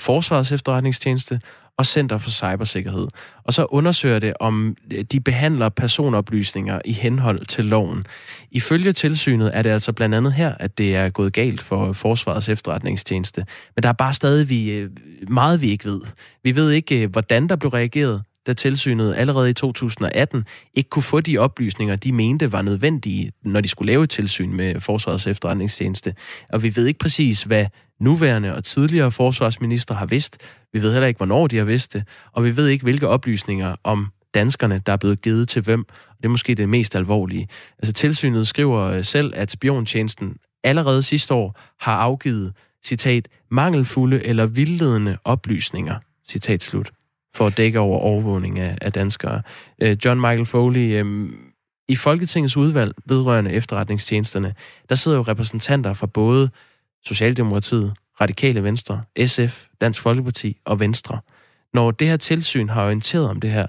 Forsvarets 0.00 0.52
efterretningstjeneste 0.52 1.40
og 1.78 1.86
Center 1.86 2.18
for 2.18 2.30
Cybersikkerhed. 2.30 3.08
Og 3.44 3.52
så 3.52 3.64
undersøger 3.64 4.18
det, 4.18 4.34
om 4.40 4.76
øh, 4.92 5.04
de 5.04 5.20
behandler 5.20 5.68
personoplysninger 5.68 6.80
i 6.84 6.92
henhold 6.92 7.46
til 7.46 7.64
loven. 7.64 8.06
Ifølge 8.50 8.92
tilsynet 8.92 9.50
er 9.56 9.62
det 9.62 9.70
altså 9.70 9.92
blandt 9.92 10.14
andet 10.14 10.32
her, 10.32 10.54
at 10.60 10.78
det 10.78 10.96
er 10.96 11.08
gået 11.08 11.32
galt 11.32 11.62
for 11.62 11.92
Forsvarets 11.92 12.48
efterretningstjeneste. 12.48 13.46
Men 13.76 13.82
der 13.82 13.88
er 13.88 13.92
bare 13.92 14.14
stadig 14.14 14.48
vi, 14.48 14.70
øh, 14.70 14.90
meget, 15.28 15.60
vi 15.60 15.70
ikke 15.70 15.84
ved. 15.84 16.00
Vi 16.44 16.56
ved 16.56 16.70
ikke, 16.70 17.02
øh, 17.02 17.10
hvordan 17.10 17.48
der 17.48 17.56
blev 17.56 17.70
reageret 17.70 18.22
da 18.46 18.52
tilsynet 18.52 19.14
allerede 19.14 19.50
i 19.50 19.52
2018 19.52 20.44
ikke 20.74 20.90
kunne 20.90 21.02
få 21.02 21.20
de 21.20 21.38
oplysninger, 21.38 21.96
de 21.96 22.12
mente 22.12 22.52
var 22.52 22.62
nødvendige, 22.62 23.32
når 23.44 23.60
de 23.60 23.68
skulle 23.68 23.92
lave 23.92 24.04
et 24.04 24.10
tilsyn 24.10 24.52
med 24.52 24.80
Forsvarets 24.80 25.26
efterretningstjeneste. 25.26 26.14
Og 26.52 26.62
vi 26.62 26.76
ved 26.76 26.86
ikke 26.86 26.98
præcis, 26.98 27.42
hvad 27.42 27.66
nuværende 28.00 28.54
og 28.54 28.64
tidligere 28.64 29.10
forsvarsminister 29.10 29.94
har 29.94 30.06
vidst. 30.06 30.38
Vi 30.72 30.82
ved 30.82 30.92
heller 30.92 31.06
ikke, 31.06 31.18
hvornår 31.18 31.46
de 31.46 31.56
har 31.56 31.64
vidst 31.64 31.92
det. 31.92 32.04
Og 32.32 32.44
vi 32.44 32.56
ved 32.56 32.68
ikke, 32.68 32.82
hvilke 32.82 33.08
oplysninger 33.08 33.76
om 33.84 34.06
danskerne, 34.34 34.82
der 34.86 34.92
er 34.92 34.96
blevet 34.96 35.22
givet 35.22 35.48
til 35.48 35.62
hvem. 35.62 35.84
Det 36.16 36.24
er 36.24 36.28
måske 36.28 36.54
det 36.54 36.68
mest 36.68 36.96
alvorlige. 36.96 37.48
Altså 37.78 37.92
tilsynet 37.92 38.46
skriver 38.46 38.82
øh, 38.82 39.04
selv, 39.04 39.32
at 39.36 39.50
spiontjenesten 39.50 40.36
allerede 40.64 41.02
sidste 41.02 41.34
år 41.34 41.60
har 41.80 41.96
afgivet, 41.96 42.52
citat, 42.84 43.28
mangelfulde 43.50 44.24
eller 44.24 44.46
vildledende 44.46 45.18
oplysninger, 45.24 45.98
citat 46.28 46.62
slut 46.62 46.92
for 47.36 47.46
at 47.46 47.56
dække 47.56 47.78
over 47.80 47.98
overvågning 47.98 48.58
af, 48.58 48.78
af 48.80 48.92
danskere. 48.92 49.42
Øh, 49.82 49.96
John 50.04 50.20
Michael 50.20 50.46
Foley, 50.46 51.04
øh, 51.04 51.32
i 51.88 51.96
Folketingets 51.96 52.56
udvalg 52.56 52.94
vedrørende 53.06 53.52
efterretningstjenesterne, 53.52 54.54
der 54.88 54.94
sidder 54.94 55.16
jo 55.18 55.22
repræsentanter 55.22 55.92
fra 55.92 56.06
både 56.06 56.50
Socialdemokratiet, 57.04 57.94
Radikale 58.20 58.62
Venstre, 58.62 59.02
SF, 59.26 59.66
Dansk 59.80 60.00
Folkeparti 60.00 60.56
og 60.64 60.80
Venstre. 60.80 61.20
Når 61.74 61.90
det 61.90 62.08
her 62.08 62.16
tilsyn 62.16 62.68
har 62.68 62.84
orienteret 62.84 63.28
om 63.28 63.40
det 63.40 63.50
her, 63.50 63.66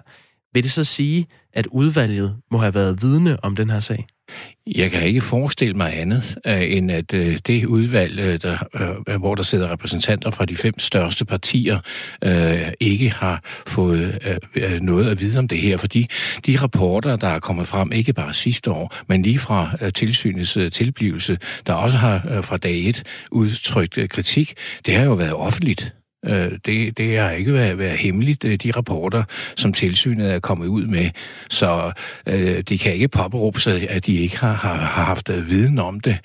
vil 0.53 0.63
det 0.63 0.71
så 0.71 0.83
sige, 0.83 1.27
at 1.53 1.67
udvalget 1.67 2.37
må 2.51 2.57
have 2.57 2.73
været 2.73 3.01
vidne 3.01 3.43
om 3.43 3.55
den 3.55 3.69
her 3.69 3.79
sag? 3.79 4.07
Jeg 4.67 4.91
kan 4.91 5.07
ikke 5.07 5.21
forestille 5.21 5.73
mig 5.73 5.99
andet, 5.99 6.37
øh, 6.47 6.71
end 6.71 6.91
at 6.91 7.13
øh, 7.13 7.39
det 7.47 7.65
udvalg, 7.65 8.19
øh, 8.19 8.39
der, 8.41 9.17
hvor 9.17 9.35
der 9.35 9.43
sidder 9.43 9.71
repræsentanter 9.71 10.31
fra 10.31 10.45
de 10.45 10.55
fem 10.55 10.79
største 10.79 11.25
partier, 11.25 11.79
ikke 12.79 13.09
har 13.09 13.41
fået 13.67 14.19
noget 14.81 15.11
at 15.11 15.21
vide 15.21 15.39
om 15.39 15.47
det 15.47 15.57
her. 15.57 15.77
Fordi 15.77 16.07
de 16.45 16.57
rapporter, 16.57 17.15
der 17.15 17.27
er 17.27 17.39
kommet 17.39 17.67
frem, 17.67 17.91
ikke 17.91 18.13
bare 18.13 18.33
sidste 18.33 18.71
år, 18.71 18.95
men 19.07 19.21
lige 19.21 19.39
fra 19.39 19.71
tilsynets 19.91 20.57
tilblivelse, 20.71 21.37
der 21.67 21.73
også 21.73 21.97
har 21.97 22.41
fra 22.41 22.57
dag 22.57 22.89
et 22.89 23.03
udtrykt 23.31 23.99
kritik, 24.09 24.53
det 24.85 24.93
har 24.93 25.05
jo 25.05 25.13
været 25.13 25.33
offentligt. 25.33 25.95
Øh, 26.27 26.51
det, 26.65 26.97
det 26.97 27.17
har 27.19 27.31
ikke 27.31 27.53
været, 27.53 27.77
været 27.77 27.97
hemmeligt, 27.97 28.45
øh, 28.45 28.55
de 28.55 28.71
rapporter, 28.71 29.23
som 29.55 29.73
tilsynet 29.73 30.31
er 30.31 30.39
kommet 30.39 30.67
ud 30.67 30.85
med. 30.87 31.09
Så 31.49 31.91
øh, 32.27 32.61
de 32.61 32.77
kan 32.77 32.93
ikke 32.93 33.07
påberåbe 33.07 33.61
sig, 33.61 33.89
at 33.89 34.05
de 34.05 34.17
ikke 34.17 34.37
har, 34.37 34.53
har, 34.53 34.75
har 34.75 35.03
haft 35.03 35.29
øh, 35.29 35.49
viden 35.49 35.79
om 35.79 35.99
det, 35.99 36.17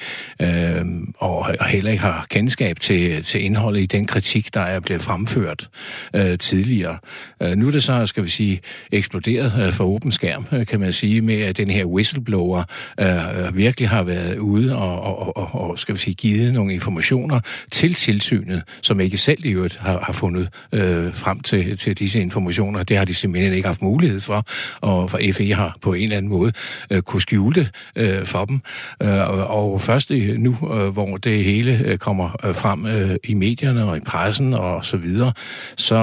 øh, 0.42 0.84
og, 1.18 1.38
og 1.60 1.66
heller 1.66 1.90
ikke 1.90 2.02
har 2.02 2.26
kendskab 2.30 2.80
til, 2.80 3.24
til 3.24 3.44
indholdet 3.44 3.80
i 3.80 3.86
den 3.86 4.06
kritik, 4.06 4.54
der 4.54 4.60
er 4.60 4.80
blevet 4.80 5.02
fremført 5.02 5.68
øh, 6.14 6.38
tidligere. 6.38 6.98
Øh, 7.42 7.56
nu 7.56 7.66
er 7.66 7.70
det 7.70 7.82
så, 7.82 8.06
skal 8.06 8.24
vi 8.24 8.28
sige, 8.28 8.60
eksploderet 8.92 9.66
øh, 9.66 9.72
for 9.72 9.84
åben 9.84 10.12
skærm, 10.12 10.46
øh, 10.52 10.66
kan 10.66 10.80
man 10.80 10.92
sige, 10.92 11.20
med 11.20 11.40
at 11.42 11.56
den 11.56 11.70
her 11.70 11.84
whistleblower 11.84 12.62
øh, 13.00 13.46
øh 13.46 13.56
virkelig 13.56 13.88
har 13.88 14.02
været 14.02 14.38
ude 14.38 14.76
og, 14.76 15.00
og, 15.00 15.36
og, 15.36 15.70
og, 15.70 15.78
skal 15.78 15.94
vi 15.94 16.00
sige, 16.00 16.14
givet 16.14 16.52
nogle 16.52 16.74
informationer 16.74 17.40
til 17.70 17.94
tilsynet, 17.94 18.62
som 18.82 19.00
ikke 19.00 19.18
selv 19.18 19.44
i 19.44 19.48
øvrigt 19.48 19.76
har, 19.76 19.89
har 19.98 20.12
fundet 20.12 20.48
øh, 20.72 21.14
frem 21.14 21.40
til, 21.40 21.78
til 21.78 21.98
disse 21.98 22.20
informationer. 22.20 22.82
Det 22.82 22.96
har 22.96 23.04
de 23.04 23.14
simpelthen 23.14 23.52
ikke 23.52 23.68
haft 23.68 23.82
mulighed 23.82 24.20
for, 24.20 24.44
og 24.80 25.10
for 25.10 25.18
FE 25.32 25.54
har 25.54 25.76
på 25.82 25.92
en 25.92 26.02
eller 26.02 26.16
anden 26.16 26.30
måde 26.30 26.52
øh, 26.90 27.02
kunne 27.02 27.22
skjule 27.22 27.54
det 27.54 27.70
øh, 27.96 28.26
for 28.26 28.44
dem. 28.44 28.60
Øh, 29.02 29.50
og 29.50 29.80
først 29.80 30.10
nu, 30.38 30.56
øh, 30.74 30.88
hvor 30.88 31.16
det 31.16 31.44
hele 31.44 31.80
øh, 31.84 31.98
kommer 31.98 32.36
øh, 32.44 32.54
frem 32.54 32.86
øh, 32.86 33.16
i 33.24 33.34
medierne 33.34 33.84
og 33.84 33.96
i 33.96 34.00
pressen 34.00 34.54
og 34.54 34.84
så 34.84 34.96
videre, 34.96 35.32
så 35.76 35.96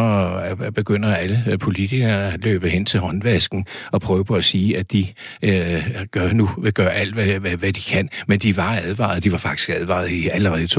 øh, 0.62 0.72
begynder 0.72 1.16
alle 1.16 1.44
øh, 1.48 1.60
politikere 1.60 2.34
at 2.34 2.44
løbe 2.44 2.70
hen 2.70 2.86
til 2.86 3.00
håndvasken 3.00 3.66
og 3.92 4.02
prøve 4.02 4.26
på 4.26 4.36
at 4.36 4.44
sige, 4.44 4.78
at 4.78 4.92
de 4.92 5.08
øh, 5.42 5.84
gør 6.12 6.34
nu 6.34 6.50
vil 6.58 6.74
gøre 6.74 6.94
alt, 6.94 7.14
hvad, 7.14 7.26
hvad, 7.26 7.58
hvad 7.58 7.74
de 7.74 7.82
kan. 7.82 8.10
Men 8.28 8.40
de 8.40 8.58
var 8.58 8.80
advaret, 8.84 9.24
de 9.24 9.32
var 9.32 9.38
faktisk 9.38 9.70
advaret 9.70 10.10
i 10.10 10.28
allerede 10.28 10.64
i 10.64 10.66
2013-2014 10.66 10.78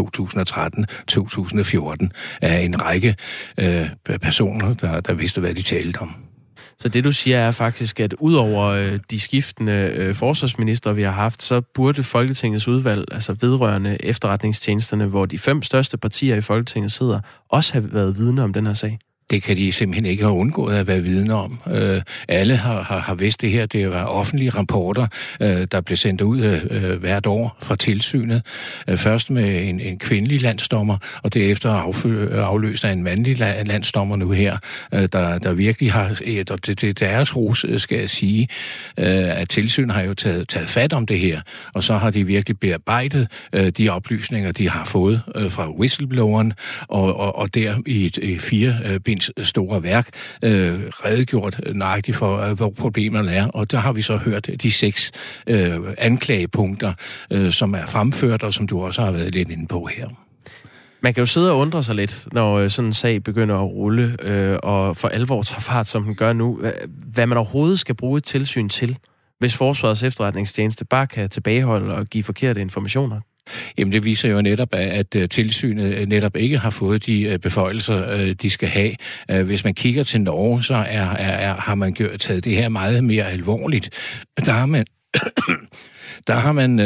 af 2.42 2.60
en 2.60 2.82
række 2.82 2.97
øh, 3.58 3.88
personer, 4.22 4.74
der, 4.74 5.00
der 5.00 5.14
vidste, 5.14 5.40
hvad 5.40 5.54
de 5.54 5.62
talte 5.62 5.98
om. 5.98 6.14
Så 6.78 6.88
det 6.88 7.04
du 7.04 7.12
siger 7.12 7.38
er 7.38 7.50
faktisk, 7.50 8.00
at 8.00 8.14
udover 8.18 8.64
øh, 8.64 8.98
de 9.10 9.20
skiftende 9.20 9.72
øh, 9.72 10.14
forsvarsminister, 10.14 10.92
vi 10.92 11.02
har 11.02 11.10
haft, 11.10 11.42
så 11.42 11.60
burde 11.60 12.02
Folketingets 12.02 12.68
udvalg, 12.68 13.04
altså 13.12 13.36
vedrørende 13.40 14.04
efterretningstjenesterne, 14.04 15.06
hvor 15.06 15.26
de 15.26 15.38
fem 15.38 15.62
største 15.62 15.96
partier 15.98 16.36
i 16.36 16.40
Folketinget 16.40 16.92
sidder, 16.92 17.20
også 17.48 17.72
have 17.72 17.92
været 17.92 18.18
vidne 18.18 18.42
om 18.42 18.52
den 18.52 18.66
her 18.66 18.72
sag 18.72 18.98
det 19.30 19.42
kan 19.42 19.56
de 19.56 19.72
simpelthen 19.72 20.06
ikke 20.06 20.22
have 20.22 20.34
undgået 20.34 20.74
at 20.74 20.86
være 20.86 21.00
vidne 21.00 21.34
om. 21.34 21.60
Øh, 21.70 22.02
alle 22.28 22.56
har, 22.56 22.82
har, 22.82 22.98
har 22.98 23.14
vidst 23.14 23.40
det 23.40 23.50
her. 23.50 23.66
Det 23.66 23.90
var 23.90 24.04
offentlige 24.04 24.50
rapporter, 24.50 25.06
øh, 25.40 25.66
der 25.72 25.80
blev 25.80 25.96
sendt 25.96 26.20
ud 26.20 26.40
øh, 26.40 26.62
øh 26.70 27.00
hvert 27.00 27.26
år 27.26 27.56
fra 27.62 27.76
tilsynet. 27.76 28.42
Øh, 28.88 28.96
først 28.96 29.30
med 29.30 29.68
en, 29.68 29.80
en 29.80 29.98
kvindelig 29.98 30.42
landsdommer, 30.42 30.96
og 31.22 31.34
derefter 31.34 31.70
afløst 32.32 32.84
af 32.84 32.92
en 32.92 33.02
mandlig 33.02 33.38
landsdommer 33.66 34.16
nu 34.16 34.30
her, 34.30 34.58
øh, 34.94 35.08
der, 35.12 35.38
der 35.38 35.52
virkelig 35.52 35.92
har, 35.92 36.08
og 36.50 36.66
det, 36.66 36.80
det 36.80 37.00
deres 37.00 37.36
ros, 37.36 37.64
øh, 37.64 37.80
skal 37.80 37.98
jeg 37.98 38.10
sige, 38.10 38.48
øh, 38.98 39.06
at 39.40 39.48
tilsynet 39.48 39.92
har 39.92 40.02
jo 40.02 40.14
taget, 40.14 40.48
taget 40.48 40.68
fat 40.68 40.92
om 40.92 41.06
det 41.06 41.18
her, 41.18 41.40
og 41.74 41.84
så 41.84 41.96
har 41.96 42.10
de 42.10 42.26
virkelig 42.26 42.60
bearbejdet 42.60 43.28
øh, 43.52 43.68
de 43.68 43.88
oplysninger, 43.88 44.52
de 44.52 44.68
har 44.68 44.84
fået 44.84 45.22
øh, 45.34 45.50
fra 45.50 45.70
whistlebloweren, 45.70 46.52
og, 46.88 47.16
og, 47.16 47.36
og 47.36 47.54
der 47.54 47.74
i, 47.86 48.06
et, 48.06 48.16
i 48.16 48.38
fire 48.38 48.76
øh, 48.84 49.00
Bens 49.18 49.48
store 49.48 49.82
værk 49.82 50.08
øh, 50.44 50.80
redegjort 50.88 51.60
nøjagtigt 51.74 52.16
for, 52.16 52.38
øh, 52.38 52.56
hvor 52.56 52.70
problemerne 52.70 53.32
er. 53.32 53.46
Og 53.46 53.70
der 53.70 53.78
har 53.78 53.92
vi 53.92 54.02
så 54.02 54.16
hørt 54.16 54.48
de 54.62 54.72
seks 54.72 55.12
øh, 55.46 55.80
anklagepunkter, 55.98 56.92
øh, 57.30 57.52
som 57.52 57.74
er 57.74 57.86
fremført, 57.86 58.42
og 58.42 58.54
som 58.54 58.66
du 58.66 58.82
også 58.82 59.02
har 59.02 59.10
været 59.10 59.34
lidt 59.34 59.50
inde 59.50 59.66
på 59.66 59.88
her. 59.96 60.08
Man 61.02 61.14
kan 61.14 61.20
jo 61.20 61.26
sidde 61.26 61.50
og 61.50 61.58
undre 61.58 61.82
sig 61.82 61.94
lidt, 61.94 62.28
når 62.32 62.58
øh, 62.58 62.70
sådan 62.70 62.86
en 62.86 62.92
sag 62.92 63.22
begynder 63.22 63.54
at 63.54 63.70
rulle, 63.70 64.16
øh, 64.22 64.58
og 64.62 64.96
for 64.96 65.08
alvor 65.08 65.42
tager 65.42 65.60
fart, 65.60 65.86
som 65.86 66.04
den 66.04 66.14
gør 66.14 66.32
nu, 66.32 66.60
hvad 67.12 67.26
man 67.26 67.38
overhovedet 67.38 67.78
skal 67.78 67.94
bruge 67.94 68.18
et 68.18 68.24
tilsyn 68.24 68.68
til, 68.68 68.98
hvis 69.38 69.56
Forsvarets 69.56 70.02
efterretningstjeneste 70.02 70.84
bare 70.84 71.06
kan 71.06 71.28
tilbageholde 71.28 71.94
og 71.94 72.06
give 72.06 72.24
forkerte 72.24 72.60
informationer. 72.60 73.20
Jamen 73.78 73.92
det 73.92 74.04
viser 74.04 74.28
jo 74.28 74.42
netop, 74.42 74.68
at 74.72 75.14
øh, 75.14 75.28
tilsynet 75.28 75.94
øh, 75.94 76.06
netop 76.06 76.36
ikke 76.36 76.58
har 76.58 76.70
fået 76.70 77.06
de 77.06 77.22
øh, 77.22 77.38
beføjelser, 77.38 78.34
de 78.34 78.50
skal 78.50 78.68
have. 78.68 78.94
Hvis 79.44 79.64
man 79.64 79.74
kigger 79.74 80.02
til 80.02 80.20
Norge, 80.20 80.62
så 80.62 80.74
er, 80.74 80.80
er, 80.80 81.50
er, 81.50 81.54
har 81.54 81.74
man 81.74 81.92
gjort, 81.92 82.20
taget 82.20 82.44
det 82.44 82.56
her 82.56 82.68
meget 82.68 83.04
mere 83.04 83.24
alvorligt. 83.24 83.90
Der 84.46 84.52
har 84.52 84.66
man, 84.66 84.86
der 86.26 86.34
har 86.34 86.52
man 86.52 86.78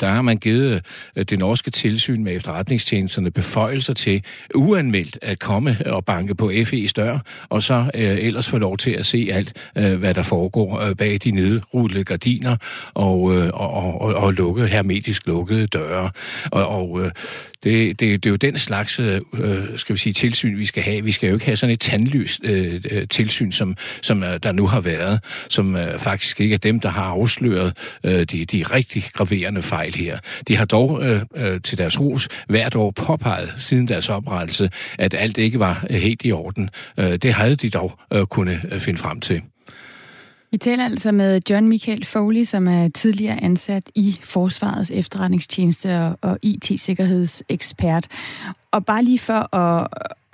der 0.00 0.06
har 0.06 0.22
man 0.22 0.36
givet 0.36 0.82
øh, 1.16 1.24
det 1.24 1.38
norske 1.38 1.70
tilsyn 1.70 2.24
med 2.24 2.36
efterretningstjenesterne 2.36 3.30
beføjelser 3.30 3.94
til 3.94 4.24
uanmeldt 4.54 5.18
at 5.22 5.38
komme 5.38 5.76
og 5.86 6.04
banke 6.04 6.34
på 6.34 6.50
FE's 6.50 6.92
dør, 6.96 7.18
og 7.48 7.62
så 7.62 7.90
øh, 7.94 8.18
ellers 8.18 8.48
få 8.48 8.58
lov 8.58 8.76
til 8.76 8.90
at 8.90 9.06
se 9.06 9.28
alt, 9.32 9.52
øh, 9.76 9.98
hvad 9.98 10.14
der 10.14 10.22
foregår 10.22 10.80
øh, 10.80 10.96
bag 10.96 11.18
de 11.24 11.30
nedrullede 11.30 12.04
gardiner 12.04 12.56
og, 12.94 13.34
øh, 13.34 13.50
og, 13.54 14.00
og, 14.00 14.14
og 14.14 14.32
lukke, 14.32 14.66
hermetisk 14.66 15.26
lukkede 15.26 15.66
døre. 15.66 16.10
Og, 16.50 16.68
og 16.68 17.00
øh, 17.04 17.10
det, 17.64 18.00
det, 18.00 18.24
det 18.24 18.26
er 18.26 18.30
jo 18.30 18.36
den 18.36 18.58
slags, 18.58 19.00
øh, 19.00 19.20
øh, 19.34 19.78
skal 19.78 19.94
vi 19.94 19.98
sige, 19.98 20.12
tilsyn, 20.12 20.58
vi 20.58 20.66
skal 20.66 20.82
have. 20.82 21.04
Vi 21.04 21.12
skal 21.12 21.28
jo 21.28 21.34
ikke 21.34 21.46
have 21.46 21.56
sådan 21.56 21.72
et 21.72 21.80
tandløst 21.80 22.40
øh, 22.44 22.80
øh 22.90 23.08
tilsyn, 23.08 23.52
som, 23.52 23.76
som 24.02 24.22
øh, 24.22 24.40
der 24.42 24.52
nu 24.52 24.66
har 24.66 24.80
været, 24.80 25.20
som 25.48 25.76
øh, 25.76 25.98
faktisk 25.98 26.40
ikke 26.40 26.54
er 26.54 26.58
dem, 26.58 26.80
der 26.80 26.88
har 26.88 27.04
afsløret 27.04 27.76
øh, 28.04 28.20
de, 28.20 28.44
de 28.44 28.62
rigtig 28.62 29.04
graverende 29.12 29.62
fejl 29.62 29.94
her. 29.94 30.18
De 30.48 30.56
har 30.56 30.64
dog 30.64 31.04
øh, 31.04 31.20
øh, 31.36 31.60
til 31.60 31.78
deres 31.78 32.00
ros 32.00 32.28
hvert 32.48 32.74
år 32.74 32.90
påpeget 32.90 33.54
siden 33.56 33.88
deres 33.88 34.08
oprettelse, 34.08 34.70
at 34.98 35.14
alt 35.14 35.38
ikke 35.38 35.58
var 35.58 35.86
helt 35.90 36.20
i 36.24 36.32
orden. 36.32 36.70
Øh, 36.98 37.16
det 37.16 37.32
havde 37.32 37.56
de 37.56 37.70
dog 37.70 37.98
øh, 38.12 38.26
kunne 38.26 38.60
finde 38.78 38.98
frem 38.98 39.20
til. 39.20 39.42
Vi 40.50 40.58
taler 40.58 40.84
altså 40.84 41.12
med 41.12 41.40
John 41.50 41.68
Michael 41.68 42.04
Foley, 42.04 42.44
som 42.44 42.68
er 42.68 42.88
tidligere 42.88 43.42
ansat 43.42 43.90
i 43.94 44.18
Forsvarets 44.22 44.90
efterretningstjeneste 44.90 46.16
og 46.20 46.38
IT-sikkerhedsekspert. 46.42 48.06
Og 48.70 48.84
bare 48.84 49.04
lige 49.04 49.18
for 49.18 49.54
at, 49.56 49.88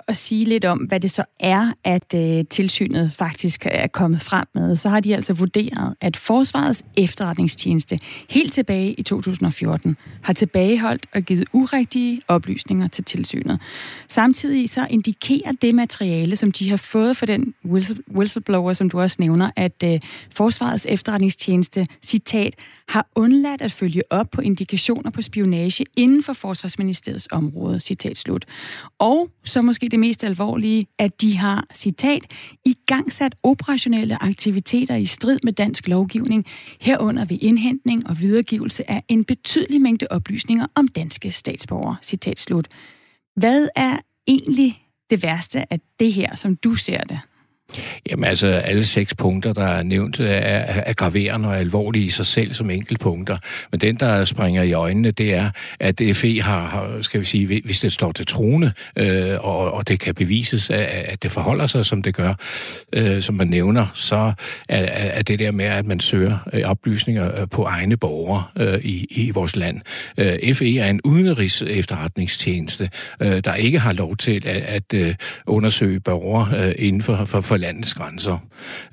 at 0.07 0.17
sige 0.17 0.45
lidt 0.45 0.65
om, 0.65 0.77
hvad 0.77 0.99
det 0.99 1.11
så 1.11 1.23
er, 1.39 1.73
at 1.83 2.13
øh, 2.15 2.45
tilsynet 2.49 3.11
faktisk 3.13 3.65
er 3.71 3.87
kommet 3.87 4.21
frem 4.21 4.45
med, 4.55 4.75
så 4.75 4.89
har 4.89 4.99
de 4.99 5.15
altså 5.15 5.33
vurderet, 5.33 5.95
at 6.01 6.17
Forsvarets 6.17 6.83
efterretningstjeneste 6.97 7.99
helt 8.29 8.53
tilbage 8.53 8.93
i 8.93 9.03
2014 9.03 9.97
har 10.21 10.33
tilbageholdt 10.33 11.05
og 11.13 11.21
givet 11.21 11.45
urigtige 11.53 12.21
oplysninger 12.27 12.87
til 12.87 13.03
tilsynet. 13.03 13.59
Samtidig 14.07 14.69
så 14.69 14.87
indikerer 14.89 15.51
det 15.61 15.75
materiale, 15.75 16.35
som 16.35 16.51
de 16.51 16.69
har 16.69 16.77
fået 16.77 17.17
fra 17.17 17.25
den 17.25 17.53
whistleblower, 18.15 18.73
som 18.73 18.89
du 18.89 18.99
også 18.99 19.15
nævner, 19.19 19.51
at 19.55 19.83
øh, 19.83 19.99
Forsvarets 20.35 20.85
efterretningstjeneste, 20.89 21.87
citat, 22.01 22.55
har 22.87 23.07
undladt 23.15 23.61
at 23.61 23.71
følge 23.71 24.01
op 24.09 24.31
på 24.31 24.41
indikationer 24.41 25.11
på 25.11 25.21
spionage 25.21 25.85
inden 25.97 26.23
for 26.23 26.33
Forsvarsministeriets 26.33 27.27
område, 27.31 27.79
citat 27.79 28.17
slut. 28.17 28.45
Og 28.99 29.29
så 29.43 29.61
måske 29.61 29.89
det 29.95 29.99
mest 29.99 30.23
alvorlige, 30.23 30.87
at 30.99 31.21
de 31.21 31.37
har, 31.37 31.67
citat, 31.73 32.23
i 32.65 32.77
gang 32.85 33.11
sat 33.11 33.35
operationelle 33.43 34.23
aktiviteter 34.23 34.95
i 34.95 35.05
strid 35.05 35.39
med 35.43 35.53
dansk 35.53 35.87
lovgivning, 35.87 36.45
herunder 36.81 37.25
ved 37.25 37.37
indhentning 37.41 38.09
og 38.09 38.19
videregivelse 38.19 38.91
af 38.91 39.03
en 39.07 39.23
betydelig 39.23 39.81
mængde 39.81 40.07
oplysninger 40.09 40.67
om 40.75 40.87
danske 40.87 41.31
statsborgere, 41.31 41.95
citat 42.01 42.39
slut. 42.39 42.67
Hvad 43.35 43.67
er 43.75 43.97
egentlig 44.27 44.83
det 45.09 45.23
værste 45.23 45.73
af 45.73 45.79
det 45.99 46.13
her, 46.13 46.35
som 46.35 46.55
du 46.55 46.75
ser 46.75 47.03
det? 47.03 47.19
Jamen 48.09 48.23
altså, 48.25 48.47
alle 48.47 48.85
seks 48.85 49.15
punkter, 49.15 49.53
der 49.53 49.65
er 49.65 49.83
nævnt, 49.83 50.19
er, 50.19 50.25
er 50.25 50.93
graverende 50.93 51.49
og 51.49 51.57
alvorlige 51.57 52.05
i 52.05 52.09
sig 52.09 52.25
selv 52.25 52.53
som 52.53 52.69
punkter. 52.99 53.37
Men 53.71 53.79
den, 53.79 53.95
der 53.95 54.25
springer 54.25 54.63
i 54.63 54.73
øjnene, 54.73 55.11
det 55.11 55.33
er, 55.33 55.49
at 55.79 56.01
FE 56.13 56.41
har, 56.41 56.97
skal 57.01 57.19
vi 57.19 57.25
sige, 57.25 57.61
hvis 57.65 57.79
det 57.79 57.91
står 57.91 58.11
til 58.11 58.25
trone, 58.25 58.73
øh, 58.95 59.37
og, 59.39 59.71
og 59.71 59.87
det 59.87 59.99
kan 59.99 60.15
bevises, 60.15 60.69
at, 60.69 60.79
at 60.79 61.23
det 61.23 61.31
forholder 61.31 61.67
sig, 61.67 61.85
som 61.85 62.01
det 62.01 62.15
gør, 62.15 62.33
øh, 62.93 63.21
som 63.21 63.35
man 63.35 63.47
nævner, 63.47 63.87
så 63.93 64.33
er, 64.69 64.83
er 64.91 65.21
det 65.21 65.39
der 65.39 65.51
med, 65.51 65.65
at 65.65 65.85
man 65.85 65.99
søger 65.99 66.37
øh, 66.53 66.63
oplysninger 66.63 67.41
øh, 67.41 67.47
på 67.51 67.63
egne 67.63 67.97
borgere 67.97 68.43
øh, 68.55 68.79
i, 68.83 69.07
i 69.09 69.31
vores 69.31 69.55
land. 69.55 69.81
Øh, 70.17 70.55
FE 70.55 70.77
er 70.77 70.89
en 70.89 71.01
udenrigs 71.03 71.61
efterretningstjeneste, 71.61 72.89
øh, 73.19 73.41
der 73.43 73.53
ikke 73.53 73.79
har 73.79 73.93
lov 73.93 74.17
til 74.17 74.47
at, 74.47 74.61
at 74.61 74.93
øh, 74.93 75.15
undersøge 75.45 75.99
borgere 75.99 76.67
øh, 76.67 76.75
inden 76.77 77.01
for, 77.01 77.25
for, 77.25 77.41
for 77.41 77.54
landets 77.57 77.93
grænser. 77.93 78.37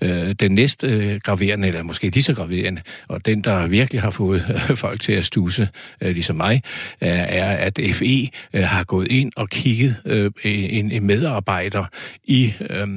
Øh, 0.01 0.33
den 0.33 0.53
næste 0.53 0.87
øh, 0.87 1.21
graverende, 1.25 1.69
eller 1.69 1.83
måske 1.83 2.11
lige 2.11 2.23
så 2.23 2.35
graverende, 2.35 2.83
og 3.09 3.27
den, 3.27 3.41
der 3.41 3.67
virkelig 3.67 4.03
har 4.03 4.11
fået 4.11 4.45
øh, 4.71 4.77
folk 4.77 5.01
til 5.01 5.13
at 5.13 5.25
stuse, 5.25 5.69
øh, 6.01 6.11
ligesom 6.11 6.37
mig, 6.37 6.63
øh, 7.03 7.09
er, 7.09 7.51
at 7.57 7.81
FE 7.93 8.29
øh, 8.53 8.63
har 8.63 8.85
gået 8.85 9.09
ind 9.11 9.33
og 9.37 9.49
kigget 9.49 9.97
øh, 10.05 10.31
en, 10.45 10.91
en 10.91 11.07
medarbejder 11.07 11.85
i, 12.25 12.55
øh, 12.71 12.89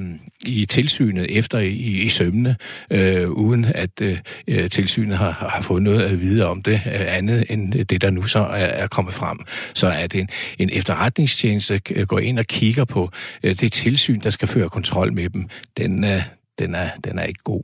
i 0.47 0.65
tilsynet 0.65 1.37
efter 1.37 1.59
i, 1.59 2.01
i 2.01 2.09
sømne, 2.09 2.55
øh, 2.89 3.29
uden 3.29 3.65
at 3.65 4.01
øh, 4.01 4.17
øh, 4.47 4.69
tilsynet 4.69 5.17
har, 5.17 5.31
har 5.31 5.61
fået 5.61 5.81
noget 5.81 6.01
at 6.01 6.21
vide 6.21 6.45
om 6.45 6.61
det, 6.61 6.81
øh, 6.85 7.17
andet 7.17 7.45
end 7.49 7.85
det, 7.85 8.01
der 8.01 8.09
nu 8.09 8.23
så 8.23 8.39
er, 8.39 8.65
er 8.65 8.87
kommet 8.87 9.13
frem. 9.13 9.39
Så 9.73 9.91
at 9.91 10.15
en, 10.15 10.29
en 10.59 10.69
efterretningstjeneste 10.73 11.81
øh, 11.91 12.07
går 12.07 12.19
ind 12.19 12.39
og 12.39 12.45
kigger 12.45 12.85
på 12.85 13.11
øh, 13.43 13.55
det 13.55 13.71
tilsyn, 13.71 14.19
der 14.19 14.29
skal 14.29 14.47
føre 14.47 14.69
kontrol 14.69 15.13
med 15.13 15.29
dem, 15.29 15.49
den, 15.77 16.03
øh, 16.03 16.21
den, 16.59 16.75
er, 16.75 16.89
den 17.03 17.19
er 17.19 17.23
ikke 17.23 17.43
god. 17.43 17.61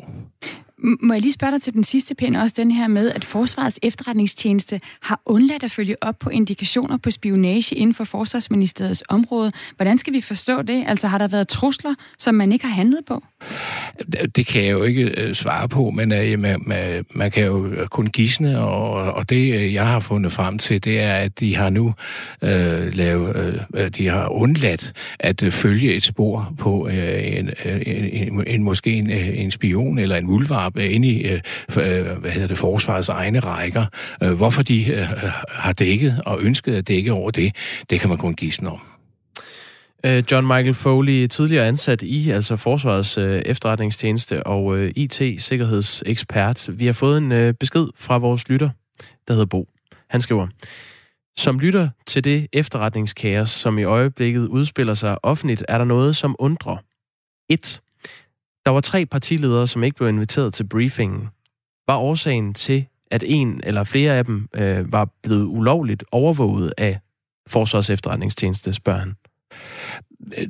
Må 0.83 1.13
jeg 1.13 1.21
lige 1.21 1.33
spørge 1.33 1.53
dig 1.53 1.61
til 1.61 1.73
den 1.73 1.83
sidste 1.83 2.15
pind, 2.15 2.35
også 2.35 2.53
den 2.57 2.71
her 2.71 2.87
med, 2.87 3.11
at 3.11 3.25
Forsvarets 3.25 3.79
efterretningstjeneste 3.81 4.81
har 5.01 5.21
undladt 5.25 5.63
at 5.63 5.71
følge 5.71 5.95
op 6.01 6.19
på 6.19 6.29
indikationer 6.29 6.97
på 6.97 7.11
spionage 7.11 7.75
inden 7.75 7.93
for 7.93 8.03
Forsvarsministeriets 8.03 9.03
område. 9.09 9.51
Hvordan 9.75 9.97
skal 9.97 10.13
vi 10.13 10.21
forstå 10.21 10.61
det? 10.61 10.83
Altså 10.87 11.07
har 11.07 11.17
der 11.17 11.27
været 11.27 11.47
trusler, 11.47 11.95
som 12.17 12.35
man 12.35 12.51
ikke 12.51 12.65
har 12.65 12.73
handlet 12.73 12.99
på? 13.07 13.23
Det 14.35 14.47
kan 14.47 14.63
jeg 14.63 14.71
jo 14.71 14.83
ikke 14.83 15.21
øh, 15.21 15.33
svare 15.33 15.69
på, 15.69 15.89
men 15.89 16.11
øh, 16.11 16.39
man, 16.39 16.53
øh, 16.53 16.67
man, 16.67 17.05
man 17.15 17.31
kan 17.31 17.45
jo 17.45 17.75
kun 17.89 18.07
gisne, 18.07 18.59
og, 18.59 18.91
og 19.13 19.29
det 19.29 19.53
øh, 19.53 19.73
jeg 19.73 19.87
har 19.87 19.99
fundet 19.99 20.31
frem 20.31 20.57
til, 20.57 20.83
det 20.83 21.01
er, 21.01 21.13
at 21.13 21.39
de 21.39 21.55
har 21.55 21.69
nu 21.69 21.93
øh, 22.41 22.95
lavet, 22.95 23.65
øh, 23.75 23.89
de 23.89 24.07
har 24.07 24.27
undladt 24.27 24.93
at 25.19 25.43
følge 25.51 25.93
et 25.93 26.03
spor 26.03 26.53
på 26.57 26.87
øh, 26.87 27.37
en, 27.37 27.49
en, 27.65 28.05
en, 28.13 28.43
en 28.47 28.63
måske 28.63 28.93
en, 28.93 29.09
en 29.09 29.51
spion 29.51 29.99
eller 29.99 30.15
en 30.15 30.25
muldvarp 30.25 30.70
øh, 30.75 30.93
inde 30.93 31.07
i 31.07 31.23
øh, 31.23 31.41
øh, 31.77 32.17
hvad 32.17 32.31
hedder 32.31 32.47
det, 32.47 32.57
forsvarets 32.57 33.09
egne 33.09 33.39
rækker. 33.39 33.85
Øh, 34.23 34.31
hvorfor 34.31 34.63
de 34.63 35.07
har 35.49 35.73
dækket 35.73 36.21
og 36.25 36.39
ønsket 36.41 36.75
at 36.75 36.87
dække 36.87 37.13
over 37.13 37.31
det, 37.31 37.55
det 37.89 37.99
kan 37.99 38.09
man 38.09 38.17
kun 38.17 38.33
gisne 38.33 38.69
om. 38.69 38.79
John 40.03 40.47
Michael 40.47 40.73
Foley, 40.73 41.27
tidligere 41.27 41.67
ansat 41.67 42.01
i 42.01 42.29
altså 42.29 42.55
Forsvarets 42.55 43.17
øh, 43.17 43.41
efterretningstjeneste 43.45 44.47
og 44.47 44.77
øh, 44.77 44.91
IT-sikkerhedsekspert. 44.95 46.69
Vi 46.73 46.85
har 46.85 46.93
fået 46.93 47.17
en 47.17 47.31
øh, 47.31 47.53
besked 47.53 47.87
fra 47.95 48.17
vores 48.17 48.49
lytter, 48.49 48.69
der 49.27 49.33
hedder 49.33 49.45
Bo. 49.45 49.67
Han 50.09 50.21
skriver, 50.21 50.47
som 51.37 51.59
lytter 51.59 51.89
til 52.07 52.23
det 52.23 52.47
efterretningskaos, 52.53 53.49
som 53.49 53.77
i 53.77 53.83
øjeblikket 53.83 54.47
udspiller 54.47 54.93
sig 54.93 55.25
offentligt, 55.25 55.65
er 55.67 55.77
der 55.77 55.85
noget, 55.85 56.15
som 56.15 56.35
undrer. 56.39 56.77
1. 57.49 57.81
Der 58.65 58.71
var 58.71 58.79
tre 58.81 59.05
partiledere, 59.05 59.67
som 59.67 59.83
ikke 59.83 59.97
blev 59.97 60.09
inviteret 60.09 60.53
til 60.53 60.67
briefingen. 60.67 61.27
Var 61.87 61.97
årsagen 61.97 62.53
til, 62.53 62.85
at 63.11 63.23
en 63.27 63.61
eller 63.63 63.83
flere 63.83 64.17
af 64.17 64.25
dem 64.25 64.47
øh, 64.55 64.91
var 64.91 65.09
blevet 65.23 65.45
ulovligt 65.45 66.03
overvåget 66.11 66.73
af 66.77 66.99
Forsvars 67.47 67.89
efterretningstjeneste, 67.89 68.73
spørger 68.73 68.99
han 68.99 69.15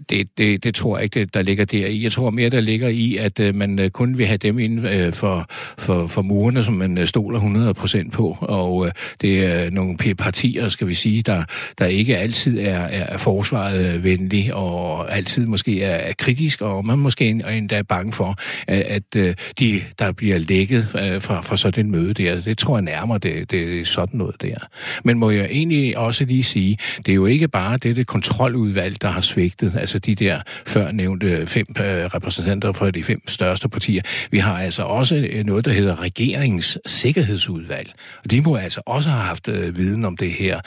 det, 0.10 0.28
det, 0.38 0.64
det 0.64 0.76
tror 0.76 0.98
jeg 0.98 1.04
ikke, 1.04 1.26
der 1.26 1.42
ligger 1.42 1.66
der 1.66 1.88
i. 1.88 2.04
Jeg 2.04 2.12
tror 2.12 2.30
mere, 2.30 2.50
der 2.50 2.60
ligger 2.60 2.88
i, 2.88 3.18
at 3.18 3.40
øh, 3.40 3.56
man 3.56 3.80
øh, 3.80 3.90
kun 3.90 4.18
vil 4.18 4.26
have 4.26 4.38
dem 4.38 4.60
inden 4.60 4.86
øh, 4.86 5.14
for, 5.14 5.46
for, 5.78 6.08
for 6.08 6.22
murene, 6.22 6.64
som 6.64 6.74
man 6.74 6.98
øh, 6.98 7.08
stoler 7.08 7.74
100% 8.06 8.10
på. 8.10 8.38
Og 8.42 8.86
øh, 8.86 8.92
det 9.22 9.46
er 9.46 9.70
nogle 9.70 9.98
partier, 10.18 10.70
skal 10.70 10.88
vi 10.88 10.94
sige, 10.94 11.22
der, 11.22 11.44
der 11.80 11.86
ikke 11.86 12.18
altid 12.18 12.60
er, 12.60 12.80
er 12.80 13.18
forsvaret 13.18 14.04
venlige, 14.04 14.56
og 14.56 15.16
altid 15.16 15.46
måske 15.46 15.84
er, 15.84 15.96
er 15.96 16.14
kritisk, 16.18 16.62
og 16.62 16.86
man 16.86 17.00
måske 17.00 17.30
endda 17.30 17.78
er 17.78 17.84
bange 17.84 18.12
for, 18.12 18.36
at, 18.68 18.82
at 19.16 19.38
de, 19.60 19.82
der 20.00 20.12
bliver 20.12 20.38
lækket 20.38 20.88
fra, 21.22 21.42
fra 21.42 21.58
sådan 21.58 21.86
en 21.86 21.92
møde 21.92 22.14
der, 22.14 22.42
det 22.42 22.58
tror 22.58 22.78
jeg 22.78 22.82
nærmere, 22.82 23.18
det, 23.18 23.52
det 23.52 23.80
er 23.80 23.86
sådan 23.86 24.18
noget 24.18 24.42
der. 24.42 24.56
Men 25.04 25.18
må 25.18 25.30
jeg 25.30 25.48
egentlig 25.52 25.98
også 25.98 26.26
lige 26.26 26.44
sige, 26.44 26.78
det 26.98 27.10
er 27.10 27.16
jo 27.16 27.26
ikke 27.26 27.48
bare 27.48 27.78
dette 27.78 28.04
kontroludvalg, 28.04 29.02
der 29.02 29.08
har 29.08 29.22
svigtet 29.22 29.61
svigtet, 29.62 29.80
altså 29.80 30.00
de 30.00 30.16
der 30.16 30.42
før 30.68 30.92
nævnte 30.92 31.48
fem 31.48 31.66
øh, 31.80 32.06
repræsentanter 32.06 32.72
fra 32.72 32.92
de 32.92 33.04
fem 33.04 33.28
største 33.28 33.70
partier. 33.70 34.02
Vi 34.32 34.38
har 34.38 34.60
altså 34.60 34.84
også 34.84 35.16
øh, 35.16 35.46
noget, 35.46 35.66
der 35.66 35.72
hedder 35.72 36.02
regerings 36.02 36.78
sikkerhedsudvalg, 36.86 37.94
og 38.24 38.32
de 38.32 38.42
må 38.42 38.56
altså 38.56 38.82
også 38.86 39.10
have 39.10 39.24
haft 39.24 39.48
øh, 39.48 39.78
viden 39.78 40.06
om 40.06 40.18
det 40.18 40.32
her. 40.32 40.60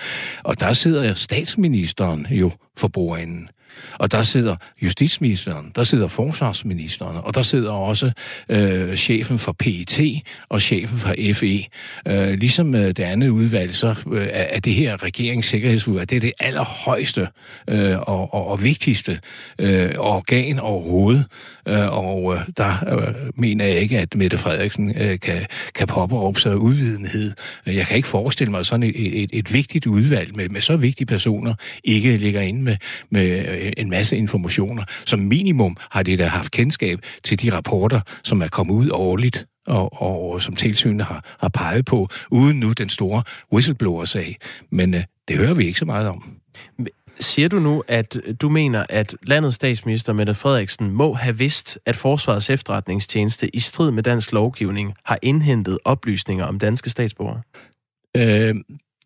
Og 0.43 0.61
der 0.61 0.73
sidder 0.73 1.15
statsministeren 1.15 2.27
jo 2.31 2.51
for 2.77 2.89
bordenden. 2.89 3.49
Og 3.99 4.13
der 4.13 4.23
sidder 4.23 4.57
justitsministeren, 4.83 5.73
der 5.77 5.83
sidder 5.83 6.09
forsvarsministeren, 6.09 7.17
og 7.23 7.35
der 7.35 7.43
sidder 7.43 7.73
også 7.73 8.13
øh, 8.49 8.97
chefen 8.97 9.39
for 9.39 9.53
PET 9.53 10.01
og 10.49 10.63
chefen 10.63 10.99
for 10.99 11.15
FE. 11.35 11.65
Øh, 12.09 12.39
ligesom 12.39 12.75
øh, 12.75 12.87
det 12.87 13.01
andet 13.01 13.29
udvalg, 13.29 13.77
så 13.77 13.95
øh, 14.13 14.27
er 14.31 14.61
det 14.61 14.75
her 14.75 15.03
regeringssikkerhedsudvalg, 15.03 16.11
det 16.11 16.17
er 16.17 16.21
det 16.21 16.33
allerhøjeste 16.41 17.29
øh, 17.71 17.99
og, 17.99 18.35
og, 18.35 18.47
og 18.47 18.63
vigtigste 18.63 19.21
øh, 19.59 19.91
organ 19.99 20.59
overhovedet. 20.59 21.27
Øh, 21.69 21.99
og 21.99 22.35
øh, 22.35 22.41
der 22.57 22.99
øh, 22.99 23.15
mener 23.35 23.65
jeg 23.65 23.77
ikke, 23.77 23.99
at 23.99 24.15
Mette 24.15 24.39
Frederiksen 24.39 24.95
øh, 25.01 25.21
kan, 25.21 25.47
kan 25.75 25.87
påberåbe 25.87 26.41
sig 26.41 26.57
udvidenhed. 26.57 27.33
Jeg 27.67 27.87
kan 27.87 27.97
ikke 27.97 28.09
forestille 28.09 28.51
mig, 28.51 28.61
at 28.61 28.67
sådan 28.67 28.83
et, 28.83 29.23
et, 29.23 29.31
et 29.33 29.53
vigtigt 29.53 29.87
udvalg 29.87 30.37
med, 30.37 30.49
med 30.49 30.61
så 30.61 30.77
vigtige 30.77 31.07
personer 31.07 31.55
ikke 31.85 32.17
ligger 32.17 32.41
inde 32.41 32.63
med, 32.63 32.77
med 33.11 33.45
en 33.77 33.91
masse 33.91 34.17
informationer. 34.17 34.85
Som 35.05 35.21
minimum 35.21 35.77
har 35.91 36.03
det 36.03 36.19
da 36.19 36.27
haft 36.27 36.53
kendskab 36.53 36.99
til 37.23 37.43
de 37.43 37.57
rapporter, 37.57 38.01
som 38.23 38.43
er 38.43 38.49
kommet 38.49 38.75
ud 38.75 38.91
årligt 38.93 39.47
og, 39.67 40.03
og 40.03 40.43
som 40.43 40.57
tilsynet 40.57 41.07
har, 41.07 41.37
har 41.39 41.49
peget 41.49 41.85
på, 41.85 42.09
uden 42.31 42.61
nu 42.61 42.73
den 42.73 42.89
store 42.89 43.23
whistleblower-sag. 43.53 44.37
Men 44.71 44.95
øh, 44.95 45.05
det 45.29 45.37
hører 45.37 45.55
vi 45.55 45.65
ikke 45.65 45.79
så 45.79 45.85
meget 45.85 46.09
om. 46.09 46.39
Siger 47.21 47.49
du 47.49 47.59
nu, 47.59 47.83
at 47.89 48.19
du 48.43 48.49
mener, 48.49 48.87
at 48.89 49.17
landets 49.27 49.57
statsminister 49.57 50.13
Mette 50.13 50.35
Frederiksen 50.35 50.91
må 50.91 51.15
have 51.15 51.39
vidst, 51.39 51.79
at 51.87 51.97
Forsvarets 51.97 52.51
efterretningstjeneste 52.51 53.57
i 53.57 53.61
strid 53.61 53.91
med 53.91 54.03
dansk 54.03 54.33
lovgivning 54.33 54.95
har 55.05 55.19
indhentet 55.23 55.79
oplysninger 55.85 56.45
om 56.45 56.59
danske 56.59 56.91
statsborgere? 56.91 57.43
Øh, 58.17 58.55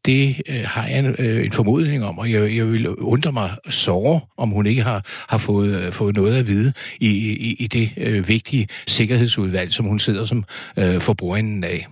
det 0.06 0.42
øh, 0.48 0.64
har 0.64 0.86
jeg 0.86 0.98
en, 0.98 1.14
øh, 1.18 1.44
en 1.44 1.52
formodning 1.52 2.04
om, 2.04 2.18
og 2.18 2.32
jeg, 2.32 2.56
jeg 2.56 2.72
vil 2.72 2.88
undre 2.88 3.32
mig 3.32 3.50
såre, 3.70 4.20
om 4.36 4.50
hun 4.50 4.66
ikke 4.66 4.82
har, 4.82 5.04
har 5.28 5.38
fået, 5.38 5.80
øh, 5.80 5.92
fået 5.92 6.16
noget 6.16 6.36
at 6.36 6.46
vide 6.46 6.72
i, 7.00 7.08
i, 7.08 7.56
i 7.58 7.66
det 7.66 7.92
øh, 7.96 8.28
vigtige 8.28 8.68
sikkerhedsudvalg, 8.86 9.72
som 9.72 9.86
hun 9.86 9.98
sidder 9.98 10.24
som 10.24 10.44
øh, 10.76 11.00
forbrugerenden 11.00 11.64
af. 11.64 11.86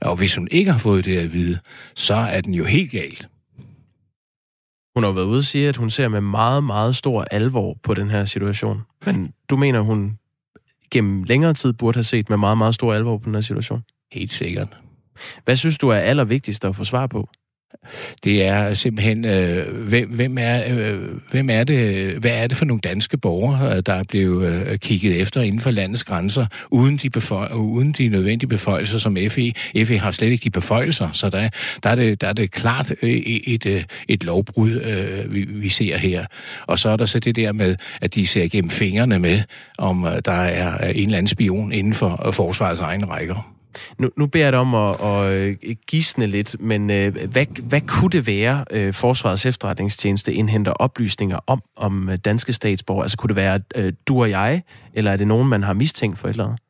Og 0.00 0.16
hvis 0.16 0.34
hun 0.34 0.48
ikke 0.50 0.72
har 0.72 0.78
fået 0.78 1.04
det 1.04 1.18
at 1.18 1.32
vide, 1.32 1.58
så 1.94 2.14
er 2.14 2.40
den 2.40 2.54
jo 2.54 2.64
helt 2.64 2.90
galt. 2.90 3.28
Hun 4.94 5.04
har 5.04 5.12
været 5.12 5.26
ude 5.26 5.38
og 5.38 5.44
sige, 5.44 5.68
at 5.68 5.76
hun 5.76 5.90
ser 5.90 6.08
med 6.08 6.20
meget, 6.20 6.64
meget 6.64 6.96
stor 6.96 7.26
alvor 7.30 7.76
på 7.82 7.94
den 7.94 8.10
her 8.10 8.24
situation. 8.24 8.80
Men 9.06 9.32
du 9.50 9.56
mener, 9.56 9.80
hun 9.80 10.18
gennem 10.90 11.22
længere 11.22 11.54
tid 11.54 11.72
burde 11.72 11.96
have 11.96 12.04
set 12.04 12.30
med 12.30 12.36
meget, 12.36 12.58
meget 12.58 12.74
stor 12.74 12.94
alvor 12.94 13.18
på 13.18 13.24
den 13.24 13.34
her 13.34 13.40
situation? 13.40 13.82
Helt 14.12 14.32
sikkert. 14.32 14.81
Hvad 15.44 15.56
synes 15.56 15.78
du 15.78 15.88
er 15.88 15.96
allervigtigst 15.96 16.64
at 16.64 16.76
få 16.76 16.84
svar 16.84 17.06
på? 17.06 17.28
Det 18.24 18.44
er 18.44 18.74
simpelthen, 18.74 19.24
øh, 19.24 19.76
hvem, 19.88 20.10
hvem, 20.10 20.38
er, 20.38 20.62
øh, 20.68 21.00
hvem 21.30 21.50
er 21.50 21.64
det, 21.64 22.12
hvad 22.18 22.30
er 22.30 22.46
det 22.46 22.56
for 22.56 22.64
nogle 22.64 22.80
danske 22.80 23.18
borgere, 23.18 23.76
øh, 23.76 23.82
der 23.86 23.92
er 23.92 24.02
blevet 24.08 24.66
øh, 24.66 24.78
kigget 24.78 25.20
efter 25.20 25.40
inden 25.40 25.60
for 25.60 25.70
landets 25.70 26.04
grænser, 26.04 26.46
uden 26.70 26.96
de, 26.96 27.10
beføj, 27.10 27.48
uden 27.52 27.92
de 27.92 28.08
nødvendige 28.08 28.48
beføjelser 28.48 28.98
som 28.98 29.16
FE. 29.30 29.52
FE 29.84 29.98
har 29.98 30.10
slet 30.10 30.28
ikke 30.28 30.44
de 30.44 30.50
beføjelser, 30.50 31.12
så 31.12 31.30
der, 31.30 31.48
der, 31.82 31.90
er, 31.90 31.94
det, 31.94 32.20
der 32.20 32.28
er 32.28 32.32
det 32.32 32.50
klart 32.50 32.90
øh, 33.02 33.10
et, 33.10 33.66
et, 33.66 33.86
et 34.08 34.24
lovbrud, 34.24 34.70
øh, 34.70 35.34
vi, 35.34 35.44
vi 35.44 35.68
ser 35.68 35.96
her. 35.96 36.26
Og 36.66 36.78
så 36.78 36.88
er 36.88 36.96
der 36.96 37.06
så 37.06 37.18
det 37.18 37.36
der 37.36 37.52
med, 37.52 37.76
at 38.00 38.14
de 38.14 38.26
ser 38.26 38.48
gennem 38.48 38.70
fingrene 38.70 39.18
med, 39.18 39.40
om 39.78 40.04
øh, 40.04 40.20
der 40.24 40.32
er 40.32 40.90
en 40.90 41.04
eller 41.04 41.18
anden 41.18 41.28
spion 41.28 41.72
inden 41.72 41.94
for 41.94 42.26
øh, 42.26 42.34
forsvarets 42.34 42.80
egne 42.80 43.06
rækker. 43.06 43.61
Nu, 43.98 44.10
nu 44.16 44.26
beder 44.26 44.44
jeg 44.44 44.52
dig 44.52 44.60
om 44.60 44.74
at, 44.74 45.00
at 45.00 45.32
øh, 45.32 45.56
gisne 45.86 46.26
lidt, 46.26 46.56
men 46.60 46.90
øh, 46.90 47.30
hvad, 47.30 47.62
hvad 47.62 47.80
kunne 47.80 48.10
det 48.10 48.26
være, 48.26 48.64
øh, 48.70 48.94
Forsvarets 48.94 49.46
efterretningstjeneste 49.46 50.34
indhenter 50.34 50.72
oplysninger 50.72 51.38
om, 51.46 51.62
om 51.76 52.10
danske 52.24 52.52
statsborgere? 52.52 53.04
Altså 53.04 53.16
kunne 53.16 53.28
det 53.28 53.36
være 53.36 53.60
du 54.08 54.20
og 54.20 54.30
jeg, 54.30 54.62
eller 54.94 55.10
er 55.10 55.16
det 55.16 55.26
nogen, 55.26 55.48
man 55.48 55.62
har 55.62 55.72
mistænkt 55.72 56.18
for 56.18 56.28
et 56.28 56.32
eller 56.32 56.44
andet? 56.44 56.60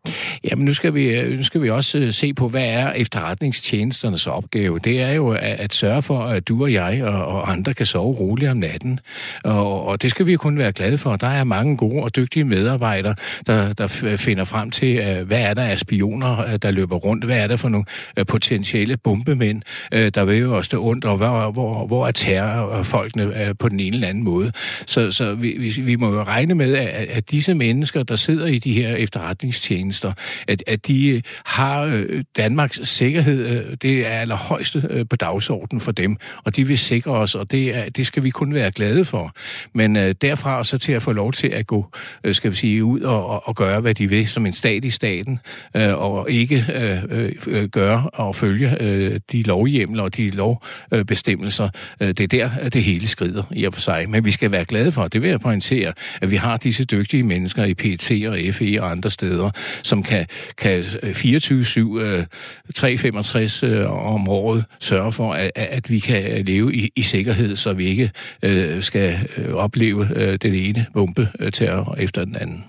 Jamen 0.45 0.65
nu 0.65 0.75
skal 0.75 0.95
vi, 0.95 1.09
øh, 1.09 1.37
nu 1.37 1.43
skal 1.43 1.63
vi 1.63 1.71
også 1.71 1.99
øh, 1.99 2.13
se 2.13 2.35
på, 2.35 2.49
hvad 2.49 2.65
er 2.65 2.93
efterretningstjenesternes 2.93 4.27
opgave? 4.27 4.79
Det 4.79 5.01
er 5.01 5.13
jo 5.13 5.31
at, 5.31 5.39
at 5.41 5.75
sørge 5.75 6.03
for, 6.03 6.19
at 6.19 6.49
du 6.49 6.63
og 6.63 6.73
jeg 6.73 7.03
og, 7.05 7.27
og 7.27 7.53
andre 7.53 7.75
kan 7.75 7.87
sove 7.87 8.15
roligt 8.15 8.51
om 8.51 8.57
natten. 8.57 9.01
Og, 9.45 9.87
og 9.87 10.03
det 10.03 10.11
skal 10.11 10.27
vi 10.27 10.37
kun 10.37 10.59
være 10.59 10.73
glade 10.73 10.99
for. 10.99 11.17
Der 11.17 11.27
er 11.27 11.45
mange 11.45 11.77
gode 11.77 12.03
og 12.03 12.17
dygtige 12.17 12.45
medarbejdere, 12.45 13.15
der, 13.47 13.73
der 13.73 14.03
øh, 14.05 14.19
finder 14.19 14.45
frem 14.45 14.71
til, 14.71 15.25
hvad 15.25 15.41
er 15.41 15.55
der 15.55 15.63
af 15.63 15.79
spioner, 15.79 16.57
der 16.57 16.71
løber 16.71 16.97
rundt. 16.97 17.25
Hvad 17.25 17.39
er 17.39 17.47
der 17.47 17.57
for 17.57 17.69
nogle 17.69 17.85
potentielle 18.29 18.97
bombemænd, 18.97 19.63
der 19.93 20.25
vil 20.25 20.39
jo 20.39 20.57
også 20.57 20.67
stå 20.67 20.85
ondt, 20.85 21.05
og 21.05 21.17
hvor, 21.17 21.51
hvor, 21.51 21.87
hvor 21.87 22.07
er 22.07 22.11
terrorfolkene 22.11 23.55
på 23.59 23.69
den 23.69 23.81
ene 23.81 23.95
eller 23.95 24.09
anden 24.09 24.25
måde. 24.25 24.53
Så, 24.87 25.11
så 25.11 25.35
vi, 25.35 25.57
vi, 25.59 25.83
vi 25.83 25.97
må 25.97 26.15
jo 26.15 26.23
regne 26.23 26.55
med, 26.55 26.75
at, 26.75 26.87
at 26.89 27.31
disse 27.31 27.55
mennesker, 27.55 28.03
der 28.03 28.17
sidder 28.17 28.47
i 28.47 28.59
de 28.59 28.73
her 28.73 28.97
efterretningstjenester, 28.97 29.92
sikkerhedstjenester, 29.93 30.13
at, 30.49 30.63
at 30.67 30.87
de 30.87 31.09
øh, 31.09 31.23
har 31.45 31.83
øh, 31.83 32.25
Danmarks 32.37 32.81
sikkerhed, 32.85 33.47
øh, 33.47 33.77
det 33.83 34.07
er 34.07 34.11
allerhøjeste 34.11 34.87
øh, 34.91 35.05
på 35.11 35.17
dagsordenen 35.17 35.81
for 35.81 35.93
dem, 35.93 36.17
og 36.45 36.57
de 36.57 36.67
vil 36.67 36.79
sikre 36.79 37.13
os, 37.13 37.35
og 37.35 37.51
det, 37.51 37.77
er, 37.77 37.89
det 37.89 38.07
skal 38.07 38.25
vi 38.25 38.31
kun 38.31 38.55
være 38.55 38.71
glade 38.71 39.05
for. 39.05 39.33
Men 39.75 39.97
øh, 39.97 40.15
derfra 40.21 40.59
og 40.59 40.67
så 40.67 40.79
til 40.79 40.93
at 40.93 41.03
få 41.03 41.13
lov 41.13 41.33
til 41.33 41.49
at 41.49 41.67
gå, 41.67 41.87
øh, 42.25 42.35
skal 42.35 42.51
vi 42.51 42.57
sige, 42.57 42.85
ud 42.85 43.01
og, 43.01 43.27
og, 43.27 43.49
og 43.49 43.57
gøre, 43.57 43.81
hvad 43.81 43.95
de 43.95 44.09
vil 44.09 44.29
som 44.29 44.47
en 44.47 44.53
stat 44.53 44.85
i 44.85 44.91
staten, 44.91 45.41
øh, 45.77 45.95
og 45.95 46.31
ikke 46.31 46.65
øh, 46.75 47.03
øh, 47.11 47.33
øh 47.47 47.69
gøre 47.69 48.11
og 48.13 48.37
følge 48.37 48.83
øh, 48.83 49.21
de 49.33 49.43
lovhjemler 49.43 50.03
og 50.03 50.17
de 50.17 50.31
lovbestemmelser. 50.31 51.69
Øh, 52.01 52.09
det 52.09 52.21
er 52.21 52.27
der, 52.27 52.51
øh, 52.63 52.73
det 52.73 52.83
hele 52.83 53.09
skrider 53.09 53.43
i 53.53 53.65
og 53.65 53.75
for 53.75 53.81
sig. 53.81 54.09
Men 54.09 54.25
vi 54.25 54.31
skal 54.31 54.51
være 54.51 54.65
glade 54.65 54.93
for, 54.93 55.09
det 55.09 55.23
vil 55.23 55.31
jeg 55.31 55.41
pointere, 55.41 55.93
at 56.21 56.31
vi 56.31 56.37
har 56.37 56.57
disse 56.57 56.85
dygtige 56.85 57.23
mennesker 57.23 57.65
i 57.65 57.75
PT 57.75 58.11
og 58.29 58.55
FE 58.55 58.83
og 58.83 58.91
andre 58.91 59.11
steder, 59.11 59.51
som 59.83 60.03
kan, 60.03 60.27
kan 60.59 60.81
24-7, 60.81 62.01
øh, 62.01 62.27
365 62.75 63.63
øh, 63.63 63.73
øh, 63.73 64.15
om 64.15 64.29
året 64.29 64.65
sørge 64.81 65.13
for, 65.13 65.33
at, 65.33 65.51
at 65.55 65.91
vi 65.91 65.99
kan 65.99 66.39
øh, 66.39 66.47
leve 66.47 66.75
i, 66.75 66.91
i 66.97 67.03
sikkerhed, 67.03 67.57
så 67.57 67.73
vi 67.73 67.87
ikke 67.87 68.11
øh, 68.43 68.83
skal 68.83 69.29
øh, 69.37 69.55
opleve 69.55 70.09
øh, 70.17 70.39
den 70.43 70.55
ene 70.55 70.87
bombe 70.95 71.29
øh, 71.41 71.53
terror 71.53 71.97
efter 71.99 72.25
den 72.25 72.37
anden. 72.37 72.65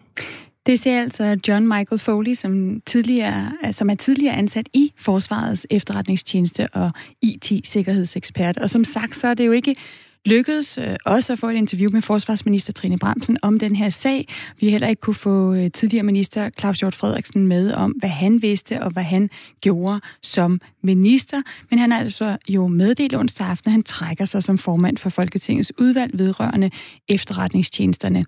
Det 0.66 0.80
siger 0.80 1.02
altså 1.02 1.38
John 1.48 1.68
Michael 1.68 2.00
Foley, 2.00 2.34
som, 2.34 2.82
tidligere, 2.86 3.52
som 3.72 3.90
er 3.90 3.96
tidligere 3.96 4.36
ansat 4.36 4.70
i 4.74 4.94
Forsvarets 4.98 5.68
efterretningstjeneste 5.70 6.68
og 6.74 6.92
IT-sikkerhedsekspert. 7.22 8.58
Og 8.58 8.70
som 8.70 8.84
sagt, 8.84 9.16
så 9.16 9.28
er 9.28 9.34
det 9.34 9.46
jo 9.46 9.52
ikke 9.52 9.76
lykkedes 10.26 10.78
øh, 10.78 10.96
også 11.06 11.34
at 11.34 11.40
få 11.40 11.50
et 11.50 11.56
interview 11.56 11.92
med 11.92 12.02
forsvarsminister 12.02 12.74
Trine 12.74 12.98
Bramsen 12.98 13.38
om 13.42 13.60
den 13.60 13.76
her 13.76 13.90
sag. 13.90 14.28
Vi 14.60 14.70
heller 14.70 14.88
ikke 14.88 15.00
kunne 15.00 15.14
få 15.14 15.54
øh, 15.54 15.72
tidligere 15.72 16.04
minister 16.04 16.50
Claus 16.60 16.80
Hjort 16.80 16.96
Frederiksen 16.96 17.48
med 17.48 17.74
om, 17.74 17.92
hvad 17.92 18.10
han 18.10 18.42
vidste 18.42 18.84
og 18.84 18.92
hvad 18.92 19.04
han 19.04 19.30
gjorde 19.62 20.02
som 20.22 20.62
minister. 20.82 21.42
Men 21.70 21.80
han 21.80 21.92
har 21.92 22.00
altså 22.00 22.38
jo 22.50 22.68
meddelt 22.68 23.16
onsdag 23.16 23.48
aften, 23.48 23.70
at 23.70 23.72
han 23.72 23.84
trækker 23.84 24.26
sig 24.26 24.44
som 24.44 24.58
formand 24.58 24.98
for 24.98 25.10
Folketingets 25.10 25.74
udvalg 25.78 26.12
vedrørende 26.20 26.72
efterretningstjenesterne. 27.10 28.26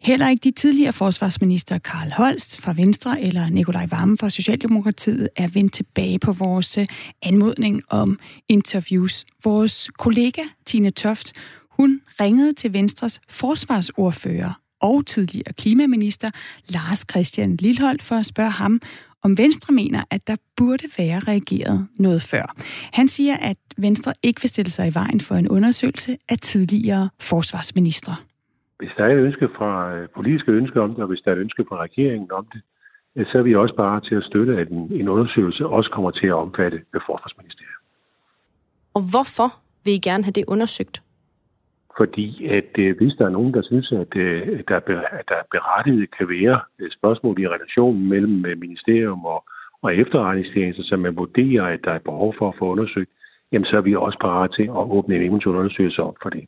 Heller 0.00 0.28
ikke 0.28 0.44
de 0.44 0.50
tidligere 0.50 0.92
forsvarsminister 0.92 1.78
Karl 1.78 2.12
Holst 2.16 2.60
fra 2.60 2.72
Venstre 2.72 3.22
eller 3.22 3.48
Nikolaj 3.48 3.86
Vammen 3.90 4.18
fra 4.18 4.30
Socialdemokratiet 4.30 5.28
er 5.36 5.48
vendt 5.48 5.72
tilbage 5.72 6.18
på 6.18 6.32
vores 6.32 6.78
øh, 6.78 6.86
anmodning 7.22 7.82
om 7.90 8.18
interviews. 8.48 9.24
Vores 9.44 9.90
kollega 9.98 10.42
Tine 10.66 10.90
Toft, 10.90 11.32
hun 11.70 12.00
ringede 12.20 12.52
til 12.52 12.72
Venstres 12.72 13.20
forsvarsordfører 13.28 14.52
og 14.80 15.06
tidligere 15.06 15.52
klimaminister 15.52 16.30
Lars 16.68 17.04
Christian 17.10 17.56
Lilholdt 17.56 18.02
for 18.02 18.14
at 18.14 18.26
spørge 18.26 18.50
ham, 18.50 18.80
om 19.22 19.38
Venstre 19.38 19.74
mener, 19.74 20.04
at 20.10 20.26
der 20.26 20.36
burde 20.56 20.84
være 20.98 21.18
reageret 21.18 21.86
noget 21.98 22.22
før. 22.22 22.56
Han 22.92 23.08
siger, 23.08 23.36
at 23.36 23.56
Venstre 23.76 24.12
ikke 24.22 24.40
vil 24.40 24.48
stille 24.48 24.70
sig 24.70 24.88
i 24.88 24.94
vejen 24.94 25.20
for 25.20 25.34
en 25.34 25.48
undersøgelse 25.48 26.18
af 26.28 26.38
tidligere 26.38 27.08
forsvarsminister. 27.20 28.27
Hvis 28.78 28.90
der 28.96 29.04
er 29.04 29.12
et 29.12 29.24
ønske 29.28 29.48
fra 29.56 29.96
øh, 29.96 30.08
politiske 30.08 30.52
ønsker 30.52 30.80
om 30.80 30.90
det, 30.90 31.02
og 31.02 31.08
hvis 31.08 31.20
der 31.20 31.30
er 31.30 31.36
et 31.36 31.40
ønske 31.40 31.64
fra 31.68 31.76
regeringen 31.76 32.32
om 32.32 32.46
det, 32.52 32.62
øh, 33.16 33.26
så 33.26 33.38
er 33.38 33.42
vi 33.42 33.54
også 33.54 33.74
bare 33.74 34.00
til 34.00 34.14
at 34.14 34.24
støtte, 34.24 34.56
at 34.60 34.68
en, 34.68 34.92
en 34.92 35.08
undersøgelse 35.08 35.66
også 35.66 35.90
kommer 35.90 36.10
til 36.10 36.26
at 36.26 36.34
omfatte 36.34 36.82
forsvarsministeriet. 37.06 37.78
Og 38.94 39.02
hvorfor 39.10 39.48
vil 39.84 39.94
I 39.94 39.98
gerne 39.98 40.24
have 40.24 40.32
det 40.32 40.44
undersøgt? 40.48 41.02
Fordi 41.96 42.46
at 42.46 42.72
øh, 42.78 42.96
hvis 42.96 43.14
der 43.18 43.24
er 43.26 43.36
nogen, 43.38 43.54
der 43.54 43.62
synes, 43.62 43.92
at, 43.92 44.16
øh, 44.16 44.62
der, 44.68 44.76
at 45.20 45.28
der 45.28 45.40
berettiget 45.50 46.16
kan 46.18 46.28
være 46.28 46.60
spørgsmål 46.98 47.40
i 47.40 47.48
relationen 47.48 48.08
mellem 48.08 48.58
ministerium 48.58 49.24
og, 49.24 49.44
og 49.82 49.96
efterretningstjenester, 49.96 50.82
som 50.84 50.98
man 51.00 51.16
vurderer, 51.16 51.64
at 51.64 51.80
der 51.84 51.92
er 51.92 51.98
behov 51.98 52.34
for 52.38 52.48
at 52.48 52.54
få 52.58 52.64
undersøgt, 52.72 53.10
jamen 53.52 53.66
så 53.66 53.76
er 53.76 53.80
vi 53.80 53.94
også 53.94 54.18
parat 54.20 54.50
til 54.56 54.62
at 54.62 54.90
åbne 54.96 55.16
en 55.16 55.22
eventuel 55.22 55.56
undersøgelse 55.56 56.02
op 56.02 56.16
for 56.22 56.30
det. 56.30 56.44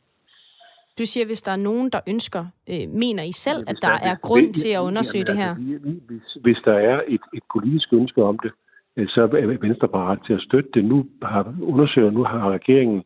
Du 0.99 1.05
siger, 1.05 1.25
hvis 1.25 1.41
der 1.41 1.51
er 1.51 1.55
nogen, 1.69 1.89
der 1.89 1.99
ønsker, 2.07 2.45
øh, 2.69 2.89
mener 2.89 3.23
I 3.23 3.31
selv, 3.31 3.63
at 3.67 3.77
der, 3.81 3.87
der 3.87 3.99
er 4.09 4.15
grund 4.15 4.45
hvis, 4.45 4.57
til 4.61 4.69
at 4.69 4.79
undersøge 4.79 5.25
jamen, 5.27 5.37
det 5.37 5.43
her? 5.43 5.49
Altså, 5.49 5.99
hvis, 6.07 6.37
hvis 6.41 6.57
der 6.65 6.73
er 6.73 7.01
et, 7.07 7.21
et 7.33 7.43
politisk 7.53 7.93
ønske 7.93 8.23
om 8.23 8.39
det, 8.39 8.51
øh, 8.97 9.07
så 9.07 9.21
er 9.21 9.57
Venstre 9.67 9.87
parat 9.87 10.19
til 10.25 10.33
at 10.33 10.41
støtte 10.41 10.69
det. 10.73 10.85
Nu 10.85 11.05
har 11.21 11.55
undersøger, 11.61 12.11
nu 12.11 12.23
har 12.23 12.49
regeringen 12.49 13.03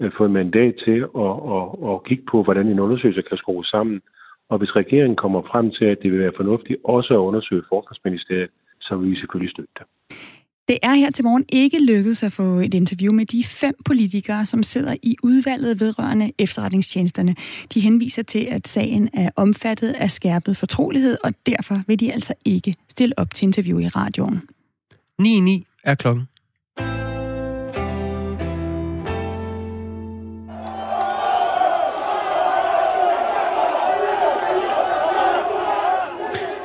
øh, 0.00 0.10
fået 0.18 0.30
mandat 0.30 0.74
til 0.84 0.98
at, 1.24 1.34
at, 1.56 1.66
at 1.90 2.04
kigge 2.04 2.24
på, 2.30 2.42
hvordan 2.42 2.66
en 2.66 2.80
undersøgelse 2.80 3.22
kan 3.22 3.38
skrues 3.38 3.66
sammen. 3.66 4.00
Og 4.48 4.58
hvis 4.58 4.76
regeringen 4.76 5.16
kommer 5.16 5.42
frem 5.42 5.70
til, 5.70 5.84
at 5.84 5.98
det 6.02 6.12
vil 6.12 6.20
være 6.20 6.32
fornuftigt 6.36 6.78
også 6.84 7.14
at 7.14 7.18
undersøge 7.18 7.62
Forsvarsministeriet, 7.68 8.50
så 8.80 8.96
vil 8.96 9.10
vi 9.10 9.16
selvfølgelig 9.16 9.50
støtte 9.50 9.72
det. 9.78 9.86
Det 10.68 10.78
er 10.82 10.94
her 10.94 11.10
til 11.10 11.24
morgen 11.24 11.44
ikke 11.48 11.84
lykkedes 11.84 12.22
at 12.22 12.32
få 12.32 12.42
et 12.42 12.74
interview 12.74 13.12
med 13.12 13.26
de 13.26 13.44
fem 13.44 13.74
politikere, 13.84 14.46
som 14.46 14.62
sidder 14.62 14.96
i 15.02 15.16
udvalget 15.22 15.80
vedrørende 15.80 16.32
efterretningstjenesterne. 16.38 17.36
De 17.74 17.80
henviser 17.80 18.22
til, 18.22 18.38
at 18.38 18.68
sagen 18.68 19.10
er 19.12 19.30
omfattet 19.36 19.92
af 19.92 20.10
skærpet 20.10 20.56
fortrolighed, 20.56 21.18
og 21.24 21.34
derfor 21.46 21.82
vil 21.86 22.00
de 22.00 22.12
altså 22.12 22.34
ikke 22.44 22.74
stille 22.90 23.18
op 23.18 23.34
til 23.34 23.46
interview 23.46 23.78
i 23.78 23.88
radioen. 23.88 24.40
9.9 25.22 25.80
er 25.84 25.94
klokken. 25.94 26.28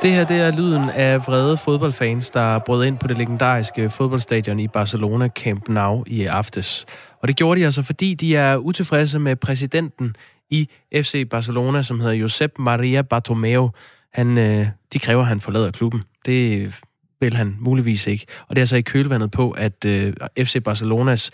Det 0.02 0.12
her 0.12 0.24
det 0.24 0.36
er 0.36 0.50
lyden 0.50 0.88
af 0.90 1.26
vrede 1.26 1.56
fodboldfans, 1.56 2.30
der 2.30 2.58
brød 2.58 2.84
ind 2.84 2.98
på 2.98 3.06
det 3.06 3.18
legendariske 3.18 3.90
fodboldstadion 3.90 4.60
i 4.60 4.68
Barcelona 4.68 5.28
Camp 5.28 5.68
Nou 5.68 6.04
i 6.06 6.24
aftes. 6.24 6.86
Og 7.22 7.28
det 7.28 7.36
gjorde 7.36 7.60
de 7.60 7.64
altså, 7.64 7.82
fordi 7.82 8.14
de 8.14 8.36
er 8.36 8.56
utilfredse 8.56 9.18
med 9.18 9.36
præsidenten 9.36 10.16
i 10.50 10.68
FC 10.94 11.28
Barcelona, 11.28 11.82
som 11.82 12.00
hedder 12.00 12.14
Josep 12.14 12.58
Maria 12.58 13.02
Bartomeu. 13.02 13.70
Han, 14.12 14.38
øh, 14.38 14.66
de 14.92 14.98
kræver, 14.98 15.20
at 15.20 15.28
han 15.28 15.40
forlader 15.40 15.70
klubben. 15.70 16.02
Det 16.26 16.74
vil 17.20 17.36
han 17.36 17.56
muligvis 17.58 18.06
ikke. 18.06 18.26
Og 18.48 18.56
det 18.56 18.58
er 18.58 18.62
altså 18.62 18.76
i 18.76 18.82
kølvandet 18.82 19.30
på, 19.30 19.50
at 19.50 19.84
øh, 19.84 20.12
FC 20.38 20.62
Barcelonas 20.64 21.30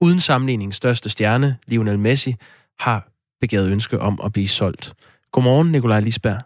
uden 0.00 0.20
sammenligning 0.20 0.74
største 0.74 1.08
stjerne, 1.08 1.56
Lionel 1.66 1.98
Messi, 1.98 2.34
har 2.78 3.08
begæret 3.40 3.70
ønske 3.70 4.00
om 4.00 4.20
at 4.24 4.32
blive 4.32 4.48
solgt. 4.48 4.94
Godmorgen, 5.32 5.72
Nikolaj 5.72 6.00
Lisberg. 6.00 6.42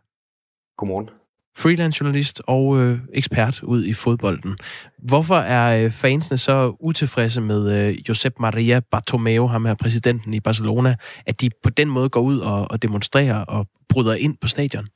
Godmorgen 0.76 1.21
freelance 1.56 1.98
journalist 2.00 2.42
og 2.46 2.80
øh, 2.80 2.98
ekspert 3.12 3.62
ud 3.62 3.84
i 3.84 3.92
fodbolden. 3.92 4.56
Hvorfor 4.98 5.36
er 5.36 5.84
øh, 5.84 5.90
fansene 5.90 6.38
så 6.38 6.76
utilfredse 6.80 7.40
med 7.40 7.72
øh, 7.72 8.08
Josep 8.08 8.34
Maria 8.40 8.80
Bartomeu, 8.90 9.46
ham 9.46 9.64
her 9.64 9.74
præsidenten 9.74 10.34
i 10.34 10.40
Barcelona, 10.40 10.96
at 11.26 11.40
de 11.40 11.50
på 11.62 11.70
den 11.70 11.88
måde 11.88 12.08
går 12.08 12.20
ud 12.20 12.38
og, 12.38 12.70
og 12.70 12.82
demonstrerer 12.82 13.44
og 13.44 13.66
bryder 13.88 14.14
ind 14.14 14.36
på 14.40 14.46
stadion? 14.46 14.86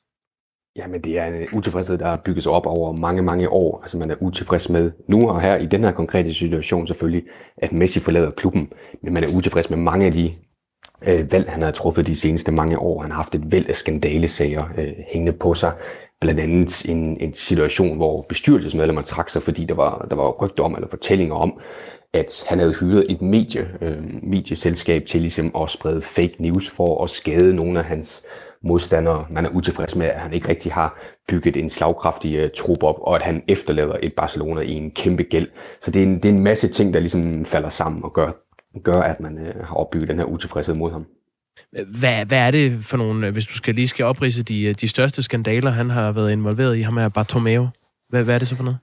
Jamen, 0.77 1.01
det 1.01 1.19
er 1.19 1.27
en 1.27 1.35
øh, 1.35 1.47
utilfredshed, 1.53 1.99
der 1.99 2.17
bygget 2.17 2.43
sig 2.43 2.53
op 2.53 2.67
over 2.67 2.93
mange, 2.93 3.23
mange 3.23 3.49
år. 3.49 3.83
Altså, 3.83 3.99
man 3.99 4.11
er 4.11 4.15
utilfreds 4.21 4.69
med 4.69 4.93
nu 5.09 5.29
og 5.29 5.41
her 5.41 5.57
i 5.57 5.67
den 5.67 5.85
her 5.85 5.93
konkrete 5.93 6.35
situation 6.35 6.87
selvfølgelig, 6.87 7.25
at 7.57 7.73
Messi 7.73 8.01
forlader 8.01 8.31
klubben. 8.31 8.73
Men 9.03 9.15
man 9.15 9.25
er 9.25 9.37
utilfreds 9.37 9.71
med 9.71 9.79
mange 9.79 10.07
af 10.07 10.13
de 10.13 10.35
øh, 11.03 11.33
valg, 11.33 11.51
han 11.51 11.63
har 11.63 11.71
truffet 11.71 12.07
de 12.07 12.17
seneste 12.17 12.53
mange 12.53 12.79
år. 12.79 13.03
Han 13.03 13.11
har 13.11 13.17
haft 13.17 13.35
et 13.35 13.53
væld 13.53 13.69
af 13.69 13.75
skandalesager 13.75 14.65
øh, 14.79 14.93
hængende 15.13 15.33
på 15.33 15.55
sig 15.55 15.73
blandt 16.21 16.41
andet 16.41 16.89
en, 16.89 17.21
en 17.21 17.35
situation, 17.35 17.97
hvor 17.97 18.25
bestyrelsesmedlemmer 18.29 19.03
trak 19.03 19.29
sig, 19.29 19.43
fordi 19.43 19.65
der 19.65 19.75
var, 19.75 20.07
der 20.11 20.17
var 20.17 20.31
rygter 20.31 20.65
om, 20.65 20.75
eller 20.75 20.89
fortællinger 20.89 21.35
om, 21.35 21.61
at 22.13 22.45
han 22.49 22.59
havde 22.59 22.75
hyret 22.81 23.07
et 23.09 23.23
medie, 23.23 23.69
øh, 23.81 24.05
medieselskab 24.23 25.07
til 25.07 25.21
ligesom 25.21 25.51
at 25.63 25.71
sprede 25.71 26.03
fake 26.03 26.37
news 26.39 26.71
for 26.71 27.05
at 27.05 27.11
skade 27.11 27.55
nogle 27.55 27.79
af 27.79 27.85
hans 27.85 28.27
modstandere. 28.65 29.27
Man 29.31 29.47
er 29.47 29.51
utilfreds 29.51 29.97
med, 29.97 30.07
at 30.07 30.21
han 30.21 30.33
ikke 30.33 30.49
rigtig 30.49 30.73
har 30.73 30.99
bygget 31.29 31.57
en 31.57 31.71
slagkraftig 31.71 32.45
uh, 32.45 32.51
trup 32.57 32.83
op, 32.83 32.97
og 33.01 33.17
at 33.17 33.23
han 33.23 33.43
efterlader 33.49 33.97
et 34.03 34.13
Barcelona 34.17 34.61
i 34.61 34.73
en 34.73 34.91
kæmpe 34.91 35.23
gæld. 35.23 35.49
Så 35.81 35.91
det 35.91 36.03
er 36.03 36.07
en, 36.07 36.15
det 36.15 36.25
er 36.25 36.33
en 36.33 36.45
masse 36.45 36.69
ting, 36.69 36.95
der 36.95 37.01
ligesom 37.01 37.45
falder 37.45 37.69
sammen 37.69 38.05
og 38.05 38.13
gør, 38.13 38.31
gør 38.85 39.01
at 39.01 39.21
man 39.21 39.39
uh, 39.39 39.67
har 39.67 39.75
opbygget 39.75 40.09
den 40.09 40.19
her 40.19 40.27
utilfredshed 40.27 40.75
mod 40.75 40.93
ham. 40.93 41.07
Hvad, 41.73 42.25
hvad 42.25 42.39
er 42.39 42.51
det 42.51 42.85
for 42.85 42.97
nogle, 42.97 43.27
øh, 43.27 43.33
hvis 43.33 43.47
du 43.47 43.55
skal 43.55 43.75
lige 43.75 43.89
skal 43.89 44.05
oprise 44.05 44.43
de, 44.43 44.63
øh, 44.63 44.75
de 44.81 44.89
største 44.89 45.23
skandaler, 45.23 45.71
han 45.71 45.91
har 45.91 46.13
været 46.13 46.33
involveret 46.33 46.77
i, 46.77 46.83
ham 46.83 46.97
her 46.97 47.09
Bartomeu? 47.09 47.69
Hvad, 48.09 48.25
hvad 48.25 48.35
er 48.35 48.39
det 48.39 48.49
så 48.49 48.57
for 48.57 48.65
noget? 48.65 48.79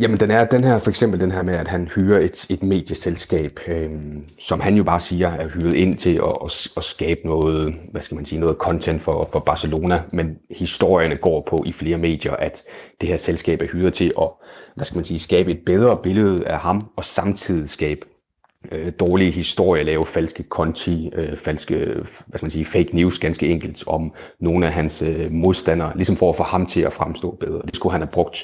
Jamen, 0.00 0.16
den 0.16 0.30
er 0.30 0.44
den 0.44 0.64
her, 0.64 0.78
for 0.78 0.90
eksempel 0.90 1.20
den 1.20 1.32
her 1.32 1.42
med, 1.42 1.54
at 1.54 1.68
han 1.68 1.88
hyrer 1.94 2.20
et, 2.20 2.46
et 2.48 2.62
medieselskab, 2.62 3.58
øh, 3.68 3.90
som 4.38 4.60
han 4.60 4.76
jo 4.76 4.84
bare 4.84 5.00
siger 5.00 5.28
er 5.30 5.48
hyret 5.48 5.74
ind 5.74 5.98
til 5.98 6.14
at, 6.14 6.36
at, 6.44 6.68
at 6.76 6.84
skabe 6.84 7.20
noget, 7.24 7.74
hvad 7.90 8.02
skal 8.02 8.14
man 8.14 8.24
sige, 8.24 8.40
noget 8.40 8.56
content 8.56 9.02
for, 9.02 9.28
for 9.32 9.40
Barcelona, 9.40 10.02
men 10.12 10.36
historierne 10.50 11.16
går 11.16 11.46
på 11.48 11.62
i 11.66 11.72
flere 11.72 11.98
medier, 11.98 12.32
at 12.32 12.62
det 13.00 13.08
her 13.08 13.16
selskab 13.16 13.62
er 13.62 13.66
hyret 13.66 13.94
til 13.94 14.12
at, 14.20 14.28
hvad 14.74 14.84
skal 14.84 14.96
man 14.96 15.04
sige, 15.04 15.18
skabe 15.18 15.50
et 15.50 15.60
bedre 15.66 15.98
billede 16.02 16.46
af 16.46 16.58
ham, 16.58 16.90
og 16.96 17.04
samtidig 17.04 17.68
skabe 17.68 18.06
øh, 18.72 18.92
dårlige 19.00 19.30
historier, 19.30 19.84
lave 19.84 20.06
falske 20.06 20.42
konti, 20.42 21.10
øh, 21.14 21.36
falske, 21.36 21.76
hvad 21.76 22.38
skal 22.38 22.44
man 22.44 22.50
sige, 22.50 22.64
fake 22.64 22.90
news 22.92 23.18
ganske 23.18 23.46
enkelt 23.46 23.84
om 23.86 24.12
nogle 24.40 24.66
af 24.66 24.72
hans 24.72 25.02
øh, 25.02 25.30
modstandere, 25.30 25.92
ligesom 25.96 26.16
for 26.16 26.30
at 26.30 26.36
få 26.36 26.42
ham 26.42 26.66
til 26.66 26.80
at 26.80 26.92
fremstå 26.92 27.36
bedre. 27.40 27.62
Det 27.66 27.76
skulle 27.76 27.92
han 27.92 28.00
have 28.00 28.12
brugt 28.12 28.38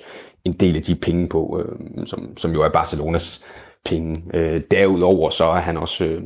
en 0.45 0.53
del 0.53 0.77
af 0.77 0.83
de 0.83 0.95
penge 0.95 1.29
på, 1.29 1.63
øh, 1.63 2.07
som, 2.07 2.37
som 2.37 2.53
jo 2.53 2.63
er 2.63 2.69
Barcelonas 2.69 3.45
penge. 3.85 4.23
Øh, 4.35 4.61
derudover 4.71 5.31
så 5.31 5.45
er 5.45 5.61
han 5.61 5.77
også... 5.77 6.05
Øh, 6.05 6.23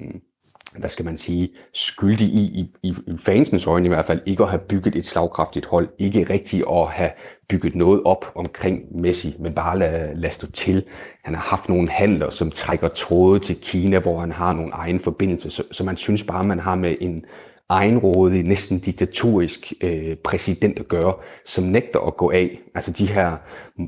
hvad 0.79 0.91
skal 0.91 1.05
man 1.05 1.17
sige, 1.17 1.51
skyldig 1.75 2.27
i, 2.29 2.71
i, 2.83 2.95
i 3.07 3.17
fansens 3.19 3.67
øjne 3.67 3.87
i 3.87 3.89
hvert 3.89 4.05
fald, 4.05 4.21
ikke 4.27 4.43
at 4.43 4.51
have 4.51 4.61
bygget 4.61 4.97
et 4.97 5.07
slagkraftigt 5.07 5.67
hold, 5.67 5.89
ikke 5.99 6.27
rigtigt 6.31 6.65
at 6.71 6.87
have 6.87 7.11
bygget 7.49 7.75
noget 7.75 8.03
op 8.05 8.33
omkring 8.35 9.01
Messi, 9.01 9.37
men 9.39 9.55
bare 9.55 9.79
lad, 9.79 10.17
lad 10.17 10.31
stå 10.31 10.47
til. 10.47 10.85
Han 11.25 11.35
har 11.35 11.43
haft 11.43 11.69
nogle 11.69 11.89
handler, 11.89 12.31
som 12.31 12.51
trækker 12.51 12.89
tråde 12.89 13.39
til 13.39 13.57
Kina, 13.57 13.99
hvor 13.99 14.19
han 14.19 14.33
har 14.33 14.53
nogle 14.53 14.73
egne 14.73 15.01
forbindelser, 15.01 15.51
så, 15.51 15.63
så 15.73 15.85
man 15.85 15.97
synes 15.97 16.25
bare, 16.25 16.45
man 16.45 16.61
har 16.61 16.75
med 16.75 16.95
en 17.01 17.25
egenrådig, 17.73 18.43
næsten 18.43 18.79
diktatorisk 18.79 19.73
øh, 19.81 20.17
præsident 20.17 20.79
at 20.79 20.89
gøre, 20.89 21.15
som 21.45 21.65
nægter 21.65 22.01
at 22.01 22.17
gå 22.17 22.31
af. 22.31 22.59
Altså 22.75 22.93
de 22.93 23.07
her, 23.07 23.37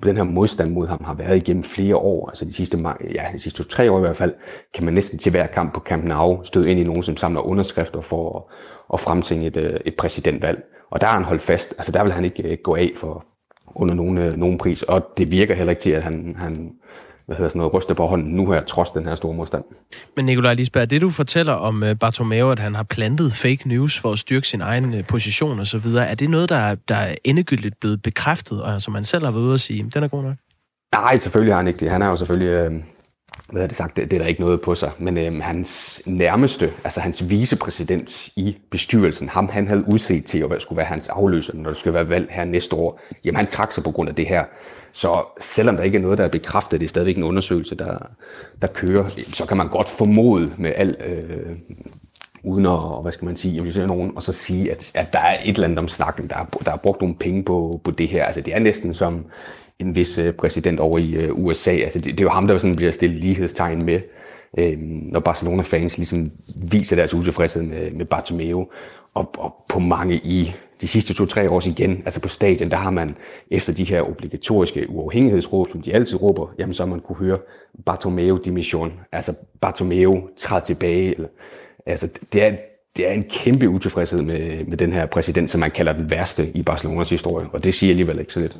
den 0.02 0.16
her 0.16 0.24
modstand 0.24 0.70
mod 0.70 0.86
ham 0.86 1.04
har 1.04 1.14
været 1.14 1.36
igennem 1.36 1.62
flere 1.62 1.96
år, 1.96 2.28
altså 2.28 2.44
de 2.44 2.52
sidste, 2.52 2.78
ja, 3.14 3.24
de 3.32 3.38
sidste 3.38 3.64
tre 3.64 3.90
år 3.90 3.98
i 3.98 4.00
hvert 4.00 4.16
fald, 4.16 4.34
kan 4.74 4.84
man 4.84 4.94
næsten 4.94 5.18
til 5.18 5.30
hver 5.30 5.46
kamp 5.46 5.74
på 5.74 5.80
Camp 5.80 6.04
Nou 6.04 6.44
støde 6.44 6.70
ind 6.70 6.80
i 6.80 6.84
nogen, 6.84 7.02
som 7.02 7.16
samler 7.16 7.40
underskrifter 7.40 8.00
for 8.00 8.36
at, 8.36 8.42
at 8.94 9.00
fremtænge 9.00 9.46
et, 9.46 9.56
øh, 9.56 9.80
et 9.84 9.96
præsidentvalg. 9.96 10.64
Og 10.90 11.00
der 11.00 11.06
har 11.06 11.14
han 11.14 11.24
holdt 11.24 11.42
fast, 11.42 11.74
altså 11.78 11.92
der 11.92 12.02
vil 12.02 12.12
han 12.12 12.24
ikke 12.24 12.42
øh, 12.42 12.58
gå 12.62 12.74
af 12.74 12.90
for 12.96 13.24
under 13.74 13.94
nogen, 13.94 14.18
øh, 14.18 14.36
nogen 14.36 14.58
pris, 14.58 14.82
og 14.82 15.02
det 15.18 15.30
virker 15.30 15.54
heller 15.54 15.70
ikke 15.70 15.82
til, 15.82 15.90
at 15.90 16.04
han, 16.04 16.36
han 16.38 16.72
hvad 17.26 17.36
hedder 17.36 17.48
sådan 17.48 17.58
noget, 17.58 17.74
ryste 17.74 17.94
på 17.94 18.06
hånden 18.06 18.32
nu 18.32 18.52
her, 18.52 18.64
trods 18.64 18.90
den 18.90 19.04
her 19.04 19.14
store 19.14 19.34
modstand. 19.34 19.64
Men 20.16 20.24
Nikolaj 20.24 20.54
Lisberg, 20.54 20.90
det 20.90 21.00
du 21.00 21.10
fortæller 21.10 21.52
om 21.52 21.82
uh, 21.82 21.92
Bartomeu, 22.00 22.50
at 22.50 22.58
han 22.58 22.74
har 22.74 22.82
plantet 22.82 23.32
fake 23.32 23.68
news 23.68 23.98
for 23.98 24.12
at 24.12 24.18
styrke 24.18 24.48
sin 24.48 24.60
egen 24.60 24.94
uh, 24.94 25.04
position 25.08 25.58
og 25.58 25.66
så 25.66 25.78
videre, 25.78 26.06
er 26.06 26.14
det 26.14 26.30
noget, 26.30 26.48
der 26.48 26.56
er, 26.56 26.74
der 26.88 26.94
er 26.94 27.14
endegyldigt 27.24 27.80
blevet 27.80 28.02
bekræftet, 28.02 28.62
og 28.62 28.82
som 28.82 28.92
man 28.92 29.04
selv 29.04 29.24
har 29.24 29.32
været 29.32 29.44
ude 29.44 29.54
at 29.54 29.60
sige, 29.60 29.90
den 29.94 30.02
er 30.02 30.08
god 30.08 30.22
nok? 30.22 30.36
Nej, 30.94 31.16
selvfølgelig 31.16 31.54
har 31.54 31.58
han 31.58 31.66
ikke 31.66 31.80
det. 31.80 31.90
Han 31.90 32.02
er 32.02 32.06
jo 32.06 32.16
selvfølgelig, 32.16 32.48
øh, 32.48 32.72
hvad 33.50 33.62
har 33.62 33.66
det 33.66 33.76
sagt, 33.76 33.96
det, 33.96 34.10
det 34.10 34.16
er 34.16 34.20
der 34.20 34.28
ikke 34.28 34.40
noget 34.40 34.60
på 34.60 34.74
sig, 34.74 34.90
men 34.98 35.18
øh, 35.18 35.42
hans 35.42 36.02
nærmeste, 36.06 36.72
altså 36.84 37.00
hans 37.00 37.30
vicepræsident 37.30 38.28
i 38.36 38.56
bestyrelsen, 38.70 39.28
ham 39.28 39.48
han 39.48 39.68
havde 39.68 39.84
udset 39.92 40.24
til 40.24 40.38
at 40.38 40.62
skulle 40.62 40.76
være 40.76 40.86
hans 40.86 41.08
afløser, 41.08 41.54
når 41.54 41.70
der 41.70 41.76
skulle 41.76 41.94
være 41.94 42.08
valg 42.08 42.26
her 42.30 42.44
næste 42.44 42.76
år, 42.76 43.00
jamen 43.24 43.36
han 43.36 43.46
trak 43.46 43.72
sig 43.72 43.84
på 43.84 43.90
grund 43.90 44.08
af 44.08 44.14
det 44.14 44.26
her. 44.26 44.44
Så 44.92 45.22
selvom 45.40 45.76
der 45.76 45.82
ikke 45.82 45.98
er 45.98 46.02
noget, 46.02 46.18
der 46.18 46.24
er 46.24 46.28
bekræftet, 46.28 46.80
det 46.80 46.86
er 46.86 46.88
stadigvæk 46.88 47.16
en 47.16 47.24
undersøgelse, 47.24 47.74
der, 47.74 47.98
der 48.62 48.68
kører, 48.68 49.08
så 49.32 49.46
kan 49.46 49.56
man 49.56 49.68
godt 49.68 49.88
formode 49.88 50.50
med 50.58 50.72
al, 50.76 50.96
øh, 51.06 51.56
uden 52.44 52.66
at, 52.66 53.02
hvad 53.02 53.12
skal 53.12 53.24
man 53.24 53.36
sige, 53.36 53.54
jamen, 53.54 53.86
nogen, 53.86 54.12
og 54.16 54.22
så 54.22 54.32
sige, 54.32 54.70
at, 54.70 54.92
at 54.94 55.12
der 55.12 55.18
er 55.18 55.38
et 55.44 55.54
eller 55.54 55.64
andet 55.64 55.78
om 55.78 55.88
snakken, 55.88 56.28
der 56.30 56.36
er, 56.36 56.44
der 56.44 56.72
er 56.72 56.76
brugt 56.76 57.00
nogle 57.00 57.16
penge 57.16 57.42
på, 57.42 57.80
på 57.84 57.90
det 57.90 58.08
her. 58.08 58.24
Altså 58.24 58.40
det 58.40 58.54
er 58.54 58.58
næsten 58.58 58.94
som 58.94 59.24
en 59.78 59.96
vis 59.96 60.18
øh, 60.18 60.32
præsident 60.34 60.80
over 60.80 60.98
i 60.98 61.24
øh, 61.24 61.44
USA. 61.44 61.70
Altså 61.70 61.98
det, 61.98 62.04
det 62.04 62.20
er 62.20 62.24
jo 62.24 62.30
ham, 62.30 62.46
der 62.46 62.58
sådan 62.58 62.76
bliver 62.76 62.92
stillet 62.92 63.20
lighedstegn 63.20 63.84
med, 63.84 64.00
øh, 64.58 64.78
når 65.12 65.20
Barcelona-fans 65.20 65.96
ligesom 65.96 66.30
viser 66.70 66.96
deres 66.96 67.14
utilfredshed 67.14 67.62
med, 67.62 67.90
med 67.90 68.04
Bartomeu. 68.04 68.66
Og, 69.14 69.30
og 69.38 69.54
på 69.72 69.78
mange 69.78 70.14
i 70.16 70.52
de 70.80 70.88
sidste 70.88 71.14
to-tre 71.14 71.50
år 71.50 71.62
igen, 71.66 72.02
altså 72.04 72.20
på 72.20 72.28
stadion, 72.28 72.70
der 72.70 72.76
har 72.76 72.90
man 72.90 73.16
efter 73.50 73.72
de 73.72 73.84
her 73.84 74.02
obligatoriske 74.02 74.86
uafhængighedsråb, 74.90 75.68
som 75.72 75.82
de 75.82 75.94
altid 75.94 76.22
råber, 76.22 76.54
jamen 76.58 76.74
så 76.74 76.82
har 76.82 76.90
man 76.90 77.00
kunne 77.00 77.16
høre 77.16 77.36
Bartomeu 77.86 78.38
dimission, 78.44 78.92
altså 79.12 79.34
Bartomeu 79.60 80.28
træd 80.36 80.62
tilbage. 80.62 81.14
Eller, 81.14 81.28
altså 81.86 82.08
det 82.32 82.42
er, 82.42 82.56
det 82.96 83.08
er 83.08 83.12
en 83.12 83.24
kæmpe 83.30 83.68
utilfredshed 83.68 84.22
med, 84.22 84.64
med 84.64 84.76
den 84.76 84.92
her 84.92 85.06
præsident, 85.06 85.50
som 85.50 85.60
man 85.60 85.70
kalder 85.70 85.92
den 85.92 86.10
værste 86.10 86.50
i 86.54 86.62
Barcelonas 86.62 87.10
historie, 87.10 87.46
og 87.52 87.64
det 87.64 87.74
siger 87.74 87.90
alligevel 87.90 88.20
ikke 88.20 88.32
så 88.32 88.40
lidt. 88.40 88.56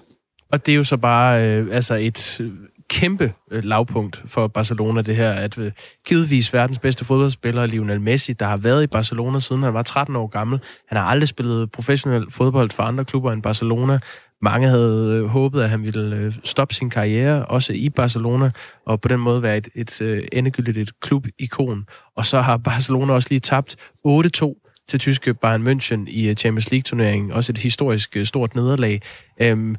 Og 0.54 0.66
det 0.66 0.72
er 0.72 0.76
jo 0.76 0.84
så 0.84 0.96
bare 0.96 1.48
øh, 1.48 1.68
altså 1.70 1.94
et 1.94 2.40
øh, 2.40 2.50
kæmpe 2.88 3.32
øh, 3.50 3.64
lavpunkt 3.64 4.22
for 4.26 4.46
Barcelona, 4.46 5.02
det 5.02 5.16
her, 5.16 5.32
at 5.32 5.58
øh, 5.58 5.72
givetvis 6.06 6.52
verdens 6.52 6.78
bedste 6.78 7.04
fodboldspiller, 7.04 7.66
Lionel 7.66 8.00
Messi, 8.00 8.32
der 8.32 8.46
har 8.46 8.56
været 8.56 8.82
i 8.82 8.86
Barcelona 8.86 9.38
siden 9.38 9.62
han 9.62 9.74
var 9.74 9.82
13 9.82 10.16
år 10.16 10.26
gammel. 10.26 10.60
Han 10.88 10.98
har 10.98 11.04
aldrig 11.04 11.28
spillet 11.28 11.70
professionel 11.70 12.30
fodbold 12.30 12.70
for 12.70 12.82
andre 12.82 13.04
klubber 13.04 13.32
end 13.32 13.42
Barcelona. 13.42 13.98
Mange 14.42 14.68
havde 14.68 15.20
øh, 15.22 15.26
håbet, 15.26 15.62
at 15.62 15.70
han 15.70 15.82
ville 15.82 16.16
øh, 16.16 16.34
stoppe 16.44 16.74
sin 16.74 16.90
karriere, 16.90 17.46
også 17.46 17.72
i 17.72 17.88
Barcelona, 17.88 18.50
og 18.86 19.00
på 19.00 19.08
den 19.08 19.20
måde 19.20 19.42
være 19.42 19.56
et, 19.56 19.68
et, 19.74 20.02
øh, 20.02 20.28
endegyldigt 20.32 20.78
et 20.78 21.00
klubikon. 21.00 21.86
Og 22.16 22.26
så 22.26 22.40
har 22.40 22.56
Barcelona 22.56 23.12
også 23.12 23.28
lige 23.30 23.40
tabt 23.40 23.76
8-2 24.06 24.86
til 24.88 25.00
tyske 25.00 25.34
Bayern 25.34 25.68
München 25.68 26.04
i 26.06 26.28
øh, 26.28 26.36
Champions 26.36 26.70
League-turneringen. 26.70 27.32
Også 27.32 27.52
et 27.52 27.58
historisk 27.58 28.16
øh, 28.16 28.26
stort 28.26 28.54
nederlag. 28.54 29.00
Øhm, 29.40 29.76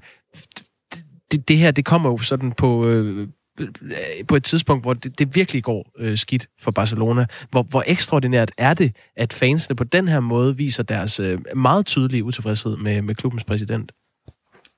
det, 1.32 1.47
det 1.47 1.57
her, 1.57 1.71
det 1.71 1.86
kommer 1.86 2.09
jo 2.09 2.17
sådan 2.17 2.51
på... 2.51 2.88
Øh, 2.88 3.28
øh, 3.59 3.67
på 4.28 4.36
et 4.36 4.43
tidspunkt, 4.43 4.84
hvor 4.84 4.93
det, 4.93 5.19
det 5.19 5.36
virkelig 5.36 5.63
går 5.63 5.91
øh, 5.97 6.17
skidt 6.17 6.47
for 6.61 6.71
Barcelona. 6.71 7.26
Hvor, 7.51 7.63
hvor 7.63 7.84
ekstraordinært 7.88 8.51
er 8.57 8.73
det, 8.73 8.95
at 9.17 9.34
fansene 9.34 9.76
på 9.76 9.84
den 9.84 10.07
her 10.07 10.19
måde 10.19 10.57
viser 10.57 10.84
deres 10.84 11.19
øh, 11.19 11.39
meget 11.55 11.86
tydelige 11.86 12.23
utilfredshed 12.23 12.78
med, 12.78 13.01
med 13.01 13.15
klubbens 13.15 13.43
præsident? 13.43 13.91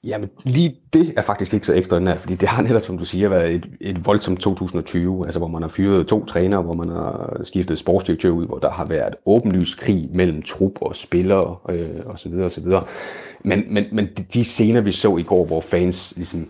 Jamen, 0.04 0.30
lige 0.43 0.76
det 0.93 1.14
er 1.18 1.22
faktisk 1.22 1.54
ikke 1.54 1.68
så 1.68 1.74
ekstraordinært, 1.74 2.20
fordi 2.20 2.36
det 2.36 2.50
har 2.50 2.62
netop, 2.62 2.82
som 2.82 2.98
du 2.98 3.06
siger, 3.06 3.30
været 3.30 3.56
et, 3.56 3.66
et 3.82 4.06
voldsomt 4.06 4.39
2020, 4.39 5.26
altså 5.26 5.39
hvor 5.39 5.48
man 5.48 5.62
har 5.62 5.70
fyret 5.70 6.08
to 6.08 6.26
trænere, 6.26 6.62
hvor 6.62 6.74
man 6.74 6.89
har 6.89 7.41
skiftet 7.43 7.78
sportsdirektør 7.78 8.30
ud, 8.30 8.45
hvor 8.45 8.58
der 8.58 8.72
har 8.72 8.86
været 8.86 9.16
åbenlys 9.26 9.76
krig 9.76 10.10
mellem 10.14 10.41
trup 10.41 10.72
og 10.82 10.95
spillere 10.95 11.56
øh, 11.70 11.89
osv. 12.08 12.34
osv. 12.34 12.66
Men, 13.48 13.64
men, 13.70 13.86
men 13.91 14.10
de 14.34 14.43
scener, 14.43 14.82
vi 14.82 14.91
så 14.91 15.18
i 15.18 15.24
går, 15.24 15.45
hvor 15.45 15.62
fans 15.62 16.14
ligesom 16.16 16.48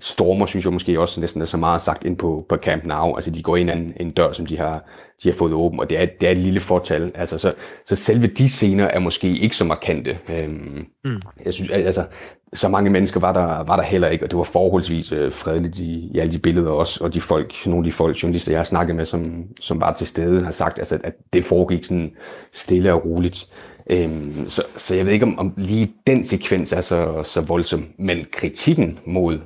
stormer, 0.00 0.46
synes 0.46 0.64
jeg 0.64 0.72
måske 0.72 1.00
også 1.00 1.20
næsten 1.20 1.42
er 1.42 1.46
så 1.46 1.56
meget 1.56 1.80
sagt 1.80 2.04
ind 2.04 2.16
på, 2.16 2.46
på 2.48 2.56
Camp 2.56 2.84
Nou. 2.84 3.16
Altså 3.16 3.30
de 3.30 3.42
går 3.42 3.56
ind 3.56 3.70
en, 3.70 3.92
en 4.00 4.10
dør, 4.10 4.32
som 4.32 4.46
de 4.46 4.58
har, 4.58 4.84
de 5.22 5.28
har 5.28 5.36
fået 5.36 5.52
åben, 5.52 5.80
og 5.80 5.90
det 5.90 6.02
er, 6.02 6.06
det 6.20 6.26
er 6.26 6.32
et 6.32 6.36
lille 6.36 6.60
fortal. 6.60 7.12
Altså, 7.14 7.38
så, 7.38 7.52
så 7.86 7.96
selve 7.96 8.26
de 8.26 8.48
scener 8.48 8.84
er 8.84 8.98
måske 8.98 9.28
ikke 9.28 9.56
så 9.56 9.64
markante. 9.64 10.18
Øhm, 10.28 10.86
mm. 11.04 11.20
Jeg 11.44 11.52
synes, 11.52 11.70
altså, 11.70 12.04
så 12.52 12.68
mange 12.68 12.90
mennesker 12.90 13.20
var 13.20 13.32
der, 13.32 13.64
var 13.64 13.76
der 13.76 13.82
heller 13.82 14.08
ikke, 14.08 14.24
og 14.24 14.30
det 14.30 14.38
var 14.38 14.44
forholdsvis 14.44 15.12
øh, 15.12 15.32
fredeligt 15.32 15.78
i, 15.78 16.10
i 16.14 16.18
alle 16.18 16.32
de 16.32 16.38
billeder 16.38 16.70
også, 16.70 17.04
og 17.04 17.14
de 17.14 17.20
folk, 17.20 17.66
nogle 17.66 17.78
af 17.80 17.84
de 17.84 17.92
folk, 17.92 18.22
journalister, 18.22 18.52
jeg 18.52 18.58
har 18.58 18.64
snakket 18.64 18.96
med, 18.96 19.06
som, 19.06 19.44
som 19.60 19.80
var 19.80 19.92
til 19.92 20.06
stede, 20.06 20.44
har 20.44 20.50
sagt, 20.50 20.78
altså, 20.78 20.98
at 21.04 21.14
det 21.32 21.44
foregik 21.44 21.84
sådan 21.84 22.12
stille 22.52 22.92
og 22.92 23.04
roligt. 23.04 23.46
Øhm, 23.90 24.48
så, 24.48 24.62
så 24.76 24.94
jeg 24.94 25.06
ved 25.06 25.12
ikke, 25.12 25.26
om, 25.26 25.38
om 25.38 25.52
lige 25.56 25.92
den 26.06 26.24
sekvens 26.24 26.72
er 26.72 26.80
så, 26.80 27.22
så 27.22 27.40
voldsom, 27.40 27.86
men 27.98 28.24
kritikken 28.32 28.98
mod 29.06 29.38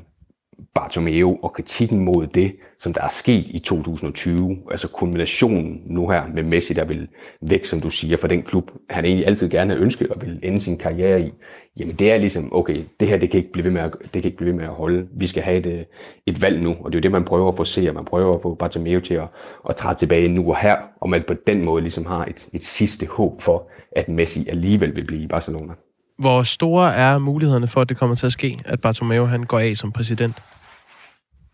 Bartomeu 0.74 1.38
og 1.42 1.52
kritikken 1.52 2.04
mod 2.04 2.26
det, 2.26 2.56
som 2.78 2.92
der 2.92 3.02
er 3.02 3.08
sket 3.08 3.44
i 3.48 3.58
2020, 3.58 4.58
altså 4.70 4.88
kulminationen 4.88 5.82
nu 5.86 6.08
her 6.08 6.22
med 6.34 6.42
Messi, 6.42 6.74
der 6.74 6.84
vil 6.84 7.08
væk, 7.40 7.64
som 7.64 7.80
du 7.80 7.90
siger, 7.90 8.16
fra 8.16 8.28
den 8.28 8.42
klub, 8.42 8.70
han 8.90 9.04
egentlig 9.04 9.26
altid 9.26 9.48
gerne 9.48 9.74
har 9.74 9.80
ønsket 9.80 10.08
og 10.08 10.22
vil 10.22 10.40
ende 10.42 10.60
sin 10.60 10.76
karriere 10.76 11.22
i, 11.22 11.32
jamen 11.76 11.94
det 11.94 12.12
er 12.12 12.18
ligesom, 12.18 12.54
okay, 12.54 12.84
det 13.00 13.08
her 13.08 13.18
det 13.18 13.30
kan 13.30 13.38
ikke 13.38 13.52
blive 13.52 13.64
ved 13.64 13.72
med 13.72 13.82
at, 13.82 13.92
det 14.02 14.22
kan 14.22 14.24
ikke 14.24 14.36
blive 14.36 14.50
ved 14.50 14.58
med 14.58 14.64
at 14.64 14.74
holde. 14.74 15.08
Vi 15.12 15.26
skal 15.26 15.42
have 15.42 15.58
et, 15.58 15.66
øh, 15.66 15.84
et 16.26 16.42
valg 16.42 16.64
nu, 16.64 16.70
og 16.70 16.92
det 16.92 16.98
er 16.98 17.00
jo 17.00 17.02
det, 17.02 17.12
man 17.12 17.24
prøver 17.24 17.48
at 17.48 17.56
få 17.56 17.64
se, 17.64 17.88
og 17.88 17.94
man 17.94 18.04
prøver 18.04 18.34
at 18.34 18.42
få 18.42 18.54
Bartomeu 18.54 19.00
til 19.00 19.14
at, 19.14 19.28
at 19.68 19.76
træde 19.76 19.98
tilbage 19.98 20.28
nu 20.28 20.50
og 20.50 20.56
her, 20.56 20.76
og 21.00 21.10
man 21.10 21.22
på 21.22 21.34
den 21.46 21.64
måde 21.64 21.82
ligesom 21.82 22.06
har 22.06 22.24
et, 22.24 22.48
et 22.52 22.64
sidste 22.64 23.06
håb 23.06 23.42
for, 23.42 23.68
at 23.92 24.08
Messi 24.08 24.48
alligevel 24.48 24.96
vil 24.96 25.06
blive 25.06 25.22
i 25.22 25.26
Barcelona. 25.26 25.72
Hvor 26.18 26.42
store 26.42 26.94
er 26.94 27.18
mulighederne 27.18 27.68
for, 27.68 27.80
at 27.80 27.88
det 27.88 27.96
kommer 27.96 28.16
til 28.16 28.26
at 28.26 28.32
ske, 28.32 28.60
at 28.64 28.80
Bartomeu 28.80 29.24
han 29.24 29.44
går 29.44 29.58
af 29.58 29.76
som 29.76 29.92
præsident? 29.92 30.42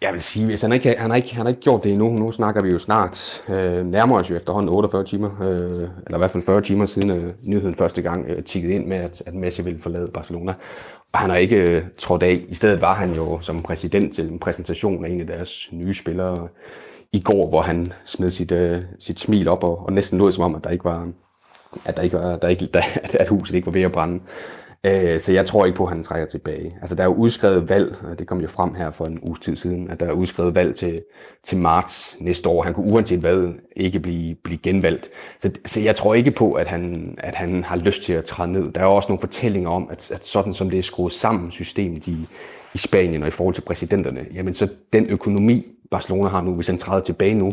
Jeg 0.00 0.12
vil 0.12 0.20
sige, 0.20 0.46
hvis 0.46 0.62
han 0.62 0.72
ikke, 0.72 0.94
han 0.98 1.10
har 1.10 1.16
ikke, 1.16 1.34
han 1.34 1.46
har 1.46 1.48
ikke 1.48 1.60
gjort 1.60 1.84
det 1.84 1.92
endnu, 1.92 2.12
nu 2.12 2.32
snakker 2.32 2.62
vi 2.62 2.68
jo 2.68 2.78
snart, 2.78 3.42
øh, 3.48 3.86
nærmer 3.86 4.20
os 4.20 4.30
jo 4.30 4.36
efterhånden 4.36 4.68
48 4.74 5.04
timer, 5.04 5.42
øh, 5.42 5.88
eller 6.06 6.14
i 6.14 6.18
hvert 6.18 6.30
fald 6.30 6.42
40 6.42 6.60
timer 6.60 6.86
siden 6.86 7.10
øh, 7.10 7.32
nyheden 7.48 7.74
første 7.74 8.02
gang 8.02 8.26
øh, 8.28 8.44
tikkede 8.44 8.74
ind 8.74 8.86
med, 8.86 8.96
at, 8.96 9.22
at 9.26 9.34
Messi 9.34 9.62
ville 9.62 9.80
forlade 9.80 10.10
Barcelona. 10.14 10.54
Og 11.12 11.18
han 11.18 11.30
har 11.30 11.36
ikke 11.36 11.56
øh, 11.56 11.82
trådt 11.98 12.22
af. 12.22 12.44
I 12.48 12.54
stedet 12.54 12.80
var 12.80 12.94
han 12.94 13.14
jo 13.14 13.40
som 13.40 13.62
præsident 13.62 14.14
til 14.14 14.28
en 14.28 14.38
præsentation 14.38 15.04
af 15.04 15.10
en 15.10 15.20
af 15.20 15.26
deres 15.26 15.68
nye 15.72 15.94
spillere 15.94 16.48
i 17.12 17.20
går, 17.20 17.48
hvor 17.48 17.62
han 17.62 17.92
smed 18.04 18.30
sit, 18.30 18.52
øh, 18.52 18.82
sit 18.98 19.20
smil 19.20 19.48
op 19.48 19.64
og, 19.64 19.86
og 19.86 19.92
næsten 19.92 20.18
lød 20.18 20.30
som 20.30 20.44
om, 20.44 20.54
at 20.54 20.64
der 20.64 20.70
ikke 20.70 20.84
var, 20.84 21.08
at, 21.85 21.97
der 21.97 22.03
ikke 22.03 22.16
var, 22.16 22.37
der 22.37 22.49
ikke, 22.49 22.66
der, 22.66 22.83
at 23.20 23.29
huset 23.29 23.55
ikke 23.55 23.66
var 23.66 23.72
ved 23.72 23.83
at 23.83 23.93
brænde. 23.93 24.20
Øh, 24.85 25.20
så 25.20 25.33
jeg 25.33 25.47
tror 25.47 25.64
ikke 25.64 25.77
på, 25.77 25.85
at 25.85 25.93
han 25.93 26.05
trækker 26.05 26.27
tilbage. 26.27 26.77
Altså, 26.81 26.95
der 26.97 27.03
er 27.03 27.07
jo 27.07 27.14
udskrevet 27.14 27.68
valg, 27.68 27.97
og 28.11 28.18
det 28.18 28.27
kom 28.27 28.41
jo 28.41 28.49
frem 28.49 28.75
her 28.75 28.91
for 28.91 29.05
en 29.05 29.18
uges 29.22 29.41
tid 29.41 29.57
siden, 29.57 29.91
at 29.91 30.01
der 30.01 30.07
er 30.07 30.12
udskrevet 30.12 30.55
valg 30.55 30.77
til, 30.77 31.03
til 31.43 31.59
marts 31.59 32.16
næste 32.20 32.49
år. 32.49 32.62
Han 32.62 32.75
kunne 32.75 32.93
uanset 32.93 33.20
hvad 33.20 33.53
ikke 33.77 34.01
blive, 34.01 34.35
blive 34.35 34.59
genvalgt. 34.59 35.09
Så, 35.41 35.51
så 35.66 35.81
jeg 35.81 35.97
tror 35.97 36.14
ikke 36.14 36.31
på, 36.31 36.53
at 36.53 36.66
han, 36.66 37.14
at 37.18 37.35
han 37.35 37.64
har 37.64 37.77
lyst 37.77 38.03
til 38.03 38.12
at 38.12 38.25
træde 38.25 38.53
ned. 38.53 38.72
Der 38.72 38.81
er 38.81 38.87
også 38.87 39.09
nogle 39.09 39.20
fortællinger 39.20 39.70
om, 39.70 39.89
at, 39.91 40.11
at 40.11 40.25
sådan 40.25 40.55
som 40.55 40.70
det 40.70 40.79
er 40.79 40.83
skruet 40.83 41.12
sammen, 41.12 41.51
systemet 41.51 42.07
i, 42.07 42.29
i 42.75 42.79
Spanien 42.79 43.22
og 43.22 43.29
i 43.29 43.31
forhold 43.31 43.55
til 43.55 43.62
præsidenterne, 43.62 44.27
jamen 44.35 44.55
så 44.55 44.68
den 44.93 45.11
økonomi, 45.11 45.62
Barcelona 45.91 46.29
har 46.29 46.43
nu, 46.43 46.55
hvis 46.55 46.66
han 46.66 46.79
træder 46.79 47.03
tilbage 47.03 47.35
nu, 47.35 47.53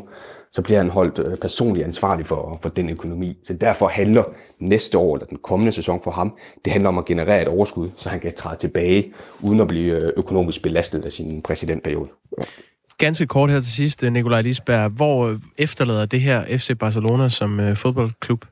så 0.52 0.62
bliver 0.62 0.78
han 0.78 0.90
holdt 0.90 1.20
øh, 1.20 1.38
personligt 1.38 1.86
ansvarlig 1.86 2.26
for, 2.26 2.60
for 2.62 2.70
den 2.70 2.90
økonomi. 2.90 3.38
Så 3.44 3.54
derfor 3.54 3.88
handler 3.88 4.24
næste 4.60 4.98
år, 4.98 5.16
eller 5.16 5.28
den 5.28 5.38
kommende 5.38 5.72
sæson 5.72 6.00
for 6.04 6.12
ham, 6.12 6.38
det 6.66 6.74
handler 6.74 6.90
om 6.90 6.98
at 6.98 7.06
generere 7.06 7.42
et 7.42 7.48
overskud, 7.48 7.90
så 7.98 8.10
han 8.10 8.20
kan 8.20 8.34
træde 8.36 8.60
tilbage, 8.60 9.14
uden 9.42 9.60
at 9.60 9.68
blive 9.68 9.94
øh, 9.94 10.12
økonomisk 10.18 10.64
belastet 10.64 11.06
af 11.06 11.12
sin 11.12 11.42
præsidentperiode. 11.42 12.10
Ganske 12.98 13.28
kort 13.28 13.52
her 13.52 13.62
til 13.62 13.72
sidst, 13.72 14.04
øh, 14.04 14.14
Nikolaj 14.14 14.42
Lisberg. 14.42 14.92
Hvor 14.92 15.36
efterlader 15.58 16.06
det 16.06 16.22
her 16.22 16.58
FC 16.58 16.78
Barcelona 16.80 17.30
som 17.30 17.76
fodboldklub? 17.76 18.46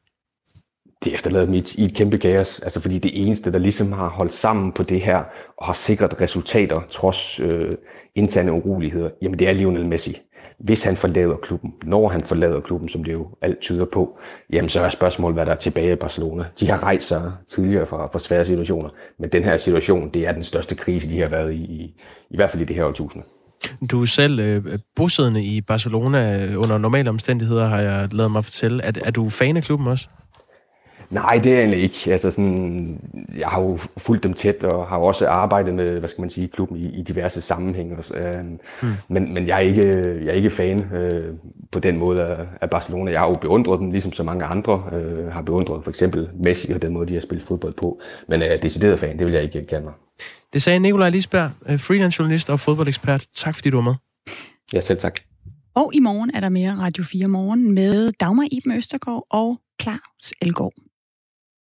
Det 1.03 1.13
efterlader 1.13 1.47
mit 1.47 1.75
i 1.75 1.83
et 1.83 1.95
kæmpe 1.95 2.17
kaos, 2.17 2.59
altså 2.59 2.79
fordi 2.79 2.99
det 2.99 3.21
eneste, 3.25 3.51
der 3.51 3.59
ligesom 3.59 3.91
har 3.91 4.09
holdt 4.09 4.33
sammen 4.33 4.71
på 4.71 4.83
det 4.83 5.01
her, 5.01 5.23
og 5.57 5.65
har 5.65 5.73
sikret 5.73 6.21
resultater 6.21 6.81
trods 6.89 7.39
øh, 7.39 7.71
interne 8.15 8.51
uroligheder, 8.51 9.09
jamen 9.21 9.39
det 9.39 9.49
er 9.49 9.53
Lionel 9.53 9.85
Messi. 9.85 10.17
Hvis 10.59 10.83
han 10.83 10.95
forlader 10.95 11.35
klubben, 11.35 11.73
når 11.83 12.09
han 12.09 12.21
forlader 12.21 12.59
klubben, 12.59 12.89
som 12.89 13.03
det 13.03 13.13
jo 13.13 13.27
alt 13.41 13.59
tyder 13.59 13.85
på, 13.85 14.19
jamen 14.53 14.69
så 14.69 14.81
er 14.81 14.89
spørgsmålet, 14.89 15.35
hvad 15.35 15.45
der 15.45 15.51
er 15.51 15.55
tilbage 15.55 15.93
i 15.93 15.95
Barcelona. 15.95 16.45
De 16.59 16.69
har 16.69 16.83
rejst 16.83 17.07
sig 17.07 17.31
tidligere 17.47 17.85
fra, 17.85 18.07
fra 18.11 18.19
svære 18.19 18.45
situationer, 18.45 18.89
men 19.19 19.29
den 19.29 19.43
her 19.43 19.57
situation, 19.57 20.09
det 20.09 20.27
er 20.27 20.31
den 20.31 20.43
største 20.43 20.75
krise, 20.75 21.09
de 21.09 21.19
har 21.19 21.27
været 21.27 21.53
i, 21.53 21.63
i, 21.63 22.01
i 22.29 22.35
hvert 22.35 22.51
fald 22.51 22.61
i 22.61 22.65
det 22.65 22.75
her 22.75 22.85
årtusinde. 22.85 23.25
Du 23.91 24.01
er 24.01 24.05
selv 24.05 24.39
øh, 24.39 24.79
bosiddende 24.95 25.43
i 25.43 25.61
Barcelona 25.61 26.49
under 26.55 26.77
normale 26.77 27.09
omstændigheder, 27.09 27.67
har 27.67 27.79
jeg 27.79 28.13
lavet 28.13 28.31
mig 28.31 28.43
fortælle. 28.45 28.83
Er, 28.83 28.91
er 29.05 29.11
du 29.11 29.29
fan 29.29 29.57
af 29.57 29.63
klubben 29.63 29.87
også? 29.87 30.07
Nej, 31.09 31.39
det 31.43 31.53
er 31.53 31.59
egentlig 31.59 31.81
ikke. 31.81 32.11
Altså 32.11 32.31
sådan, 32.31 32.99
jeg 33.37 33.47
har 33.47 33.61
jo 33.61 33.77
fulgt 33.97 34.23
dem 34.23 34.33
tæt, 34.33 34.63
og 34.63 34.87
har 34.87 34.97
også 34.97 35.27
arbejdet 35.27 35.73
med, 35.73 35.99
hvad 35.99 36.09
skal 36.09 36.21
man 36.21 36.29
sige, 36.29 36.47
klubben 36.47 36.77
i, 36.77 36.99
i 36.99 37.01
diverse 37.01 37.41
sammenhænge. 37.41 37.95
Øh, 38.15 38.35
hmm. 38.81 38.93
men, 39.07 39.33
men 39.33 39.47
jeg 39.47 39.55
er 39.55 39.59
ikke, 39.59 39.87
jeg 40.23 40.27
er 40.27 40.33
ikke 40.33 40.49
fan 40.49 40.93
øh, 40.93 41.33
på 41.71 41.79
den 41.79 41.97
måde 41.97 42.23
af, 42.23 42.45
af 42.61 42.69
Barcelona. 42.69 43.11
Jeg 43.11 43.19
har 43.19 43.27
jo 43.27 43.35
beundret 43.41 43.79
dem, 43.79 43.91
ligesom 43.91 44.13
så 44.13 44.23
mange 44.23 44.45
andre 44.45 44.83
øh, 44.93 45.27
har 45.31 45.41
beundret 45.41 45.83
for 45.83 45.89
eksempel 45.89 46.29
Messi 46.43 46.71
og 46.71 46.81
den 46.81 46.93
måde, 46.93 47.07
de 47.07 47.13
har 47.13 47.21
spillet 47.21 47.47
fodbold 47.47 47.73
på. 47.73 48.01
Men 48.27 48.41
øh, 48.41 48.63
decideret 48.63 48.99
fan, 48.99 49.19
det 49.19 49.25
vil 49.25 49.33
jeg 49.33 49.43
ikke 49.43 49.65
kalde 49.65 49.83
mig. 49.83 49.93
Det 50.53 50.61
sagde 50.61 50.79
Nikolaj 50.79 51.09
Lisberg, 51.09 51.51
øh, 51.69 51.79
freelance 51.79 52.19
journalist 52.19 52.49
og 52.49 52.59
fodboldekspert. 52.59 53.25
Tak 53.35 53.55
fordi 53.55 53.69
du 53.69 53.77
var 53.77 53.83
med. 53.83 53.95
Ja, 54.73 54.81
selv 54.81 54.99
tak. 54.99 55.19
Og 55.75 55.91
i 55.93 55.99
morgen 55.99 56.31
er 56.33 56.39
der 56.39 56.49
mere 56.49 56.75
Radio 56.79 57.03
4 57.03 57.27
Morgen 57.27 57.71
med 57.73 58.11
Dagmar 58.19 58.47
Iben 58.51 58.71
Østergaard 58.71 59.25
og 59.29 59.59
Claus 59.81 60.33
Elgaard. 60.41 60.73